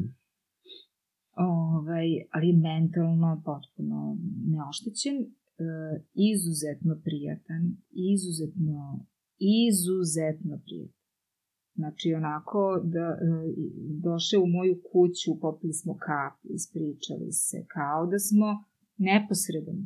[1.55, 3.99] ovaj, ali mentalno potpuno
[4.53, 5.25] neoštećen, e,
[6.31, 7.61] izuzetno prijatan,
[8.13, 9.05] izuzetno,
[9.39, 11.03] izuzetno prijatan.
[11.75, 13.29] Znači, onako, da, e,
[14.07, 18.49] došao u moju kuću, popili smo kafu, ispričali se, kao da smo
[18.97, 19.79] neposredan.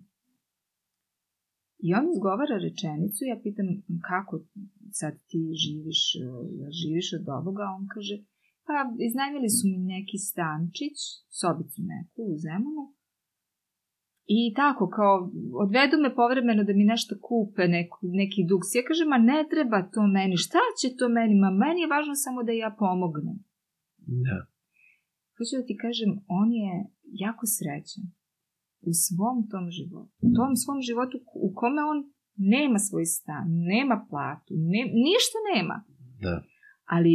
[1.85, 3.67] I on izgovara rečenicu, ja pitam
[4.09, 4.33] kako
[4.99, 6.25] sad ti živiš, e,
[6.79, 8.15] živiš od ovoga, on kaže,
[8.65, 8.75] pa
[9.07, 10.97] iznajmili su mi neki stančić,
[11.39, 12.83] sobicu neku u Zemunu,
[14.27, 15.13] I tako, kao,
[15.63, 18.67] odvedu me povremeno da mi nešto kupe, neku, neki duks.
[18.77, 21.33] Ja kažem, ma ne treba to meni, šta će to meni?
[21.43, 23.37] Ma meni je važno samo da ja pomognem.
[24.25, 24.37] Da.
[25.35, 26.71] Hoću da ti kažem, on je
[27.25, 28.05] jako srećan
[28.89, 30.13] u svom tom životu.
[30.27, 31.15] U tom svom životu
[31.47, 31.99] u kome on
[32.53, 35.77] nema svoj stan, nema platu, ne, ništa nema.
[36.25, 36.35] Da.
[36.95, 37.13] Ali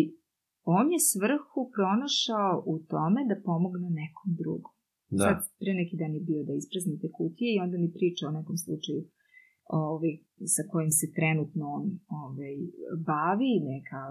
[0.77, 4.75] on je svrhu pronašao u tome da pomogne nekom drugom.
[5.19, 5.25] Da.
[5.27, 8.57] Sad, pre neki dan je bio da ispraznite kutije i onda mi priča o nekom
[8.65, 9.01] slučaju
[9.87, 10.13] ovaj,
[10.55, 11.85] sa kojim se trenutno on
[12.23, 12.55] ovaj,
[13.11, 14.03] bavi, neka,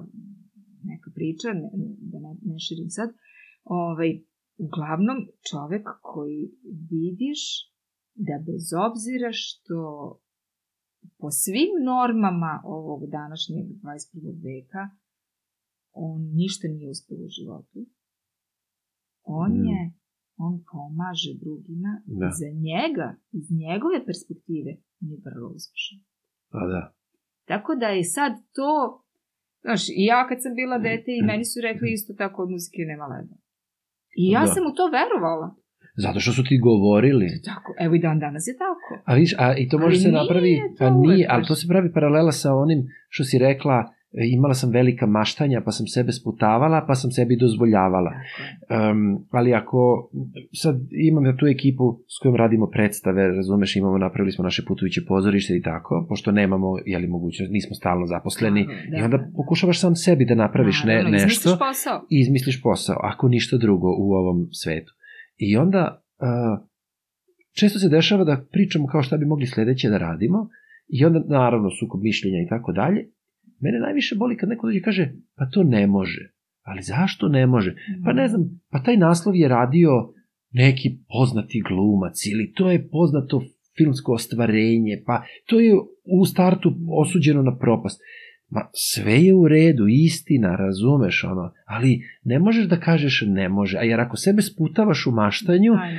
[0.91, 1.69] neka priča, ne,
[2.11, 3.09] da ne, ne širim sad.
[3.63, 4.11] Ovaj,
[4.65, 5.17] uglavnom,
[5.49, 6.41] čovek koji
[6.93, 7.41] vidiš
[8.27, 9.79] da bez obzira što
[11.19, 14.43] po svim normama ovog današnjeg 21.
[14.49, 14.83] veka
[15.93, 17.79] on ništa nije uspeo u životu.
[19.23, 19.65] On Mm.
[19.65, 19.79] je
[20.47, 21.91] on pomaže drugima,
[22.22, 22.30] Da.
[22.39, 23.07] za njega,
[23.39, 25.99] iz njegove perspektive, on je vrlo uspešan.
[26.53, 26.81] Pa da.
[27.51, 28.72] Tako da je sad to,
[29.65, 32.81] znaš, i ja kad sam bila dete i meni su rekli isto tako od muzike
[32.91, 33.35] nema leda.
[34.22, 34.47] I ja Da.
[34.53, 35.47] sam u to verovala.
[35.95, 37.27] Zato što su ti govorili.
[37.45, 38.91] Tako, evo i dan danas je tako.
[39.05, 41.68] A viš, a i to može Ali se napravi, to pa nije, ali to se
[41.68, 43.77] pravi paralela sa onim što si rekla,
[44.13, 48.11] imala sam velika maštanja, pa sam sebe sputavala, pa sam sebi dozvoljavala.
[48.11, 50.09] Um, ali ako,
[50.53, 55.01] sad imam ja tu ekipu s kojom radimo predstave, razumeš, imamo, napravili smo naše putujuće
[55.07, 59.29] pozorište i tako, pošto nemamo, jeli mogućnost, nismo stalno zaposleni, Da, i onda da, da.
[59.35, 62.05] pokušavaš sam sebi da napraviš ne, Naravno, nešto izmisliš posao.
[62.09, 64.93] i izmisliš posao, ako ništa drugo u ovom svetu.
[65.38, 66.67] I onda, uh,
[67.59, 70.47] često se dešava da pričamo kao šta bi mogli sledeće da radimo,
[70.88, 73.05] i onda, naravno, sukob mišljenja i tako dalje.
[73.61, 76.29] Mene najviše boli kad neko dođe i kaže, pa to ne može.
[76.61, 77.75] Ali zašto ne može?
[78.05, 79.89] Pa ne znam, pa taj naslov je radio
[80.51, 83.41] neki poznati glumac ili to je poznato
[83.77, 85.73] filmsko ostvarenje, pa to je
[86.19, 88.01] u startu osuđeno na propast.
[88.49, 93.77] Ma sve je u redu, istina, razumeš ono, ali ne možeš da kažeš ne može,
[93.77, 95.97] a jer ako sebe sputavaš u maštanju, način,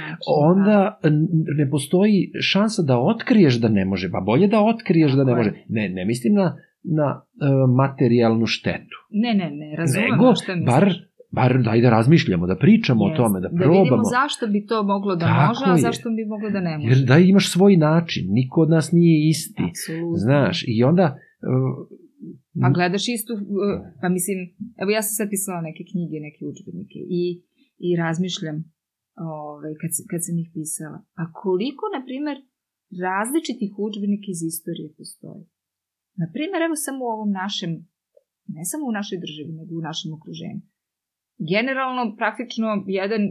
[0.51, 1.29] onda n-
[1.59, 5.53] ne postoji šansa da otkriješ da ne može, pa bolje da otkriješ da ne može.
[5.69, 10.67] Ne, ne mislim na, na e, materijalnu štetu, Ne, ne, ne, razumem nego šta misliš.
[10.67, 10.85] bar,
[11.33, 13.17] bar daj da razmišljamo, da pričamo o Jeste.
[13.17, 13.83] tome, da Da probamo.
[13.83, 15.81] vidimo zašto bi to moglo da Tako može, a je.
[15.81, 16.89] zašto bi moglo da ne može.
[16.91, 19.63] Jer da imaš svoj način, niko od nas nije isti.
[19.65, 20.17] Apsolutno.
[20.19, 21.07] Znaš, i onda...
[21.43, 22.03] e,
[22.63, 23.43] Pa gledaš istu, uh,
[24.01, 24.39] pa mislim,
[24.77, 27.25] evo ja sam sad pisala neke knjige, neke učbenike i,
[27.79, 28.57] i razmišljam
[29.37, 30.99] ovaj, kad, kad sam ih pisala.
[31.17, 32.37] Pa koliko, na primer,
[33.07, 35.43] različitih učbenika iz istorije postoji?
[36.21, 37.71] Na primer, evo samo u ovom našem,
[38.57, 40.63] ne samo u našoj državi, nego u našem okruženju.
[41.53, 42.69] Generalno, praktično,
[43.01, 43.23] jedan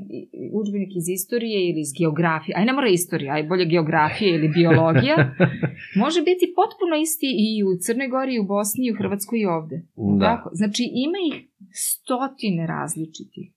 [0.59, 5.17] učbenik iz istorije ili iz geografije, aj ne mora istorija, aj bolje geografija ili biologija,
[6.03, 9.45] može biti potpuno isti i u Crnoj Gori, i u Bosni, i u Hrvatskoj i
[9.57, 9.77] ovde.
[10.19, 10.25] da.
[10.25, 10.49] Tako?
[10.59, 11.35] Znači, ima ih
[11.87, 13.47] stotine različitih.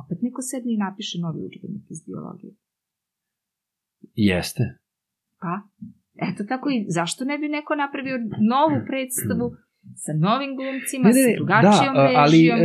[0.00, 2.52] Opet neko sedne i napiše novi učbenik iz biologije.
[4.14, 4.64] Jeste.
[5.42, 5.54] Pa,
[6.16, 8.16] eto tako i zašto ne bi neko napravio
[8.52, 9.50] novu predstavu
[9.96, 12.58] sa novim glumcima, sa drugačijom da, ali režijom?
[12.60, 12.64] e,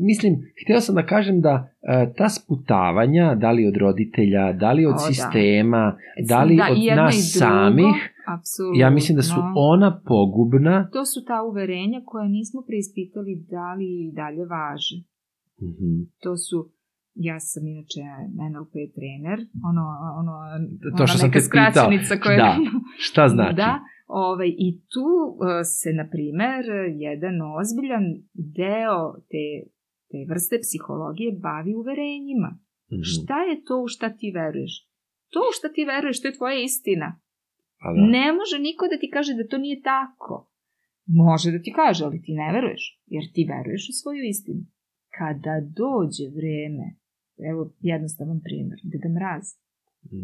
[0.00, 0.32] mislim,
[0.64, 4.92] hteo sam da kažem da e, ta sputavanja, da li od roditelja, da li od
[4.92, 4.98] O, da.
[4.98, 5.96] sistema,
[6.28, 8.80] da li Da, od nas drugo, samih, apsolutno.
[8.80, 10.88] ja mislim da su ona pogubna.
[10.92, 14.96] To su ta uverenja koja nismo preispitali da li i dalje važe.
[15.62, 15.92] Mhm.
[16.22, 16.70] To su
[17.28, 18.00] ja sam inače
[18.50, 19.38] NLP trener,
[19.68, 19.84] ono,
[20.20, 20.32] ono,
[20.96, 22.36] To što ona sam neka skraćenica koja...
[22.36, 22.56] Da.
[23.06, 23.56] Šta znači?
[23.56, 23.72] Da,
[24.06, 25.36] ovaj, i tu uh,
[25.78, 26.64] se, na primer,
[27.06, 28.06] jedan ozbiljan
[28.58, 29.00] deo
[29.30, 29.44] te,
[30.10, 32.50] te vrste psihologije bavi uverenjima.
[32.92, 33.04] Mhm.
[33.12, 34.74] Šta je to u šta ti veruješ?
[35.32, 37.08] To u šta ti veruješ, to je tvoja istina.
[37.80, 38.00] Pa da.
[38.16, 40.36] Ne može niko da ti kaže da to nije tako.
[41.06, 44.62] Može da ti kaže, ali ti ne veruješ, jer ti veruješ u svoju istinu.
[45.18, 46.86] Kada dođe vreme,
[47.50, 49.44] evo jednostavan primjer, Deda Mraz,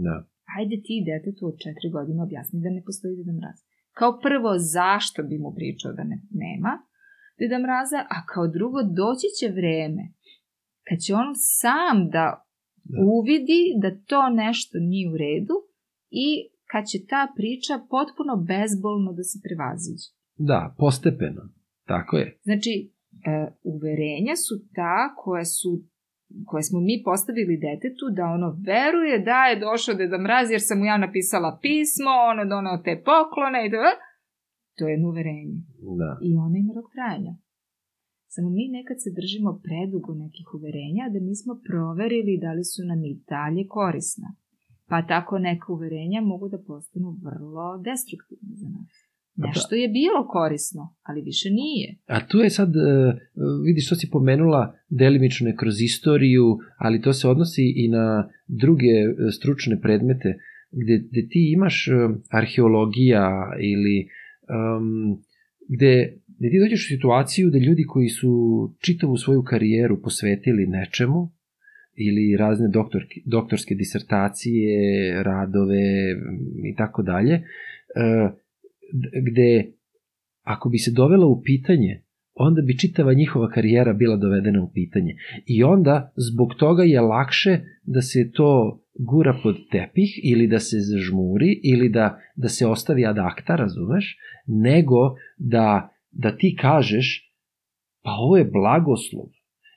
[0.04, 0.16] Da.
[0.58, 3.58] ajde ti detetu od četiri godine objasni da ne postoji Deda Mraz.
[3.98, 6.72] Kao prvo, zašto bi mu pričao da ne, nema
[7.38, 10.04] Deda Mraza, a kao drugo, doći će vreme
[10.88, 11.30] kad će on
[11.60, 12.26] sam da
[12.86, 12.98] Da.
[13.16, 15.56] uvidi da to nešto nije u redu
[16.10, 16.26] i
[16.70, 20.06] kad će ta priča potpuno bezbolno da se prevaziđe.
[20.50, 21.42] Da, postepeno.
[21.84, 22.38] Tako je.
[22.42, 22.72] Znači,
[23.26, 25.70] e, uverenja su ta koja su
[26.48, 30.78] koje smo mi postavili detetu da ono veruje da je došao Deda Mraz jer sam
[30.78, 33.82] mu ja napisala pismo, ono donao te poklone i da...
[34.76, 35.56] To je jedno uverenje.
[36.00, 36.10] Da.
[36.26, 37.34] I ono ima rok trajanja.
[38.34, 43.00] Samo mi nekad se držimo predugo nekih uverenja da nismo proverili da li su nam
[43.10, 44.28] i dalje korisna.
[44.90, 48.92] Pa tako neka uverenja mogu da postanu vrlo destruktivne za nas.
[49.36, 49.46] Da.
[49.46, 51.96] Nešto je bilo korisno, ali više nije.
[52.06, 52.80] A tu je sad, e,
[53.64, 58.86] vidiš što si pomenula delimično je kroz istoriju, ali to se odnosi i na druge
[58.86, 60.38] e, stručne predmete,
[60.70, 61.92] gde, gde ti imaš e,
[62.30, 64.08] arheologija ili
[64.48, 65.22] um,
[65.68, 68.32] gde, gde ti dođeš u situaciju da ljudi koji su
[68.80, 71.32] čitavu svoju karijeru posvetili nečemu,
[71.96, 76.12] ili razne doktorke, doktorske disertacije, radove
[76.72, 77.42] i tako dalje,
[79.30, 79.72] gde
[80.42, 82.02] ako bi se dovela u pitanje,
[82.34, 85.16] onda bi čitava njihova karijera bila dovedena u pitanje.
[85.46, 90.76] I onda, zbog toga je lakše da se to gura pod tepih ili da se
[90.80, 94.16] zažmuri ili da, da se ostavi ad acta, razumeš,
[94.46, 97.30] nego da, da ti kažeš
[98.02, 99.26] pa ovo je blagoslov.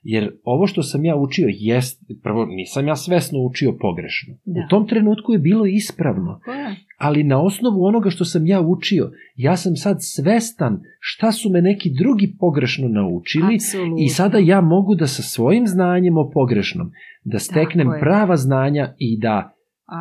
[0.09, 4.34] Jer ovo što sam ja učio jest, prvo nisam ja svesno učio pogrešno.
[4.45, 4.59] Da.
[4.59, 6.75] U tom trenutku je bilo ispravno, Ko je?
[6.97, 11.61] ali na osnovu onoga što sam ja učio, ja sam sad svestan šta su me
[11.61, 14.03] neki drugi pogrešno naučili Apsolutno.
[14.05, 16.91] i sada ja mogu da sa svojim znanjem o pogrešnom,
[17.23, 17.99] da steknem je.
[17.99, 19.56] prava znanja i da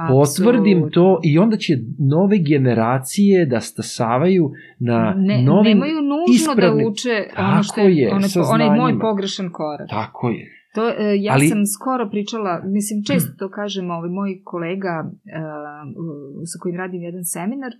[0.08, 1.72] potvrdim to i onda će
[2.08, 4.50] nove generacije da stasavaju
[4.80, 8.06] na ne, novim nemaju nužno ispravnim- da uče ono što je,
[8.54, 9.88] onaj moj pogrešan korak.
[9.90, 10.44] Tako je.
[10.74, 15.08] To, e, ja Ali- sam skoro pričala, mislim često to kažem, ovaj moj kolega e,
[16.02, 17.72] u- sa kojim radim jedan seminar,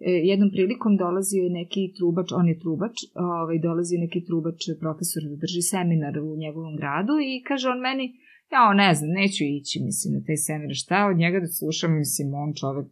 [0.00, 2.96] e, jednom prilikom dolazio je neki trubač, on je trubač,
[3.34, 8.06] ovaj, dolazio neki trubač profesor da drži seminar u njegovom gradu i kaže on meni,
[8.52, 12.34] ja ne znam, neću ići, mislim, na taj seminar, šta od njega da slušam, mislim,
[12.34, 12.90] on čovek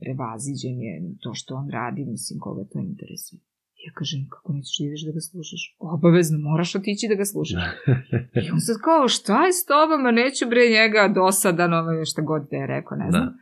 [0.00, 0.92] prevaziđen je
[1.22, 3.40] to što on radi, mislim, koga to interesuje.
[3.86, 5.62] Ja kažem, kako nećeš da ideš da ga slušaš?
[5.94, 7.62] Obavezno, moraš otići da ga slušaš.
[8.44, 12.42] I on sad kao, šta je s tobama, neću bre njega dosadan, ovaj, šta god
[12.50, 13.26] da je rekao, ne znam.
[13.26, 13.34] Da.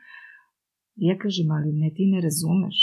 [1.08, 2.78] Ja kažem, ali ne ti ne razumeš.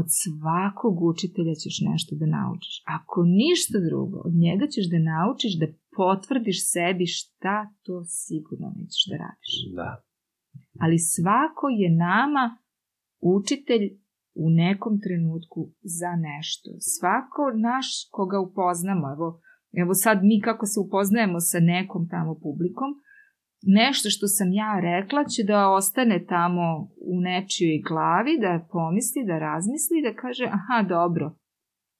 [0.00, 2.74] Od svakog učitelja ćeš nešto da naučiš.
[2.96, 5.66] Ako ništa drugo, od njega ćeš da naučiš da
[6.00, 9.54] potvrdiš sebi šta to sigurno nećeš da radiš.
[9.78, 9.90] Da.
[10.82, 12.44] Ali svako je nama
[13.36, 13.84] učitelj
[14.44, 15.60] u nekom trenutku
[15.98, 16.68] za nešto.
[16.94, 17.86] Svako naš
[18.16, 19.28] koga upoznamo, evo,
[19.82, 22.90] evo sad mi kako se upoznajemo sa nekom tamo publikom,
[23.78, 26.66] nešto što sam ja rekla će da ostane tamo
[27.12, 31.26] u nečijoj glavi, da pomisli, da razmisli, da kaže, aha, dobro,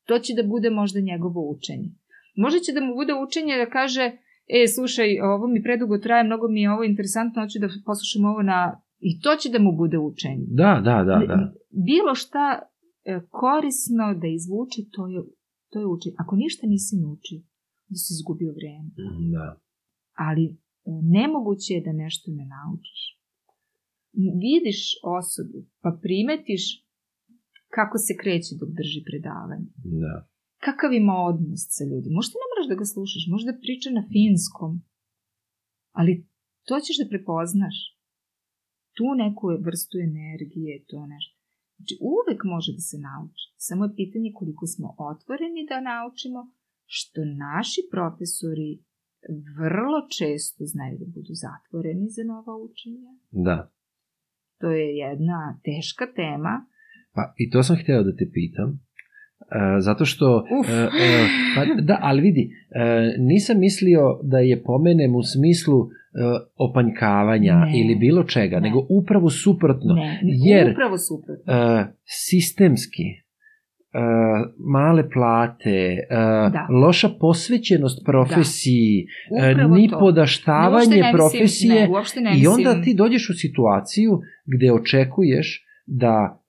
[0.08, 1.90] to će da bude možda njegovo učenje.
[2.36, 4.04] Možda će da mu bude učenje da kaže,
[4.46, 8.42] e, slušaj, ovo mi predugo traje, mnogo mi je ovo interesantno, hoću da poslušam ovo
[8.42, 8.80] na...
[9.08, 10.44] I to će da mu bude učenje.
[10.62, 11.52] Da, da, da, da.
[11.70, 15.20] Bilo šta e, korisno da izvuče, to je,
[15.70, 16.14] to je učenje.
[16.22, 17.40] Ako ništa nisi naučio,
[17.88, 18.90] da si izgubio vreme.
[19.34, 19.46] Da.
[20.26, 20.56] Ali e,
[21.18, 23.02] nemoguće je da nešto ne naučiš.
[24.46, 24.80] Vidiš
[25.20, 26.62] osobu, pa primetiš
[27.76, 29.70] kako se kreće dok drži predavanje.
[30.02, 30.14] Da.
[30.66, 32.14] Kakav ima odnos sa ljudima.
[32.20, 34.72] Možda ne moraš da ga slušaš, možda priča na finskom,
[35.98, 36.12] ali
[36.66, 37.76] to ćeš da prepoznaš.
[38.96, 41.36] Tu neku vrstu energije, to nešto.
[41.76, 43.44] Znači, uvek može da se nauči.
[43.66, 46.40] Samo je pitanje koliko smo otvoreni da naučimo,
[46.96, 48.70] što naši profesori
[49.60, 53.12] vrlo često znaju da budu zatvoreni za nova učenja.
[53.46, 53.58] Da.
[54.60, 56.54] To je jedna teška tema.
[57.16, 58.68] Pa i to sam hteo da te pitam.
[59.42, 60.68] E, zato što Uf.
[60.68, 60.88] e, e,
[61.56, 62.84] pa da, ali vidi, e,
[63.18, 65.86] nisam mislio da je pomenem u smislu e,
[66.56, 67.72] opanjkavanja Ne.
[67.74, 68.62] ili bilo čega, Ne.
[68.62, 69.94] nego upravo suprotno.
[69.94, 71.54] Ne, jer- upravo suprotno.
[71.54, 73.98] E, sistemski e,
[74.66, 76.06] male plate, e,
[76.52, 76.66] Da.
[76.72, 79.06] loša posvećenost profesiji,
[79.40, 79.98] e, Upravo ni to.
[79.98, 86.42] podaštavanje Uopšte ne profesije ne, ne i onda ti dođeš u situaciju gde očekuješ da,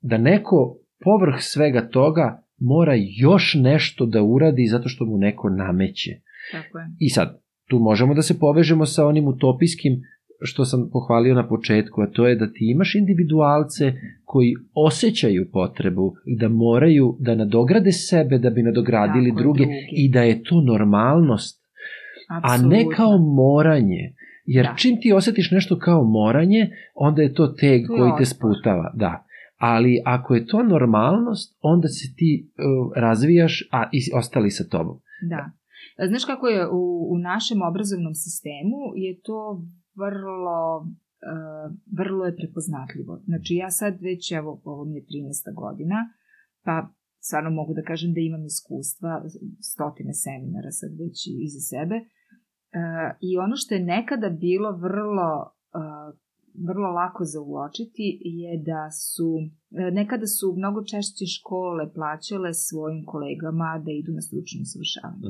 [0.00, 6.10] da neko povrh svega toga mora još nešto da uradi zato što mu neko nameće.
[6.52, 6.84] Tako je.
[6.98, 9.92] I sad, tu možemo da se povežemo sa onim utopijskim
[10.40, 13.92] što sam pohvalio na početku, a to je da ti imaš individualce
[14.24, 19.88] koji osjećaju potrebu da moraju da nadograde sebe da bi nadogradili Tako druge drugi.
[19.92, 21.68] i da je to normalnost
[22.28, 24.14] a ne kao moranje.
[24.44, 24.74] Jer Da.
[24.76, 28.92] čim ti osetiš nešto kao moranje, onda je to teg koji te sputava.
[28.94, 29.24] Da.
[29.58, 35.00] Ali ako je to normalnost, onda se ti uh, razvijaš, a i ostali sa tobom.
[35.30, 35.50] Da.
[36.08, 39.62] Znaš kako je u, u našem obrazovnom sistemu je to
[39.94, 40.86] vrlo
[41.26, 43.20] uh, vrlo je prepoznatljivo.
[43.24, 45.54] Znači ja sad već, evo, ovo mi je 13.
[45.54, 45.98] godina,
[46.64, 46.88] pa
[47.26, 49.22] stvarno mogu da kažem da imam iskustva,
[49.72, 51.16] stotine seminara sad već
[51.46, 51.96] iza sebe.
[52.76, 55.28] Uh, I ono što je nekada bilo vrlo
[55.78, 56.18] uh,
[56.68, 58.06] vrlo lako za uočiti
[58.40, 59.28] je da su,
[59.80, 65.28] e, nekada su mnogo češće škole plaćale svojim kolegama da idu na stručno usavršavanje.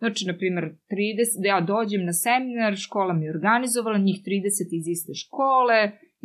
[0.00, 4.78] Znači, na primjer, 30, da ja dođem na seminar, škola mi je organizovala, njih 30
[4.78, 5.78] iz iste škole,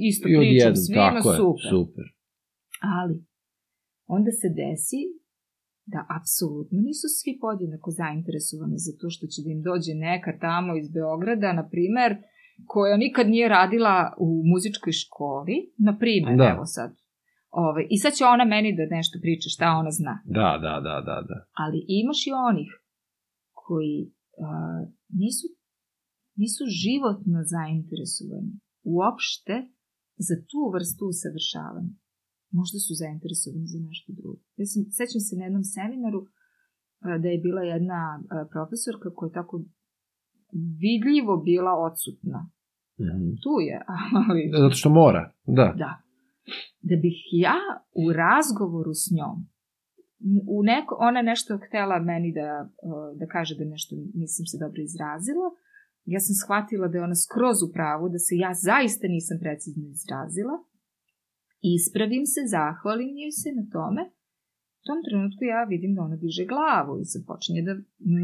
[0.10, 1.68] isto I pričam odjednom, svima, tako je, super.
[1.76, 2.06] super.
[3.00, 3.16] Ali,
[4.16, 5.02] onda se desi
[5.94, 10.72] da apsolutno nisu svi podjednako zainteresovani za to što će da im dođe neka tamo
[10.82, 12.12] iz Beograda, na primer,
[12.66, 16.52] koja nikad nije radila u muzičkoj školi, na primer, Da.
[16.54, 16.92] evo sad.
[17.52, 20.16] Ove, I sad će ona meni da nešto priča šta ona zna.
[20.26, 21.38] Da, da, da, da, da.
[21.64, 22.70] Ali imaš i onih
[23.64, 23.98] koji
[24.48, 24.50] a,
[25.22, 25.48] nisu,
[26.42, 28.54] nisu životno zainteresovani
[28.96, 29.56] uopšte
[30.28, 31.94] za tu vrstu usavršavanja.
[32.60, 34.40] Možda su zainteresovani za nešto drugo.
[34.60, 36.22] Ja sam, sećam se na jednom seminaru,
[37.22, 38.02] da je bila jedna
[38.54, 39.56] profesorka koja je tako
[40.84, 42.50] vidljivo bila odsutna.
[43.00, 43.30] Mhm.
[43.44, 43.78] Tu je,
[44.30, 44.42] ali...
[44.62, 45.74] Zato što mora, da.
[45.78, 46.02] Da.
[46.82, 47.60] Da bih ja
[47.92, 49.56] u razgovoru s njom
[50.48, 52.70] u neko, ona nešto htela meni da,
[53.20, 55.48] da kaže da nešto nisam se dobro izrazila.
[56.14, 59.84] Ja sam shvatila da je ona skroz u pravu, da se ja zaista nisam precizno
[59.98, 60.56] izrazila.
[61.76, 64.02] Ispravim se, zahvalim joj se na tome.
[64.82, 67.74] U tom trenutku ja vidim da ona diže glavu i se počinje da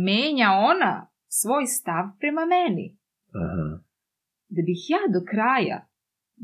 [0.07, 0.93] menja ona
[1.39, 2.85] svoj stav prema meni.
[3.43, 3.67] Aha.
[4.55, 5.79] Da bih ja do kraja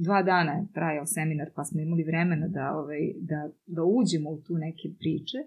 [0.06, 3.40] dva dana je trajao seminar, pa smo imali vremena da, ovaj, da,
[3.76, 5.40] da uđemo u tu neke priče,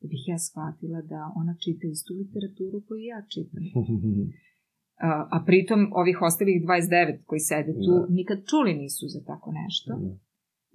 [0.00, 3.62] da bih ja shvatila da ona čita istu literaturu koju ja čitam.
[5.08, 8.06] A, a pritom ovih ostalih 29 koji sede tu Da.
[8.18, 9.90] nikad čuli nisu za tako nešto.
[10.02, 10.10] Da.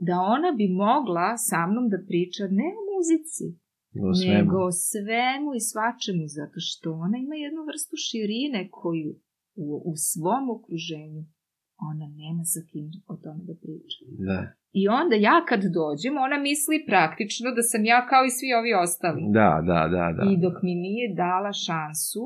[0.08, 3.46] Da ona bi mogla sa mnom da priča ne o muzici,
[4.08, 4.34] O svemu.
[4.34, 9.12] nego svemu i svačemu, zato što ona ima jednu vrstu širine koju
[9.56, 11.24] u, u svom okruženju
[11.90, 14.00] ona nema sa kim o tome da priča.
[14.28, 14.40] Da.
[14.82, 18.72] I onda ja kad dođem, ona misli praktično da sam ja kao i svi ovi
[18.86, 19.22] ostali.
[19.40, 20.24] Da, da, da, da.
[20.32, 22.24] I dok mi nije dala šansu,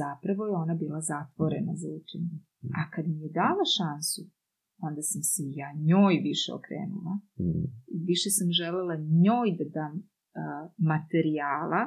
[0.00, 2.36] zapravo je ona bila zatvorena za učenje.
[2.78, 4.20] A kad mi je dala šansu,
[4.78, 7.14] onda sam se ja njoj više okrenula.
[7.40, 7.64] Mm.
[8.10, 8.94] Više sam želela
[9.24, 9.94] njoj da dam
[10.34, 10.42] a,
[10.78, 11.82] materijala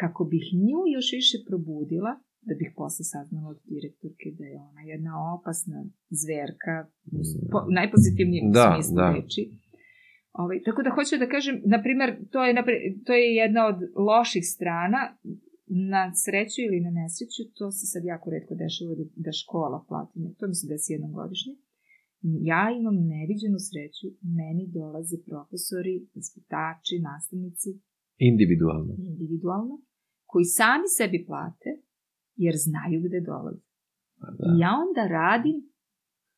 [0.00, 2.12] kako bih nju još više probudila,
[2.48, 5.78] da bih posle saznala od direktorke da je ona jedna opasna
[6.20, 6.74] zverka,
[7.22, 9.08] s- po, najpozitivnijem Da, smislu da.
[9.16, 9.42] reči.
[10.32, 12.50] Ovaj, tako da hoću da kažem, na primer, to je,
[13.04, 13.78] to je jedna od
[14.08, 15.00] loših strana,
[15.92, 20.12] na sreću ili na nesreću, to se sad jako redko dešava da, da škola plati,
[20.38, 21.52] to mi se desi jednom godišnje.
[22.22, 24.06] Ja imam neviđenu sreću,
[24.38, 27.70] meni dolaze profesori, vaspitači, nastavnici,
[28.18, 28.92] Individualno.
[28.98, 29.74] individualno,
[30.26, 31.70] koji sami sebi plate,
[32.36, 33.62] jer znaju gde dolaze.
[34.16, 34.44] Da.
[34.56, 35.56] I ja onda radim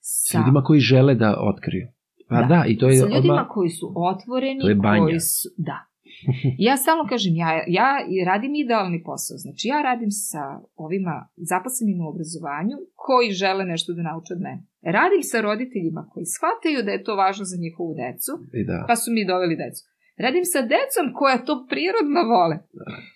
[0.01, 1.87] S sa, ljudima koji žele da otkriju.
[2.29, 2.65] Pa da, Da.
[2.69, 3.47] i to je sa ljudima odmah...
[3.55, 5.03] koji su otvoreni, To je banja.
[5.03, 5.79] koji su, da.
[6.67, 7.89] Ja stalno kažem, ja, ja
[8.27, 9.37] radim idealni posao.
[9.39, 10.43] Znači, ja radim sa
[10.77, 14.63] ovima zaposlenima u obrazovanju koji žele nešto da nauče od mene.
[14.83, 18.85] Radim sa roditeljima koji shvataju da je to važno za njihovu decu, I da.
[18.89, 19.83] pa su mi doveli decu.
[20.19, 22.57] Radim sa decom koja to prirodno vole.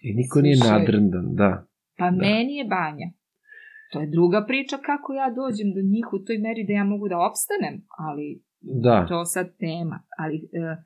[0.02, 0.78] I niko nije Slušaj.
[0.78, 1.50] nadrndan, da.
[1.98, 2.16] Pa Da.
[2.16, 3.08] meni je banja.
[3.92, 7.08] To je druga priča kako ja dođem do njih u toj meri da ja mogu
[7.08, 7.74] da opstanem,
[8.06, 8.26] ali
[8.84, 9.06] Da.
[9.08, 9.96] to sad tema.
[10.18, 10.76] Ali e,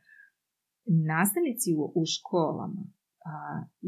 [1.11, 2.83] nastavnici u, u školama
[3.31, 3.33] a,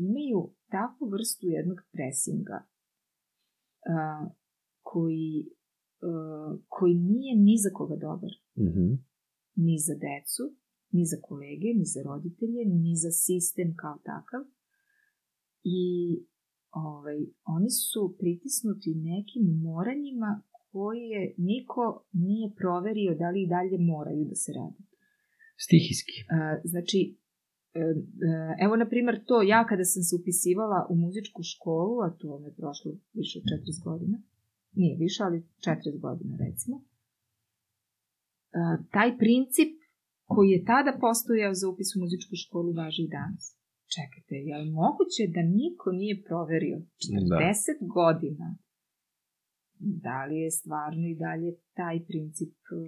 [0.06, 0.40] imaju
[0.70, 2.58] takvu vrstu jednog presinga
[3.92, 4.26] a,
[4.82, 5.46] koji,
[6.02, 8.30] a, koji nije ni za koga dobar.
[8.58, 8.86] Mhm.
[9.54, 10.44] Ni za decu,
[10.90, 14.42] ni za kolege, ni za roditelje, ni za sistem kao takav.
[15.64, 15.82] I
[16.70, 20.42] ovaj, oni su pritisnuti nekim moranjima
[20.72, 24.82] koje niko nije proverio da li i dalje moraju da se rade.
[25.64, 26.16] Stihijski.
[26.36, 27.16] A, znači,
[27.74, 27.80] e,
[28.64, 32.50] evo na primer to, ja kada sam se upisivala u muzičku školu, a to me
[32.60, 34.16] prošlo više od 40 godina,
[34.72, 36.76] nije više, ali 40 godina recimo,
[38.52, 38.60] a,
[38.92, 39.70] taj princip
[40.32, 43.44] koji je tada postojao za upis u muzičku školu važi i danas.
[43.96, 47.28] Čekajte, je li moguće da niko nije proverio 40
[47.80, 47.86] Da.
[47.94, 48.48] godina
[50.06, 51.50] da li je stvarno i dalje
[51.80, 52.80] taj princip e,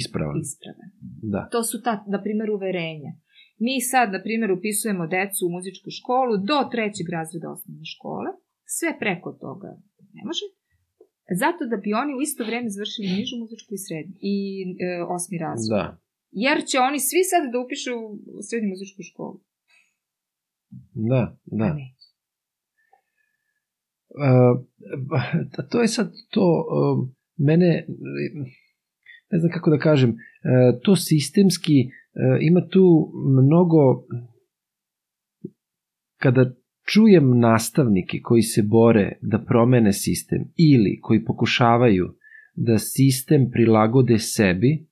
[0.00, 0.36] Ispravan.
[0.40, 0.90] ispravan?
[1.34, 1.42] Da.
[1.52, 3.12] To su ta, na primjer, uverenja.
[3.58, 8.30] Mi sad, na primjer, upisujemo decu u muzičku školu do trećeg razreda osnovne škole,
[8.76, 9.70] sve preko toga
[10.16, 10.44] ne može,
[11.42, 14.36] zato da bi oni u isto vreme završili nižu muzičku i srednju i
[14.86, 15.70] e, osmi razred.
[15.76, 15.98] Da.
[16.30, 17.94] Jer će oni svi sad da upišu
[18.38, 19.40] u srednju muzičku školu.
[21.10, 21.74] Da, A da.
[21.74, 21.86] ne.
[24.22, 24.54] Uh,
[25.70, 27.86] to je sad to, um, mene,
[29.30, 33.12] ne znam kako da kažem, uh, to sistemski, uh, ima tu
[33.42, 34.06] mnogo,
[36.16, 36.54] kada
[36.86, 42.14] čujem nastavnike koji se bore da promene sistem ili koji pokušavaju
[42.54, 44.86] da sistem prilagode sebi,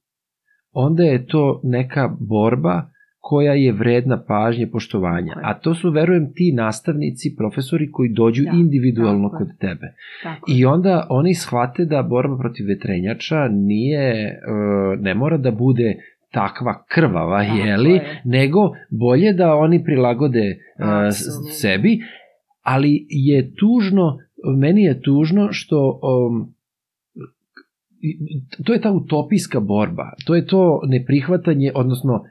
[0.73, 2.90] onda je to neka borba
[3.20, 5.35] koja je vredna pažnje, poštovanja.
[5.43, 9.86] A to su, verujem, ti nastavnici, profesori koji dođu Da, individualno tako kod tebe.
[10.23, 10.47] Tako.
[10.48, 14.36] I onda oni shvate da borba protiv vetrenjača nije, e,
[15.01, 15.94] ne mora da bude
[16.31, 18.23] takva krvava, Tako jeli, je.
[18.25, 18.61] nego
[18.91, 21.53] bolje da oni prilagode Apsolutno.
[21.53, 21.99] sebi,
[22.63, 24.19] ali je tužno,
[24.57, 26.55] meni je tužno što um,
[28.65, 32.25] to je ta utopijska borba, to je to neprihvatanje, odnosno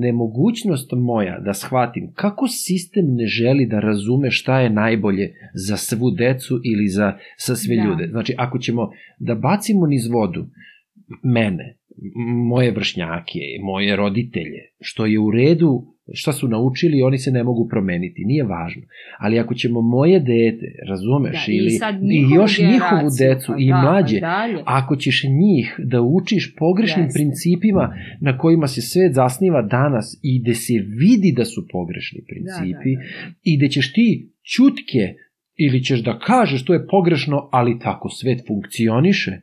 [0.00, 5.32] nemogućnost moja da shvatim kako sistem ne želi da razume šta je najbolje
[5.66, 7.82] za svu decu ili za sa sve Da.
[7.82, 8.08] ljude.
[8.10, 10.46] Znači, ako ćemo da bacimo niz vodu
[11.22, 11.76] mene,
[12.48, 17.68] moje vršnjake, moje roditelje, što je u redu, šta su naučili, oni se ne mogu
[17.68, 18.82] promeniti, nije važno.
[19.18, 21.70] Ali ako ćemo moje dete, razumeš, Da, ili
[22.12, 26.54] i, i još njihovu decu pa i da, mlađe, pa ako ćeš njih da učiš
[26.58, 27.18] pogrešnim Jeste.
[27.18, 32.90] principima na kojima se svet zasniva danas i gde se vidi da su pogrešni principi
[32.96, 33.34] Da, da, da, da.
[33.42, 35.14] i gde ćeš ti čutke
[35.56, 39.40] ili ćeš da kažeš to je pogrešno, ali tako svet funkcioniše,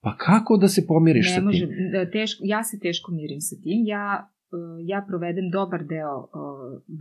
[0.00, 1.90] pa kako da se pomiriš ne sa može, tim?
[1.92, 3.80] da, teško, ja se teško mirim sa tim.
[3.86, 4.06] Ja,
[4.52, 6.28] e, ja provedem dobar deo e,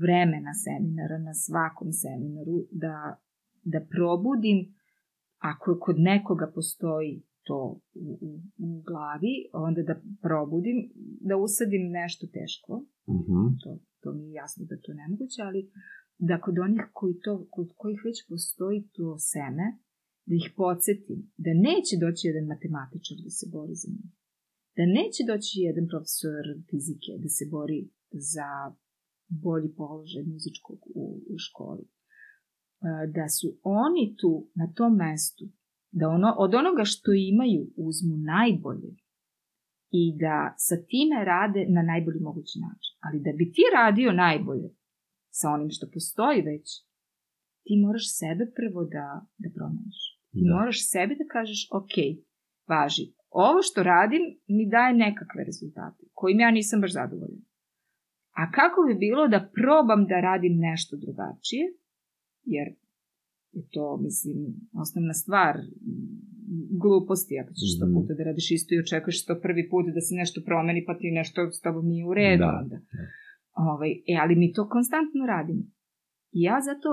[0.01, 2.95] vremena seminara na svakom seminaru da,
[3.63, 4.59] da probudim
[5.37, 7.59] ako kod nekoga postoji to
[7.95, 10.77] u, u, u glavi, onda da probudim,
[11.21, 12.73] da usadim nešto teško,
[13.19, 13.39] Mhm.
[13.63, 13.69] to,
[14.01, 15.61] to mi je jasno da to je nemoguće, ali
[16.17, 19.67] da kod onih koji to, kod kojih već postoji to seme,
[20.29, 24.11] da ih podsjetim da neće doći jedan matematičar da se bori za njih.
[24.77, 27.79] Da neće doći jedan profesor fizike da se bori
[28.31, 28.49] za
[29.45, 31.03] bolji položaj muzičkog u,
[31.33, 31.85] u školi.
[33.17, 35.45] Da su oni tu, na tom mestu,
[35.91, 38.91] da ono, od onoga što imaju uzmu najbolje
[40.01, 42.93] i da sa time rade na najbolji mogući način.
[43.05, 44.69] Ali da bi ti radio najbolje
[45.29, 46.67] sa onim što postoji već,
[47.63, 49.07] ti moraš sebe prvo da,
[49.37, 50.18] da promeniš.
[50.39, 50.55] Ti Da.
[50.55, 51.93] moraš sebi da kažeš, ok,
[52.67, 53.05] važi,
[53.45, 57.41] ovo što radim mi daje nekakve rezultate, kojim ja nisam baš zadovoljan.
[58.39, 61.65] A kako bi bilo da probam da radim nešto drugačije,
[62.45, 62.67] jer
[63.51, 64.35] je to, mislim,
[64.75, 65.55] osnovna stvar
[66.81, 67.93] gluposti, ako ćeš sto Mhm.
[67.93, 71.11] puta da radiš isto i očekuješ to prvi put da se nešto promeni, pa ti
[71.11, 72.77] nešto s tobom nije u redu Da, onda.
[73.53, 75.63] Ovaj, e, ali mi to konstantno radimo.
[76.31, 76.89] I ja zato,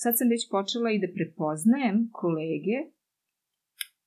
[0.00, 2.78] sad sam već počela i da prepoznajem kolege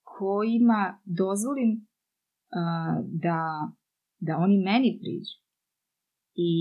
[0.03, 1.71] kojima dozvolim
[2.59, 2.61] a,
[3.25, 3.41] da,
[4.19, 5.35] da oni meni priđu.
[6.35, 6.51] I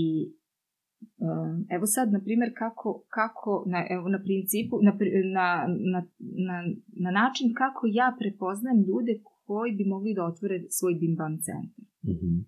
[1.19, 4.91] a, evo sad, na primjer, kako, kako na, evo, na principu, na,
[5.37, 5.47] na,
[5.93, 5.99] na,
[6.47, 6.57] na,
[7.05, 9.13] na način kako ja prepoznajem ljude
[9.45, 12.39] koji bi mogli da otvore svoj bimban centar Mhm.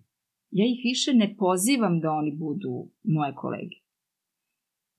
[0.50, 3.76] ja ih više ne pozivam da oni budu moje kolege,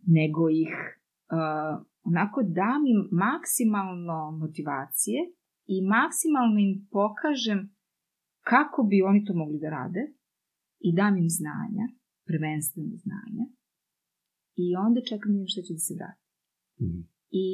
[0.08, 0.99] nego ih
[1.36, 5.20] uh, onako dam im maksimalno motivacije
[5.74, 7.60] i maksimalno im pokažem
[8.52, 10.04] kako bi oni to mogli da rade
[10.88, 11.86] i dam im znanja,
[12.30, 13.46] prvenstveno znanja,
[14.64, 16.24] i onda čekam da vidim šta će da se vrati.
[16.84, 17.00] Mhm.
[17.46, 17.50] I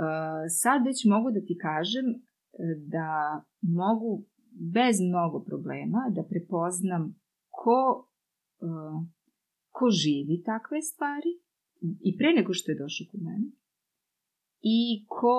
[0.00, 2.18] uh, sad već mogu da ti kažem e,
[2.94, 3.08] da
[3.82, 4.10] mogu
[4.76, 7.04] bez mnogo problema da prepoznam
[7.60, 7.80] ko,
[8.66, 8.98] uh,
[9.76, 11.32] ko živi takve stvari
[11.80, 13.48] i pre nego što je došao kod mene
[14.62, 15.38] i ko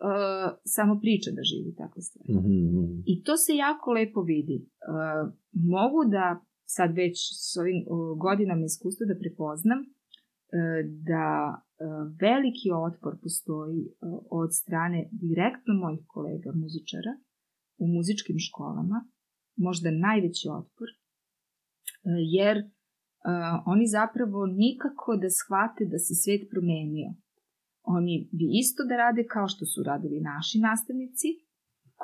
[0.00, 2.32] uh, samo priča da živi takve stvari.
[2.38, 3.02] Mhm, mhm.
[3.06, 4.58] I to se jako lepo vidi.
[4.62, 7.16] Uh, mogu da sad već
[7.48, 10.80] s ovim uh, godinama iskustva da prepoznam uh,
[11.10, 11.62] da uh,
[12.20, 13.94] veliki otpor postoji uh,
[14.30, 17.12] od strane direktno mojih kolega muzičara
[17.82, 18.98] u muzičkim školama,
[19.56, 20.88] možda najveći otpor,
[22.36, 22.56] jer
[23.28, 27.08] uh, oni zapravo nikako da shvate da se svet promenio.
[27.96, 31.28] Oni bi isto da rade kao što su radili naši nastavnici,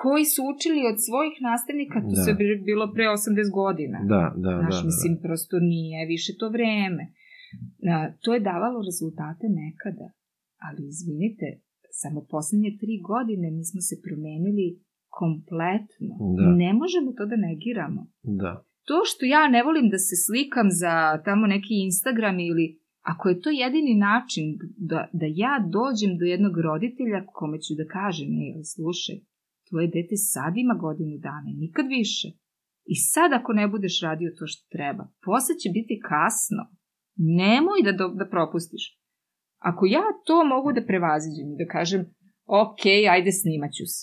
[0.02, 2.22] koji su učili od svojih nastavnika, to Da.
[2.24, 3.98] se bi bilo pre 80 godina.
[4.12, 4.86] Da, da, Znaš, da, da.
[4.90, 7.05] mislim, prosto nije više to vreme.
[7.93, 10.06] A, to je davalo rezultate nekada,
[10.66, 11.47] ali izvinite,
[12.02, 14.66] samo poslednje tri godine mi smo se promenili
[15.20, 16.12] kompletno.
[16.38, 16.47] Da.
[16.62, 18.01] Ne možemo to da negiramo.
[18.43, 18.52] Da.
[18.88, 22.66] To što ja ne volim da se slikam za tamo neki Instagram ili
[23.12, 24.44] ako je to jedini način
[24.90, 29.16] da, da ja dođem do jednog roditelja kome ću da kažem, ej, slušaj,
[29.68, 32.28] tvoje dete sad ima godinu dana, nikad više.
[32.92, 36.62] I sad ako ne budeš radio to što treba, posle će biti kasno.
[37.42, 38.84] Nemoj da, da propustiš.
[39.58, 42.00] Ako ja to mogu da prevaziđem i da kažem,
[42.60, 44.02] ok, ajde snimat ću se.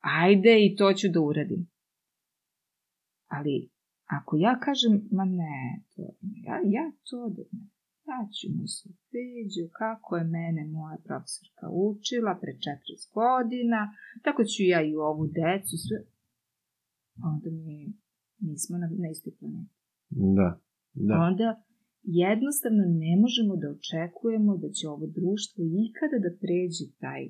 [0.00, 1.62] Ajde i to ću da uradim.
[3.36, 3.71] Ali
[4.16, 5.58] ako ja kažem, ma ne,
[5.92, 6.02] to,
[6.46, 7.64] ja, ja to da ne,
[8.08, 13.80] ja ću mu se peđu kako je mene moja profesorka učila pre 40 godina,
[14.24, 15.98] tako ću ja i ovu decu, sve,
[17.30, 17.78] onda mi
[18.48, 19.74] nismo na, na istoj planeti.
[20.38, 20.48] Da.
[21.08, 21.14] Da.
[21.28, 21.48] Onda
[22.02, 27.22] jednostavno ne možemo da očekujemo da će ovo društvo ikada da pređe taj,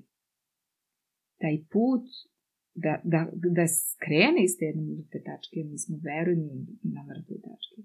[1.41, 2.07] taj put
[2.75, 7.79] da, da, da skrene iz te jedne mrtve tačke, mi smo verujni na mrtve tačke.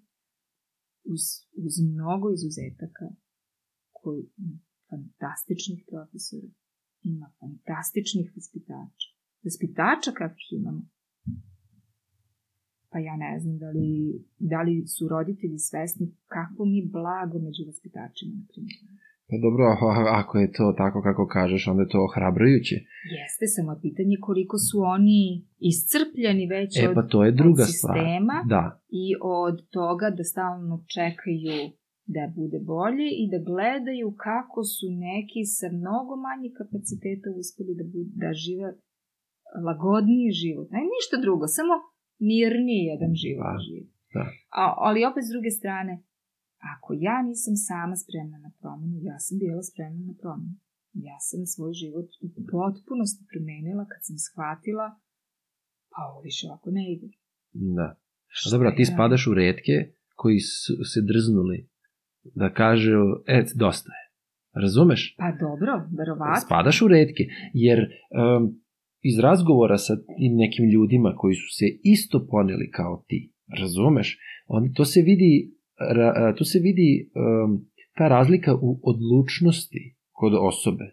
[1.13, 1.23] Uz,
[1.65, 3.07] uz mnogo izuzetaka
[3.91, 4.23] koji
[4.89, 6.49] fantastičnih profesora,
[7.03, 9.07] ima fantastičnih vaspitača.
[9.43, 10.83] Vaspitača kakvih imamo.
[12.91, 17.61] Pa ja ne znam da li, da li su roditelji svesni kako mi blago među
[17.65, 18.79] vaspitačima, na primjer.
[19.29, 19.63] Pa dobro,
[20.21, 22.75] ako je to tako kako kažeš, onda je to ohrabrujuće.
[23.17, 25.23] Jeste, samo pitanje koliko su oni
[25.71, 28.51] iscrpljeni već e, pa to je druga od sistema stvar.
[28.55, 28.65] Da.
[29.03, 29.05] i
[29.43, 31.57] od toga da stalno čekaju
[32.15, 37.85] da bude bolje i da gledaju kako su neki sa mnogo manje kapaciteta uspeli da,
[37.93, 38.69] bude, da žive
[39.67, 40.67] lagodniji život.
[40.75, 41.75] Ne, ništa drugo, samo
[42.29, 43.53] mirniji jedan život Da,
[44.15, 44.23] da.
[44.61, 45.93] A, ali opet s druge strane,
[46.73, 50.55] ako ja nisam sama spremna na promenu, ja sam bila spremna na promenu.
[51.09, 54.87] Ja sam svoj život u potpunosti promenila kad sam shvatila
[55.97, 57.07] pa ovo više ovako ne ide.
[57.77, 57.87] Da.
[58.45, 59.75] A dobro, ti spadaš u redke
[60.15, 61.69] koji su se drznuli
[62.23, 64.03] da kažu, e, dosta je.
[64.63, 65.15] Razumeš?
[65.17, 66.45] Pa dobro, verovatno.
[66.45, 67.23] Spadaš u redke,
[67.53, 68.61] jer um,
[69.01, 74.19] iz razgovora sa tim nekim ljudima koji su se isto poneli kao ti, razumeš?
[74.47, 77.65] On, to se vidi, ra, to se vidi um,
[77.97, 80.85] ta razlika u odlučnosti kod osobe.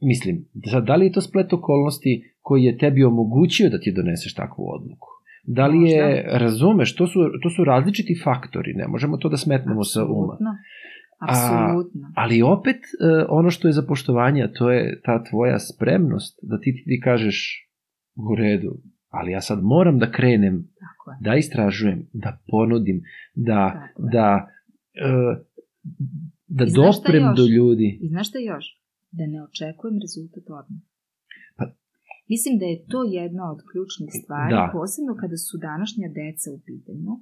[0.00, 4.34] Mislim, da, da li je to splet okolnosti koji je tebi omogućio da ti doneseš
[4.34, 5.08] takvu odluku?
[5.44, 9.84] Da li je, razumeš, to su, to su različiti faktori, ne možemo to da smetnemo
[9.84, 10.10] sa uma.
[10.12, 10.50] Apsolutno.
[11.18, 12.12] Apsolutno.
[12.16, 16.60] Ali opet e, ono što je za poštovanje, a to je ta tvoja spremnost da
[16.60, 17.68] ti, ti kažeš
[18.16, 18.76] u redu,
[19.08, 20.64] ali ja sad moram da krenem,
[21.10, 21.24] Tako je.
[21.26, 22.98] da istražujem, da ponudim,
[23.48, 23.62] da,
[24.14, 24.28] da,
[25.06, 25.10] e,
[26.58, 27.88] da I doprem do ljudi.
[28.04, 28.64] I znaš šta još?
[29.18, 30.82] Da ne očekujem rezultat odmah.
[31.58, 31.74] Pa-
[32.32, 34.64] Mislim da je to jedna od ključnih stvari, Da.
[34.76, 37.12] posebno kada su današnja deca u pitanju,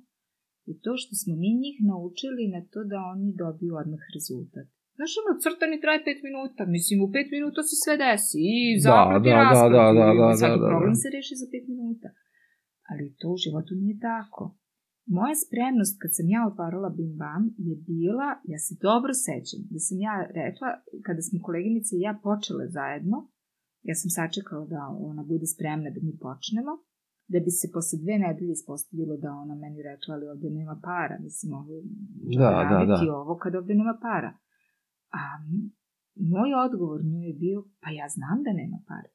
[0.70, 4.66] i to što smo mi njih naučili na to da oni dobiju odmah rezultat.
[4.98, 9.00] Znaš, ono, crtani traje pet minuta, mislim, u pet minuta se sve desi, i Da,
[9.16, 11.00] i da, da, rasplet, da, da, i da, svaki da, da, problem da.
[11.02, 12.08] se reši za pet minuta.
[12.90, 14.44] Ali to u životu nije tako.
[15.16, 19.78] Moja spremnost kad sam ja otvarala Bim Bam je bila, ja se dobro sećam, da
[19.86, 20.68] sam ja rekla,
[21.06, 23.18] kada smo koleginice i ja počele zajedno,
[23.88, 26.72] ja sam sačekala da ona bude spremna da mi počnemo,
[27.32, 31.16] da bi se posle dve nedelje ispostavilo da ona meni rekla, ali ovde nema para,
[31.26, 31.72] mislim, ovo
[32.40, 33.14] Da, da, da.
[33.24, 34.30] ovo kad ovde nema para.
[35.18, 35.22] A
[36.32, 39.10] moj odgovor njoj je bio, pa ja znam da nema para.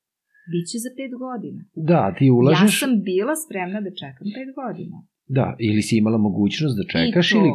[0.52, 1.61] Biće za pet godina.
[1.91, 4.98] Da, ti ulažeš, Ja sam bila spremna da čekam pet godina.
[5.38, 7.38] da, ili si imala mogućnost da čekaš, to.
[7.38, 7.49] ili,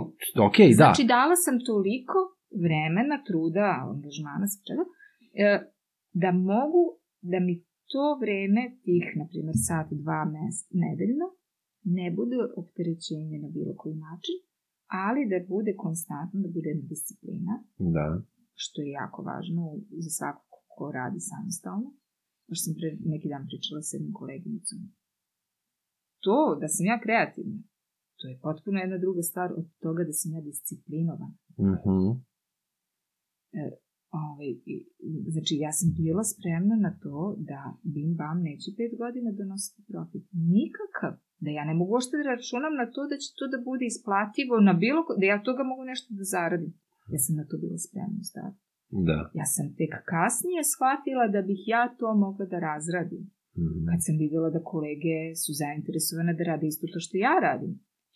[0.48, 2.19] ok, da, Znači, dala sam toliko
[2.65, 4.85] vremena, truda, angažmana, sve čega,
[5.44, 5.48] e,
[6.23, 6.85] da mogu
[7.32, 7.55] da mi
[7.93, 11.27] to vreme, tih, na primjer, sat, dva mest, nedeljno,
[11.98, 14.36] ne bude opterećenje na bilo koji način,
[15.05, 17.55] ali da bude konstantno, da bude disciplina,
[17.97, 18.05] da,
[18.62, 19.62] što je jako važno
[20.05, 21.90] za svakog ko radi samostalno.
[22.48, 24.78] Baš sam pre neki dan pričala sa jednom koleginicom.
[26.24, 27.58] To, da sam ja kreativna,
[28.18, 31.32] to je potpuno jedna druga stvar od toga da sam ja disciplinovan.
[31.58, 31.98] mhm,
[34.24, 34.86] Ovaj, i-
[35.28, 40.24] znači, ja sam bila spremna na to da Bim Bam neće pet godina donositi profit.
[40.54, 41.12] Nikakav.
[41.40, 44.54] Da ja ne mogu ošte da računam na to da će to da bude isplativo
[44.60, 46.72] na bilo ko, da ja toga mogu nešto da zaradim.
[47.12, 48.62] Ja sam na to bila spremna u startu.
[49.09, 53.23] Da, Ja sam tek kasnije shvatila da bih ja to mogla da razradim.
[53.65, 53.81] mhm.
[53.89, 57.73] Kad sam videla da kolege su zainteresovane da rade isto to što ja radim.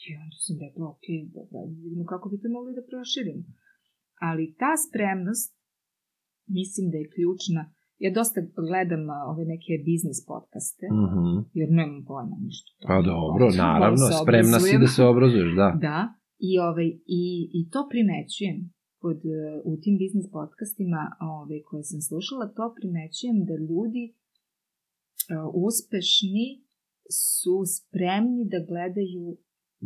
[0.07, 3.43] I onda sam rekla, ok, dobro, da vidimo kako bi to mogli da proširimo.
[4.29, 5.51] Ali ta spremnost,
[6.59, 7.63] mislim da je ključna.
[8.05, 11.27] Ja dosta gledam ove neke biznis podcaste, Mhm.
[11.59, 12.69] jer nemam pojma ništa.
[12.89, 15.69] Pa dobro, Hoću, naravno, malo se spremna si da se obrazuješ, da.
[15.89, 15.99] Da,
[16.49, 16.89] i, ovaj,
[17.21, 17.23] i,
[17.59, 18.59] i to primećujem
[19.03, 19.39] kod, e,
[19.71, 21.03] u tim biznis podcastima
[21.35, 24.15] ovaj, koje sam slušala, to primećujem da ljudi e,
[25.69, 26.47] uspešni
[27.21, 29.25] su spremni da gledaju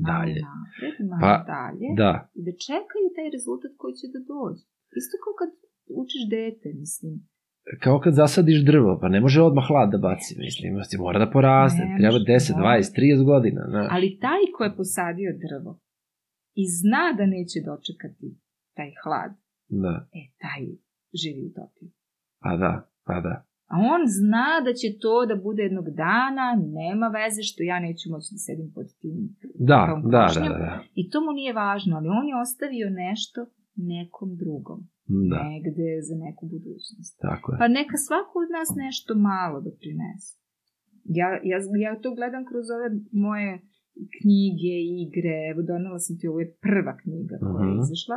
[0.07, 0.41] malo Dalje.
[0.51, 4.65] napred, malo Pa, dalje Da, i da čekaju taj rezultat koji će da dođe.
[5.01, 5.51] Isto kao kad
[6.03, 7.13] učiš dete, mislim.
[7.85, 11.29] kao kad zasadiš drvo, pa ne može odmah hlad da baci, mislim, ti mora da
[11.37, 12.63] poraste, Ne treba može, 10, da.
[12.63, 13.89] 20, 30 godina, znaš.
[13.95, 15.73] Ali taj ko je posadio drvo
[16.63, 18.29] i zna da neće dočekati
[18.77, 19.33] taj hlad,
[19.85, 20.63] Da, e, taj
[21.15, 21.89] živi utopiju.
[22.43, 22.73] pa da,
[23.07, 23.35] pa da.
[23.73, 26.47] A on zna da će to da bude jednog dana,
[26.81, 29.17] nema veze što ja neću moći da sedim pod tim.
[29.71, 30.75] Da, da, da, da, da.
[30.95, 33.41] I to mu nije važno, ali on je ostavio nešto
[33.93, 34.81] nekom drugom.
[35.31, 37.13] Da, Negde za neku budućnost.
[37.21, 37.57] tako je.
[37.61, 40.31] Pa neka svako od nas nešto malo doprinese.
[41.19, 42.89] Ja, ja, ja to gledam kroz ove
[43.27, 43.51] moje
[44.17, 47.83] knjige, igre, evo donala sam ti, ovo je prva knjiga koja je Mhm.
[47.85, 48.17] izašla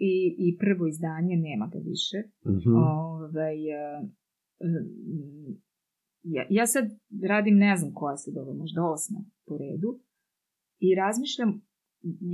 [0.00, 2.18] i, i prvo izdanje, nema ga više.
[2.46, 2.76] Mhm.
[2.76, 4.00] Ovaj, e,
[4.64, 5.52] mm,
[6.22, 6.84] ja, ja sad
[7.28, 9.90] radim, ne znam koja se dobro, možda osma po redu
[10.78, 11.50] i razmišljam,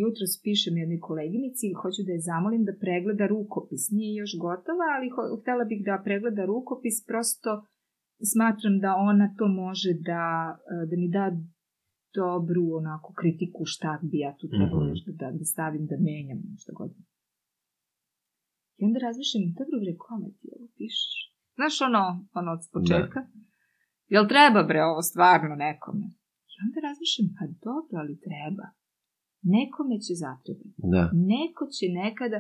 [0.01, 3.83] jutro pišem jednoj koleginici i hoću da je zamolim da pregleda rukopis.
[3.91, 7.51] Nije još gotova, ali ho, htela bih da pregleda rukopis, prosto
[8.33, 10.25] smatram da ona to može da,
[10.73, 11.25] e, da mi da
[12.15, 14.91] dobru onako kritiku šta bi ja tu trebala Mhm.
[14.93, 16.91] još da, da stavim, da menjam, šta god.
[18.79, 21.15] I onda razmišljam, dobro bre, kome ti ovo pišeš?
[21.57, 22.03] Znaš ono,
[22.39, 23.21] ono od početka?
[24.15, 26.07] Jel treba bre ovo stvarno nekome?
[26.53, 28.67] I onda razmišljam, pa dobro, ali treba.
[29.57, 30.81] Nekome će zatrebati.
[30.95, 31.05] Da.
[31.35, 32.39] Neko će nekada,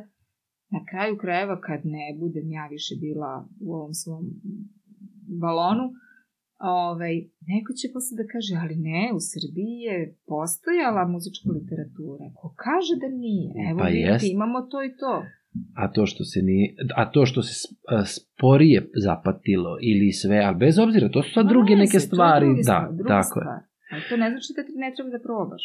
[0.75, 3.33] na kraju krajeva kad ne budem ja više bila
[3.67, 4.25] u ovom svom
[5.43, 5.87] balonu,
[6.85, 7.15] ovaj,
[7.53, 9.97] neko će posle da kaže, ali ne, u Srbiji je
[10.31, 12.25] postojala muzička literatura.
[12.39, 13.49] Ko kaže da nije?
[13.71, 14.35] Evo Pa vidite, jest.
[14.37, 15.15] imamo to i to.
[15.75, 20.57] A to što se ni a to što se a, sporije zapatilo ili sve, ali
[20.57, 23.47] bez obzira, to su sad druge ne neke stvari, da, tako je.
[23.93, 25.63] Ali to ne znači da ti ne treba da probaš.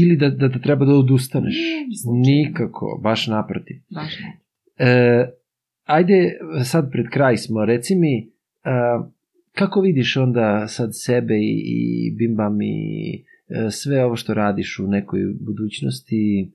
[0.00, 1.54] Ili da, da, da treba da odustaneš.
[2.02, 2.22] Slučajno.
[2.26, 3.76] Nikako, baš naprotiv.
[3.94, 4.38] Baš ne.
[4.88, 5.30] E,
[5.84, 8.30] ajde, sad pred kraj smo, reci mi,
[8.64, 9.08] a,
[9.52, 14.86] kako vidiš onda sad sebe i, i Bimbam i e, sve ovo što radiš u
[14.86, 16.50] nekoj budućnosti,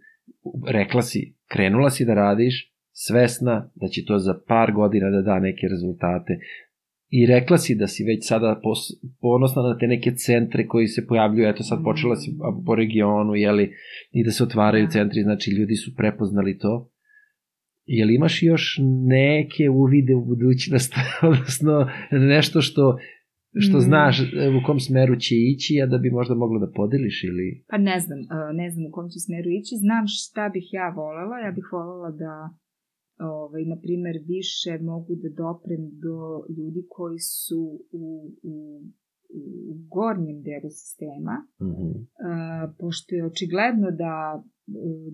[0.68, 5.40] rekla si, krenula si da radiš, svesna da će to za par godina da da
[5.40, 6.40] neke rezultate.
[7.10, 8.80] I rekla si da si već sada pos,
[9.22, 12.32] ponosna na te neke centre koji se pojavljuju, eto sad počela si
[12.66, 13.72] po regionu, jeli,
[14.12, 14.92] i da se otvaraju Da.
[14.92, 16.92] centri, znači ljudi su prepoznali to.
[17.86, 20.94] Jel imaš još neke uvide u budućnost,
[21.32, 22.98] odnosno nešto što,
[23.66, 23.82] što Mm.
[23.82, 27.64] znaš e, u kom smeru će ići, a da bi možda mogla da podeliš ili...
[27.72, 29.74] Pa ne znam, e, ne znam u kom će smeru ići.
[29.86, 31.36] Znam šta bih ja volela.
[31.46, 32.34] Ja bih volela da,
[33.38, 36.18] ovaj, na primer, više mogu da doprem do
[36.58, 37.62] ljudi koji su
[37.92, 38.06] u,
[38.44, 38.56] u,
[39.72, 41.36] u gornjem delu sistema,
[41.70, 41.90] Mhm.
[41.92, 42.02] e,
[42.80, 44.16] pošto je očigledno da,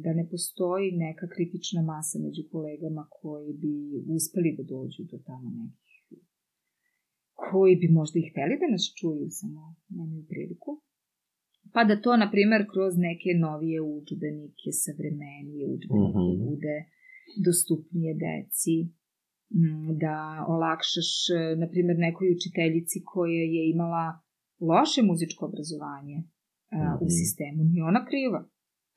[0.03, 3.73] da ne postoji neka kritična masa među kolegama koji bi
[4.15, 5.86] uspeli da dođu do tamo nekih
[7.41, 10.71] koji bi možda i hteli da nas čuju, samo nemaju priliku.
[11.73, 16.37] Pa da to, na primer, kroz neke novije udžbenike, savremenije udžbenike, Mhm.
[16.45, 16.75] bude
[17.45, 18.75] dostupnije deci,
[19.57, 20.15] mm, da
[20.47, 21.11] olakšaš,
[21.57, 24.05] na primer, nekoj učiteljici koja je imala
[24.61, 26.17] loše muzičko obrazovanje
[26.71, 27.13] a, u Mhm.
[27.19, 27.59] sistemu.
[27.63, 28.41] Nije ona kriva.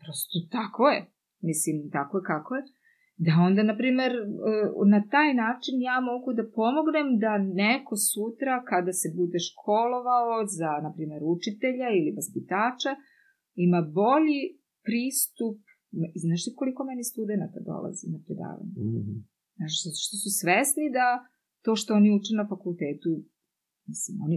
[0.02, 1.00] Prosto tako je.
[1.42, 2.62] Mislim, tako je kako je.
[3.26, 4.12] Da onda, na primer,
[4.50, 4.52] e,
[4.94, 7.32] na taj način ja mogu da pomognem da
[7.62, 12.92] neko sutra, kada se bude školovao za, na primer, učitelja ili vaspitača,
[13.66, 14.42] ima bolji
[14.86, 15.56] pristup.
[16.24, 18.74] Znaš ti koliko meni studenta dolazi na predavanje?
[18.98, 19.14] Mhm.
[19.56, 21.08] Znaš, zato što su svesni da
[21.64, 23.10] to što oni uče na fakultetu,
[23.90, 24.36] mislim, oni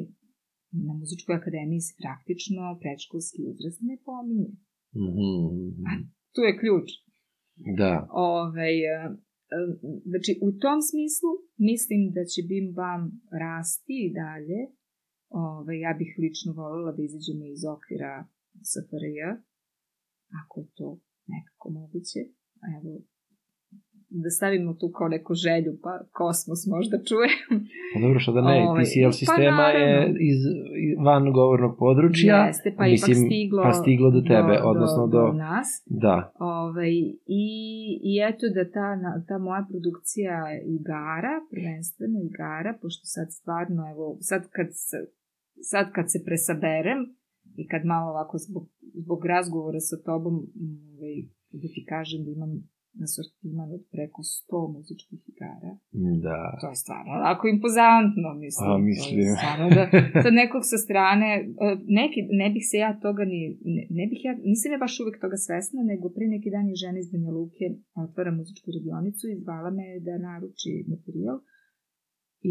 [0.88, 4.52] na muzičkoj akademiji se praktično predškolski uzrast ne pominje.
[5.04, 6.00] Mhm.
[6.36, 6.88] Tu je ključ.
[7.56, 8.08] Da.
[8.12, 8.98] Ovaj, e,
[10.06, 11.32] znači, u tom smislu
[11.70, 13.02] mislim da će Bim Bam
[13.46, 14.60] rasti i dalje.
[15.30, 18.14] Ovaj, ja bih lično voljela da izađemo iz okvira
[18.70, 19.20] SFRJ,
[20.42, 20.88] ako je to
[21.28, 22.20] nekako moguće.
[22.76, 22.92] Evo,
[24.22, 27.30] da stavimo tu kao neku želju, pa kosmos možda čuje.
[27.94, 30.18] Pa dobro, što da ne, Ovaj, ti si, jel pa sistema je naravno.
[30.32, 30.40] iz
[31.08, 35.68] van govornog područja, Jeste, pa ipak stiglo, pa stiglo do tebe, odnosno do, do nas.
[36.06, 36.18] da.
[36.40, 36.92] Ovaj,
[37.44, 37.46] i,
[38.10, 38.88] I eto da ta,
[39.28, 40.36] ta moja produkcija
[40.78, 44.98] igara, prvenstveno igara, pošto sad stvarno, evo, sad kad se,
[45.72, 47.00] sad kad se presaberem
[47.62, 48.66] i kad malo ovako zbog,
[49.04, 50.36] zbog razgovora sa tobom,
[50.94, 51.16] ovaj,
[51.62, 52.52] da ti kažem da imam
[53.02, 55.72] na sortiman od preko 100 muzičkih igara.
[56.26, 56.40] Da.
[56.62, 58.70] To je stvarno onako impozantno, mislim.
[58.70, 59.18] A, To mislim.
[59.40, 59.84] Stvarno da,
[60.24, 61.30] sad nekog sa strane,
[61.66, 61.68] e,
[62.00, 63.42] neki, ne bih se ja toga ni,
[63.76, 66.82] ne, ne bih ja, nisam ja baš uvek toga svesna, nego pre neki dan je
[66.84, 67.66] žena iz Banja Luke
[68.06, 71.38] otvara muzičku radionicu i zvala me da naruči materijal.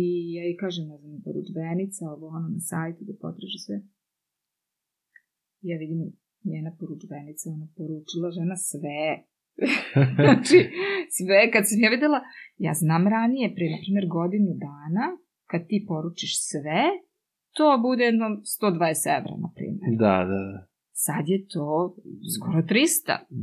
[0.01, 0.05] I
[0.37, 3.77] ja jej kažem, ne znam, poručbenica, ovo ono na sajtu da potraži sve.
[5.63, 6.01] I ja vidim
[6.51, 9.03] njena poručbenica, ona poručila žena sve.
[10.19, 10.59] znači,
[11.17, 12.21] sve, kad sam ja videla,
[12.67, 15.05] ja znam ranije, pre, na primjer, godinu dana,
[15.51, 16.83] kad ti poručiš sve,
[17.57, 19.89] to bude jedno 120 evra, na primjer.
[20.05, 20.61] Da, da, da.
[21.07, 21.67] Sad je to
[22.35, 22.67] skoro 300.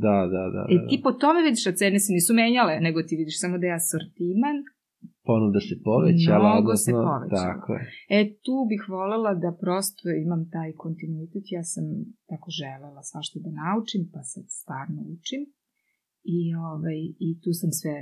[0.06, 0.64] Da, da, da.
[0.73, 0.88] I da.
[0.88, 3.77] ti po tome vidiš, a cene se nisu menjale, nego ti vidiš samo da je
[3.80, 4.57] asortiman
[5.30, 6.49] ponuda se povećala.
[6.49, 7.45] Mnogo se odnosno, povećala.
[7.49, 7.84] Tako je.
[8.18, 11.45] E, tu bih volela da prosto imam taj kontinuitet.
[11.57, 11.86] Ja sam
[12.31, 15.41] tako želela svašta da naučim, pa sad stvarno učim.
[16.24, 17.96] I, ovaj, I tu sam sve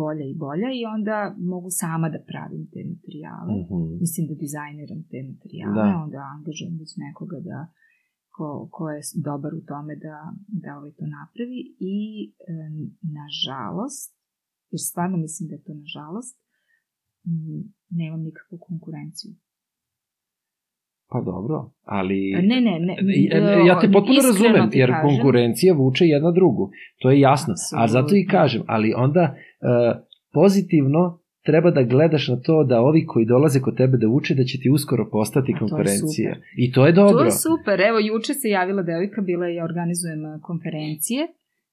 [0.00, 3.52] bolja i bolja i onda mogu sama da pravim te materijale.
[3.62, 3.80] Mhm.
[4.02, 6.02] Mislim da dizajniram te materijale, Da.
[6.04, 7.58] onda angažujem već nekoga da
[8.34, 10.16] ko, ko je dobar u tome da,
[10.62, 11.60] da ovaj to napravi
[11.94, 11.98] i
[12.30, 12.54] e,
[13.18, 14.10] nažalost,
[14.70, 16.36] jer stvarno mislim da je to nažalost,
[17.90, 19.32] nemam nikakvu konkurenciju.
[21.12, 22.32] Pa dobro, ali...
[22.42, 22.96] Ne, ne, ne.
[23.30, 25.08] Ja, ja te potpuno razumem, ti jer kažem.
[25.08, 26.70] konkurencija vuče jedna drugu.
[27.02, 27.54] To je jasno.
[27.76, 33.06] A zato i kažem, ali onda uh, pozitivno treba da gledaš na to da ovi
[33.06, 36.34] koji dolaze kod tebe da uče da će ti uskoro postati to konkurencija.
[36.34, 36.48] super.
[36.56, 37.18] I to je dobro.
[37.18, 37.80] To je super.
[37.80, 41.22] Evo, juče se javila devojka, bila je, ja organizujem konferencije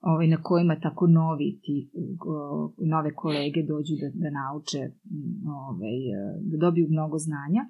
[0.02, 1.90] ovaj, na kojima tako novi ti,
[2.26, 4.82] o, nove kolege dođu da, da nauče,
[5.46, 5.98] ovaj,
[6.42, 7.62] da dobiju mnogo znanja.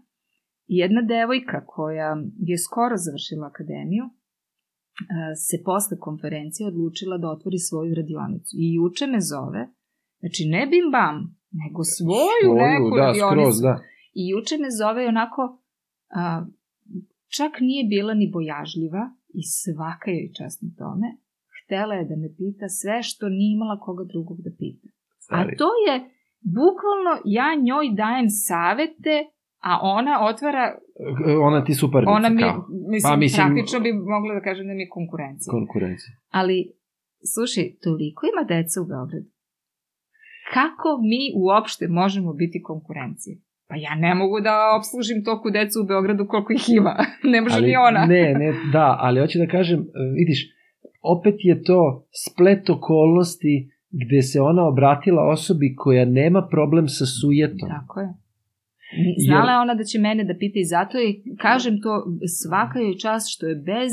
[0.67, 2.09] Jedna devojka koja
[2.49, 4.11] je skoro završila akademiju, a,
[5.47, 8.51] se posle konferencije odlučila da otvori svoju radionicu.
[8.63, 9.61] I juče me zove,
[10.19, 11.15] znači ne bim bam,
[11.61, 13.41] nego svoju, Svoju, neku da, radionicu.
[13.41, 13.73] skroz, da.
[14.19, 15.41] I juče me zove i onako,
[16.19, 16.45] a,
[17.37, 19.03] čak nije bila ni bojažljiva
[19.39, 21.07] i svaka joj čast na tome.
[21.59, 24.87] Htela je da me pita sve što nije imala koga drugog da pita.
[24.87, 24.93] A
[25.25, 25.57] Stari.
[25.61, 25.95] to je,
[26.59, 29.15] bukvalno, ja njoj dajem savete,
[29.67, 30.65] a ona otvara,
[31.47, 32.65] Ona ti suparnica, ona mi, kao.
[32.93, 35.51] mislim, Pa, mislim- praktično bi mogla da kažem da mi je konkurencija.
[35.51, 36.11] Konkurencija.
[36.39, 36.57] Ali,
[37.33, 39.27] slušaj, toliko ima deca u Beogradu.
[40.53, 43.35] Kako mi uopšte možemo biti konkurencija?
[43.69, 46.93] Pa ja ne mogu da obslužim toku deca u Beogradu koliko ih ima.
[47.33, 48.05] ne može Ali, ni ona.
[48.05, 49.85] Ne, ne, da, ali hoću da kažem, e,
[50.19, 50.39] vidiš,
[51.15, 51.79] opet je to
[52.25, 53.53] splet okolnosti
[53.91, 57.69] gde se ona obratila osobi koja nema problem sa sujetom.
[57.69, 58.09] Tako je.
[59.27, 62.05] Znala je ona da će mene da pita i zato je, kažem to,
[62.41, 63.91] svaka joj čast što je bez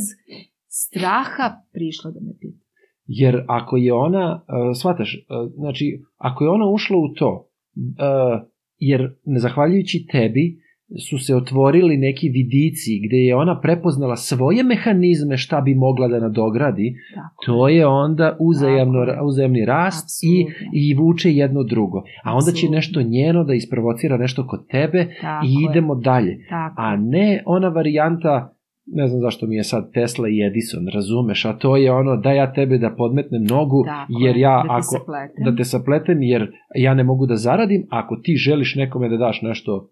[0.68, 2.64] straha prišla da me pita.
[3.06, 8.48] Jer ako je ona, uh, shvataš, uh, znači, ako je ona ušla u to, uh,
[8.78, 10.63] jer nezahvaljujući tebi
[11.00, 16.20] su se otvorili neki vidici gde je ona prepoznala svoje mehanizme šta bi mogla da
[16.20, 17.44] nadogradi, Tako.
[17.46, 19.22] to je onda uzajamno, Tako je.
[19.22, 21.98] uzajamni rast i, i vuče jedno drugo.
[22.24, 25.70] A onda će nešto njeno da isprovocira nešto kod tebe Tako i je.
[25.70, 26.38] idemo dalje.
[26.48, 26.74] Tako.
[26.78, 28.50] A ne ona varijanta
[28.86, 32.32] ne znam zašto mi je sad Tesla i Edison, razumeš, a to je ono da
[32.32, 35.44] ja tebe da podmetnem nogu, Tako jer je, ja da te ako sapletem.
[35.44, 36.42] da te sapletem, jer
[36.74, 39.90] ja ne mogu da zaradim, ako ti želiš nekome da daš nešto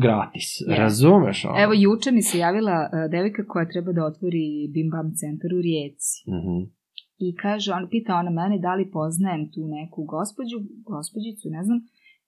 [0.00, 0.82] gratis, Jeste.
[0.82, 1.44] razumeš?
[1.44, 1.62] Ono?
[1.62, 5.60] Evo, juče mi se javila uh, devojka koja treba da otvori Bim Bam centar u
[5.68, 6.14] Rijeci.
[6.36, 6.56] Mhm.
[7.26, 10.56] I kaže, on pita ona mene da li poznajem tu neku gospođu,
[10.92, 11.78] gospođicu, ne znam,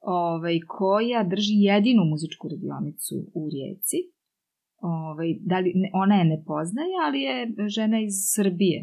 [0.00, 3.98] ovaj, koja drži jedinu muzičku radionicu u Rijeci.
[4.80, 7.36] Ovaj, da li, ne, ona je ne poznaje, ali je
[7.76, 8.78] žena iz Srbije.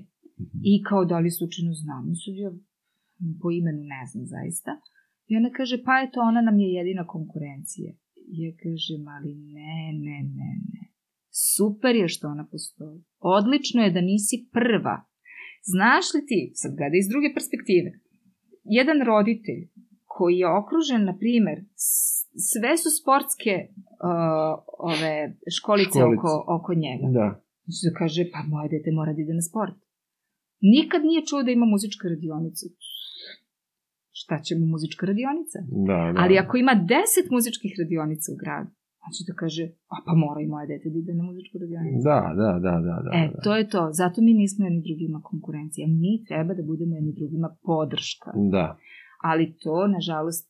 [0.71, 2.03] I kao da li slučajno znam.
[2.21, 2.51] Sad ja
[3.41, 4.71] po imenu ne znam zaista.
[5.29, 7.91] I ona kaže, pa eto, ona nam je jedina konkurencija.
[8.27, 10.83] Ja kažem, ali ne, ne, ne, ne.
[11.29, 12.99] Super je što ona postoji.
[13.19, 14.95] Odlično je da nisi prva.
[15.63, 17.89] Znaš li ti, sad gleda iz druge perspektive,
[18.63, 19.61] jedan roditelj
[20.05, 21.57] koji je okružen, na primer,
[22.51, 24.53] sve su sportske uh,
[24.91, 25.15] ove
[25.57, 26.19] školice, Školice.
[26.19, 27.07] Oko, oko njega.
[27.19, 27.27] Da.
[27.65, 29.77] Znači da kaže, pa moje dete mora da ide na sport.
[30.75, 32.65] Nikad nije čuo da ima muzička radionica.
[34.19, 35.59] Šta će mu muzička radionica?
[35.89, 36.17] Da, da.
[36.21, 38.71] Ali ako ima 10 muzičkih radionica u gradu,
[39.01, 39.63] znači da kaže,
[39.93, 42.03] a pa mora i moje dete da ide na muzičku radionicu.
[42.09, 43.09] Da, da, da, da, da.
[43.19, 43.41] E, da.
[43.45, 43.83] to je to.
[44.01, 45.85] Zato mi nismo jedni drugima konkurencija.
[46.01, 48.29] Mi treba da budemo jedni drugima podrška.
[48.55, 48.67] Da.
[49.29, 50.47] Ali to, nažalost,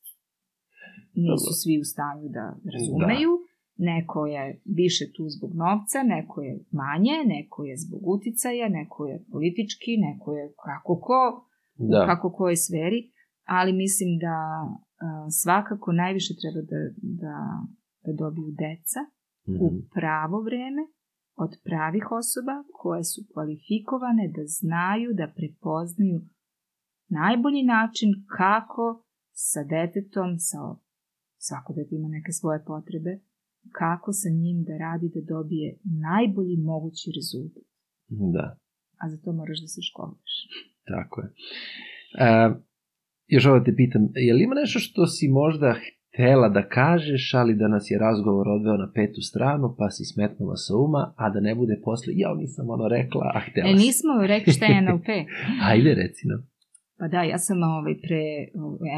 [1.23, 1.59] nisu Dobro.
[1.61, 3.33] svi u stanju da razumeju.
[3.91, 9.15] Neko je više tu zbog novca, neko je manje, neko je zbog uticaja, neko je
[9.31, 11.21] politički, neko je kako ko,
[11.91, 12.05] Da.
[12.05, 13.01] kako kojoj sferi,
[13.57, 14.35] ali mislim da
[15.41, 16.79] svakako najviše treba da,
[17.23, 17.37] da,
[18.05, 19.01] da dobiju deca
[19.63, 19.77] u Mhm.
[19.97, 20.83] pravo vreme
[21.43, 26.19] od pravih osoba koje su kvalifikovane da znaju, da prepoznaju
[27.21, 28.85] najbolji način kako
[29.49, 30.59] sa detetom, sa
[31.47, 33.13] svako dete ima neke svoje potrebe,
[33.71, 35.69] kako sa njim da radi da dobije
[36.09, 37.63] najbolji mogući rezultat.
[38.35, 38.45] Da.
[39.01, 40.33] A za to moraš da se školuješ.
[40.91, 41.29] Tako je.
[42.19, 42.29] E,
[43.31, 45.75] još ovo te pitam, je li ima nešto što si možda
[46.13, 50.55] htela da kažeš, ali da nas je razgovor odveo na petu stranu, pa si smetnula
[50.55, 54.11] sa uma, a da ne bude posle, ja nisam ono rekla, a htela E, nismo
[54.33, 55.09] rekli šta je NLP.
[55.71, 56.41] Ajde, reci nam.
[56.99, 58.23] Pa da, ja sam ovaj, pre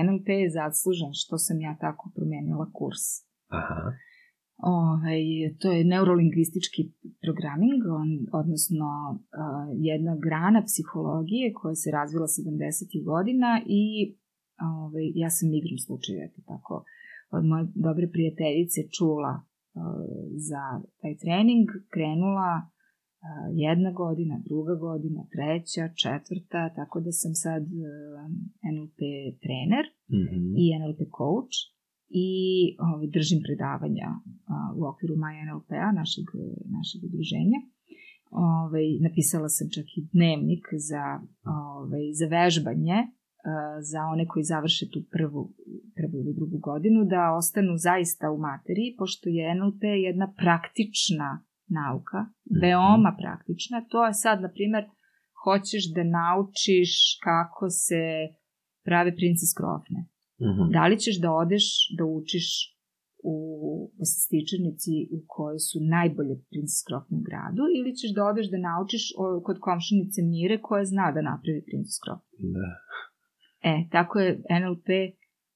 [0.06, 3.04] NLP je zaslužan što sam ja tako promenila kurs.
[3.60, 3.82] Aha.
[4.58, 5.22] Ovaj,
[5.60, 6.82] to je neurolingvistički
[7.24, 8.10] programming, on,
[8.42, 9.20] odnosno uh,
[9.92, 13.04] jedna grana psihologije koja se razvila 70.
[13.12, 13.84] godina i
[14.60, 16.84] ovaj, ja sam igrom slučaja, eto tako,
[17.36, 19.44] od moje dobre prijateljice čula uh,
[20.50, 20.64] za
[21.02, 27.84] taj trening, krenula uh, jedna godina, druga godina, treća, četvrta, tako da sam sad uh,
[28.74, 29.00] NLP
[29.44, 30.54] trener Mm -hmm.
[30.62, 31.58] i NLP coach
[32.14, 32.30] i
[32.80, 34.10] ovaj, držim predavanja
[34.54, 36.26] a, u okviru My NLP-a, našeg,
[36.78, 37.60] našeg udruženja.
[38.32, 41.06] Ovaj, napisala sam čak i dnevnik za,
[41.60, 42.98] ovaj, za vežbanje
[43.92, 45.42] za one koji završe tu prvu,
[45.98, 51.30] prvu ili drugu godinu, da ostanu zaista u materiji, pošto je NLP jedna praktična
[51.80, 52.20] nauka,
[52.62, 53.78] veoma praktična.
[53.92, 54.84] To je sad, na primer,
[55.44, 56.92] hoćeš da naučiš
[57.28, 58.02] kako se
[58.88, 60.00] prave princes krofne.
[60.44, 60.68] Mm -hmm.
[60.76, 61.66] Da li ćeš da odeš
[61.98, 62.48] da učiš
[63.34, 63.36] u
[64.14, 69.04] stičarnici u kojoj su najbolje princes krofne u gradu ili ćeš da odeš da naučiš
[69.46, 72.34] kod komšinice Mire koja zna da napravi princes krofne.
[72.56, 72.70] Da.
[73.64, 74.90] E, tako je NLP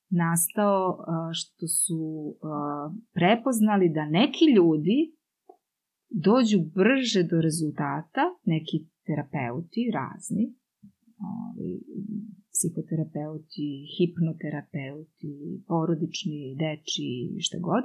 [0.09, 2.01] nastao a, što su
[2.41, 4.99] a, prepoznali da neki ljudi
[6.09, 10.45] dođu brže do rezultata, neki terapeuti razni,
[12.53, 15.33] psihoterapeuti, hipnoterapeuti,
[15.67, 17.09] porodični, deči,
[17.45, 17.83] šta god,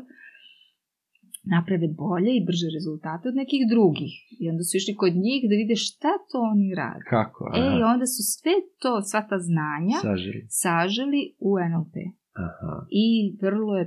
[1.54, 4.12] naprave bolje i brže rezultate od nekih drugih.
[4.40, 7.04] I onda su išli kod njih da vide šta to oni rade.
[7.16, 7.40] Kako?
[7.54, 10.42] E, i onda su sve to, sva ta znanja Saželi.
[10.62, 11.96] saželi u NLP.
[12.46, 12.74] Aha.
[13.04, 13.06] I
[13.42, 13.86] vrlo je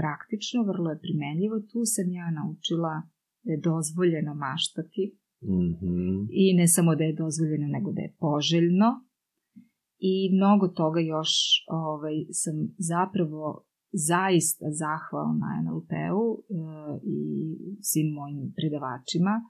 [0.00, 1.56] praktično, vrlo je primenljivo.
[1.70, 2.94] Tu sam ja naučila
[3.44, 5.04] da je dozvoljeno maštati
[5.42, 6.26] Mm -hmm.
[6.30, 9.04] i ne samo da je dozvoljeno, nego da je poželjno.
[9.98, 11.30] I mnogo toga još
[11.68, 16.42] ovaj, sam zapravo zaista zahvalna NLP-u e,
[17.16, 17.20] i
[17.88, 19.44] svim mojim predavačima, e,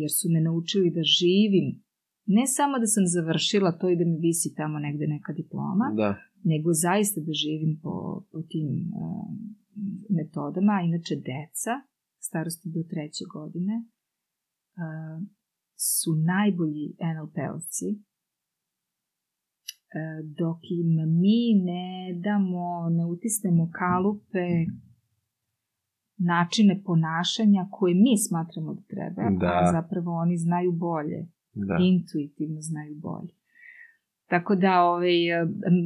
[0.00, 1.84] jer su me naučili da živim
[2.26, 6.10] ne samo da sam završila to i da mi visi tamo negde neka diploma, Da.
[6.44, 8.70] nego zaista da živim po, po tim
[9.02, 9.28] uh,
[10.18, 10.74] metodama.
[10.88, 11.74] Inače, deca
[12.26, 15.18] starosti do treće godine uh,
[15.76, 17.88] su najbolji NLP-ovci,
[20.38, 20.88] dok im
[21.20, 21.86] mi ne
[22.20, 24.46] damo, ne utisnemo kalupe
[26.16, 29.46] načine ponašanja koje mi smatramo da treba, Da.
[29.46, 31.20] a zapravo oni znaju bolje
[31.54, 31.76] Da.
[31.80, 33.34] intuitivno znaju bolje.
[34.28, 35.18] Tako da ovaj,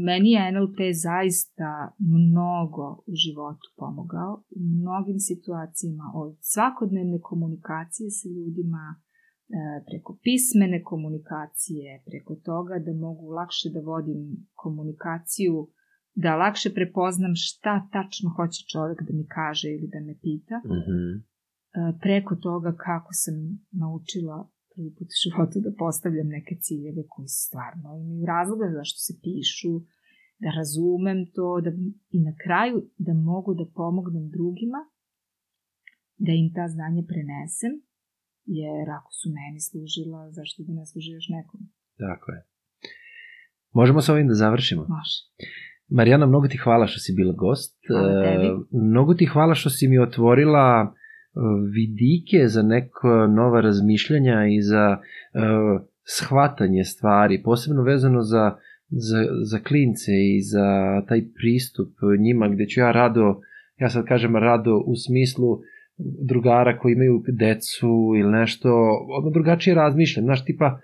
[0.05, 8.29] meni je NLP zaista mnogo u životu pomogao, u mnogim situacijama, od svakodnevne komunikacije sa
[8.29, 9.08] ljudima, e,
[9.89, 14.21] preko pismene komunikacije, preko toga da mogu lakše da vodim
[14.55, 15.69] komunikaciju,
[16.15, 20.99] da lakše prepoznam šta tačno hoće čovek da mi kaže ili da me pita, Mhm.
[21.19, 23.35] e, preko toga kako sam
[23.83, 24.37] naučila
[24.75, 29.73] prvi put u životu da postavljam neke ciljeve koji stvarno imaju razloga zašto se pišu,
[30.43, 31.71] da razumem to da,
[32.17, 32.77] i na kraju
[33.07, 34.81] da mogu da pomognem drugima,
[36.27, 37.73] da im ta znanja prenesem,
[38.49, 41.61] jer ako su meni služila, zašto da ne služi još nekom?
[42.05, 42.41] Tako je.
[43.73, 44.81] Možemo sa ovim da završimo?
[44.81, 45.19] Može.
[45.89, 47.79] Marijana, mnogo ti hvala što si bila gost.
[47.89, 48.47] Hvala tebi.
[48.47, 50.91] E, mnogo ti hvala što si mi otvorila e,
[51.73, 54.99] vidike za neko nova razmišljanja i za e,
[56.17, 58.57] shvatanje stvari, posebno vezano za,
[58.89, 60.67] za, za klince i za
[61.09, 63.41] taj pristup njima gde ću ja rado,
[63.81, 65.59] ja sad kažem rado u smislu
[66.29, 68.69] drugara koji imaju decu ili nešto,
[69.21, 70.81] ono drugačije razmišljam, znaš, tipa,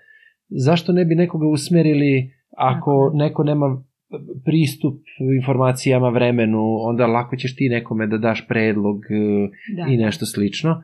[0.49, 3.83] zašto ne bi nekoga usmerili ako neko nema
[4.45, 5.01] pristup
[5.37, 9.93] informacijama vremenu, onda lako ćeš ti nekome da daš predlog e, Da.
[9.93, 10.81] i nešto slično.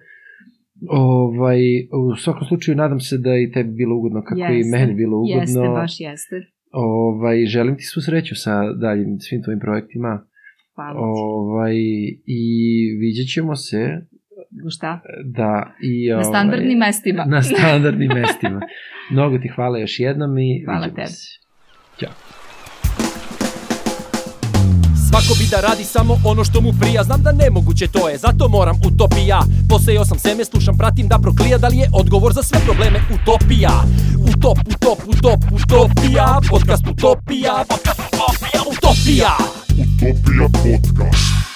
[0.90, 4.78] Ovaj, u svakom slučaju nadam se da i tebi bilo ugodno kako je i Jeste.
[4.78, 5.42] meni bilo ugodno.
[5.42, 6.36] Jeste, baš jeste.
[6.72, 10.26] Ovaj, želim ti svu sreću sa daljim svim tvojim projektima.
[10.76, 11.04] Hvala ti.
[11.04, 11.76] Ovaj,
[12.26, 12.44] I
[13.00, 14.02] vidjet ćemo se
[14.70, 15.00] šta?
[15.26, 16.10] da i...
[16.10, 17.26] Na ovaj, standardnim mestima.
[17.26, 18.62] Na standardnim mestima.
[19.12, 21.08] Mnogo ti hvala još jednom i Hvala vidimo tebi.
[21.08, 21.28] se.
[22.00, 22.10] Ćao.
[25.10, 28.50] Svako bi da radi samo ono što mu prija Znam da nemoguće to je, zato
[28.50, 32.60] moram utopija Posejao sam seme, slušam, pratim da proklija Da li je odgovor za sve
[32.66, 33.74] probleme utopija
[34.30, 39.34] Utop, utop, utop, utopija Podcast utopija Podcast utopija Utopija
[39.84, 41.51] Utopija podcast.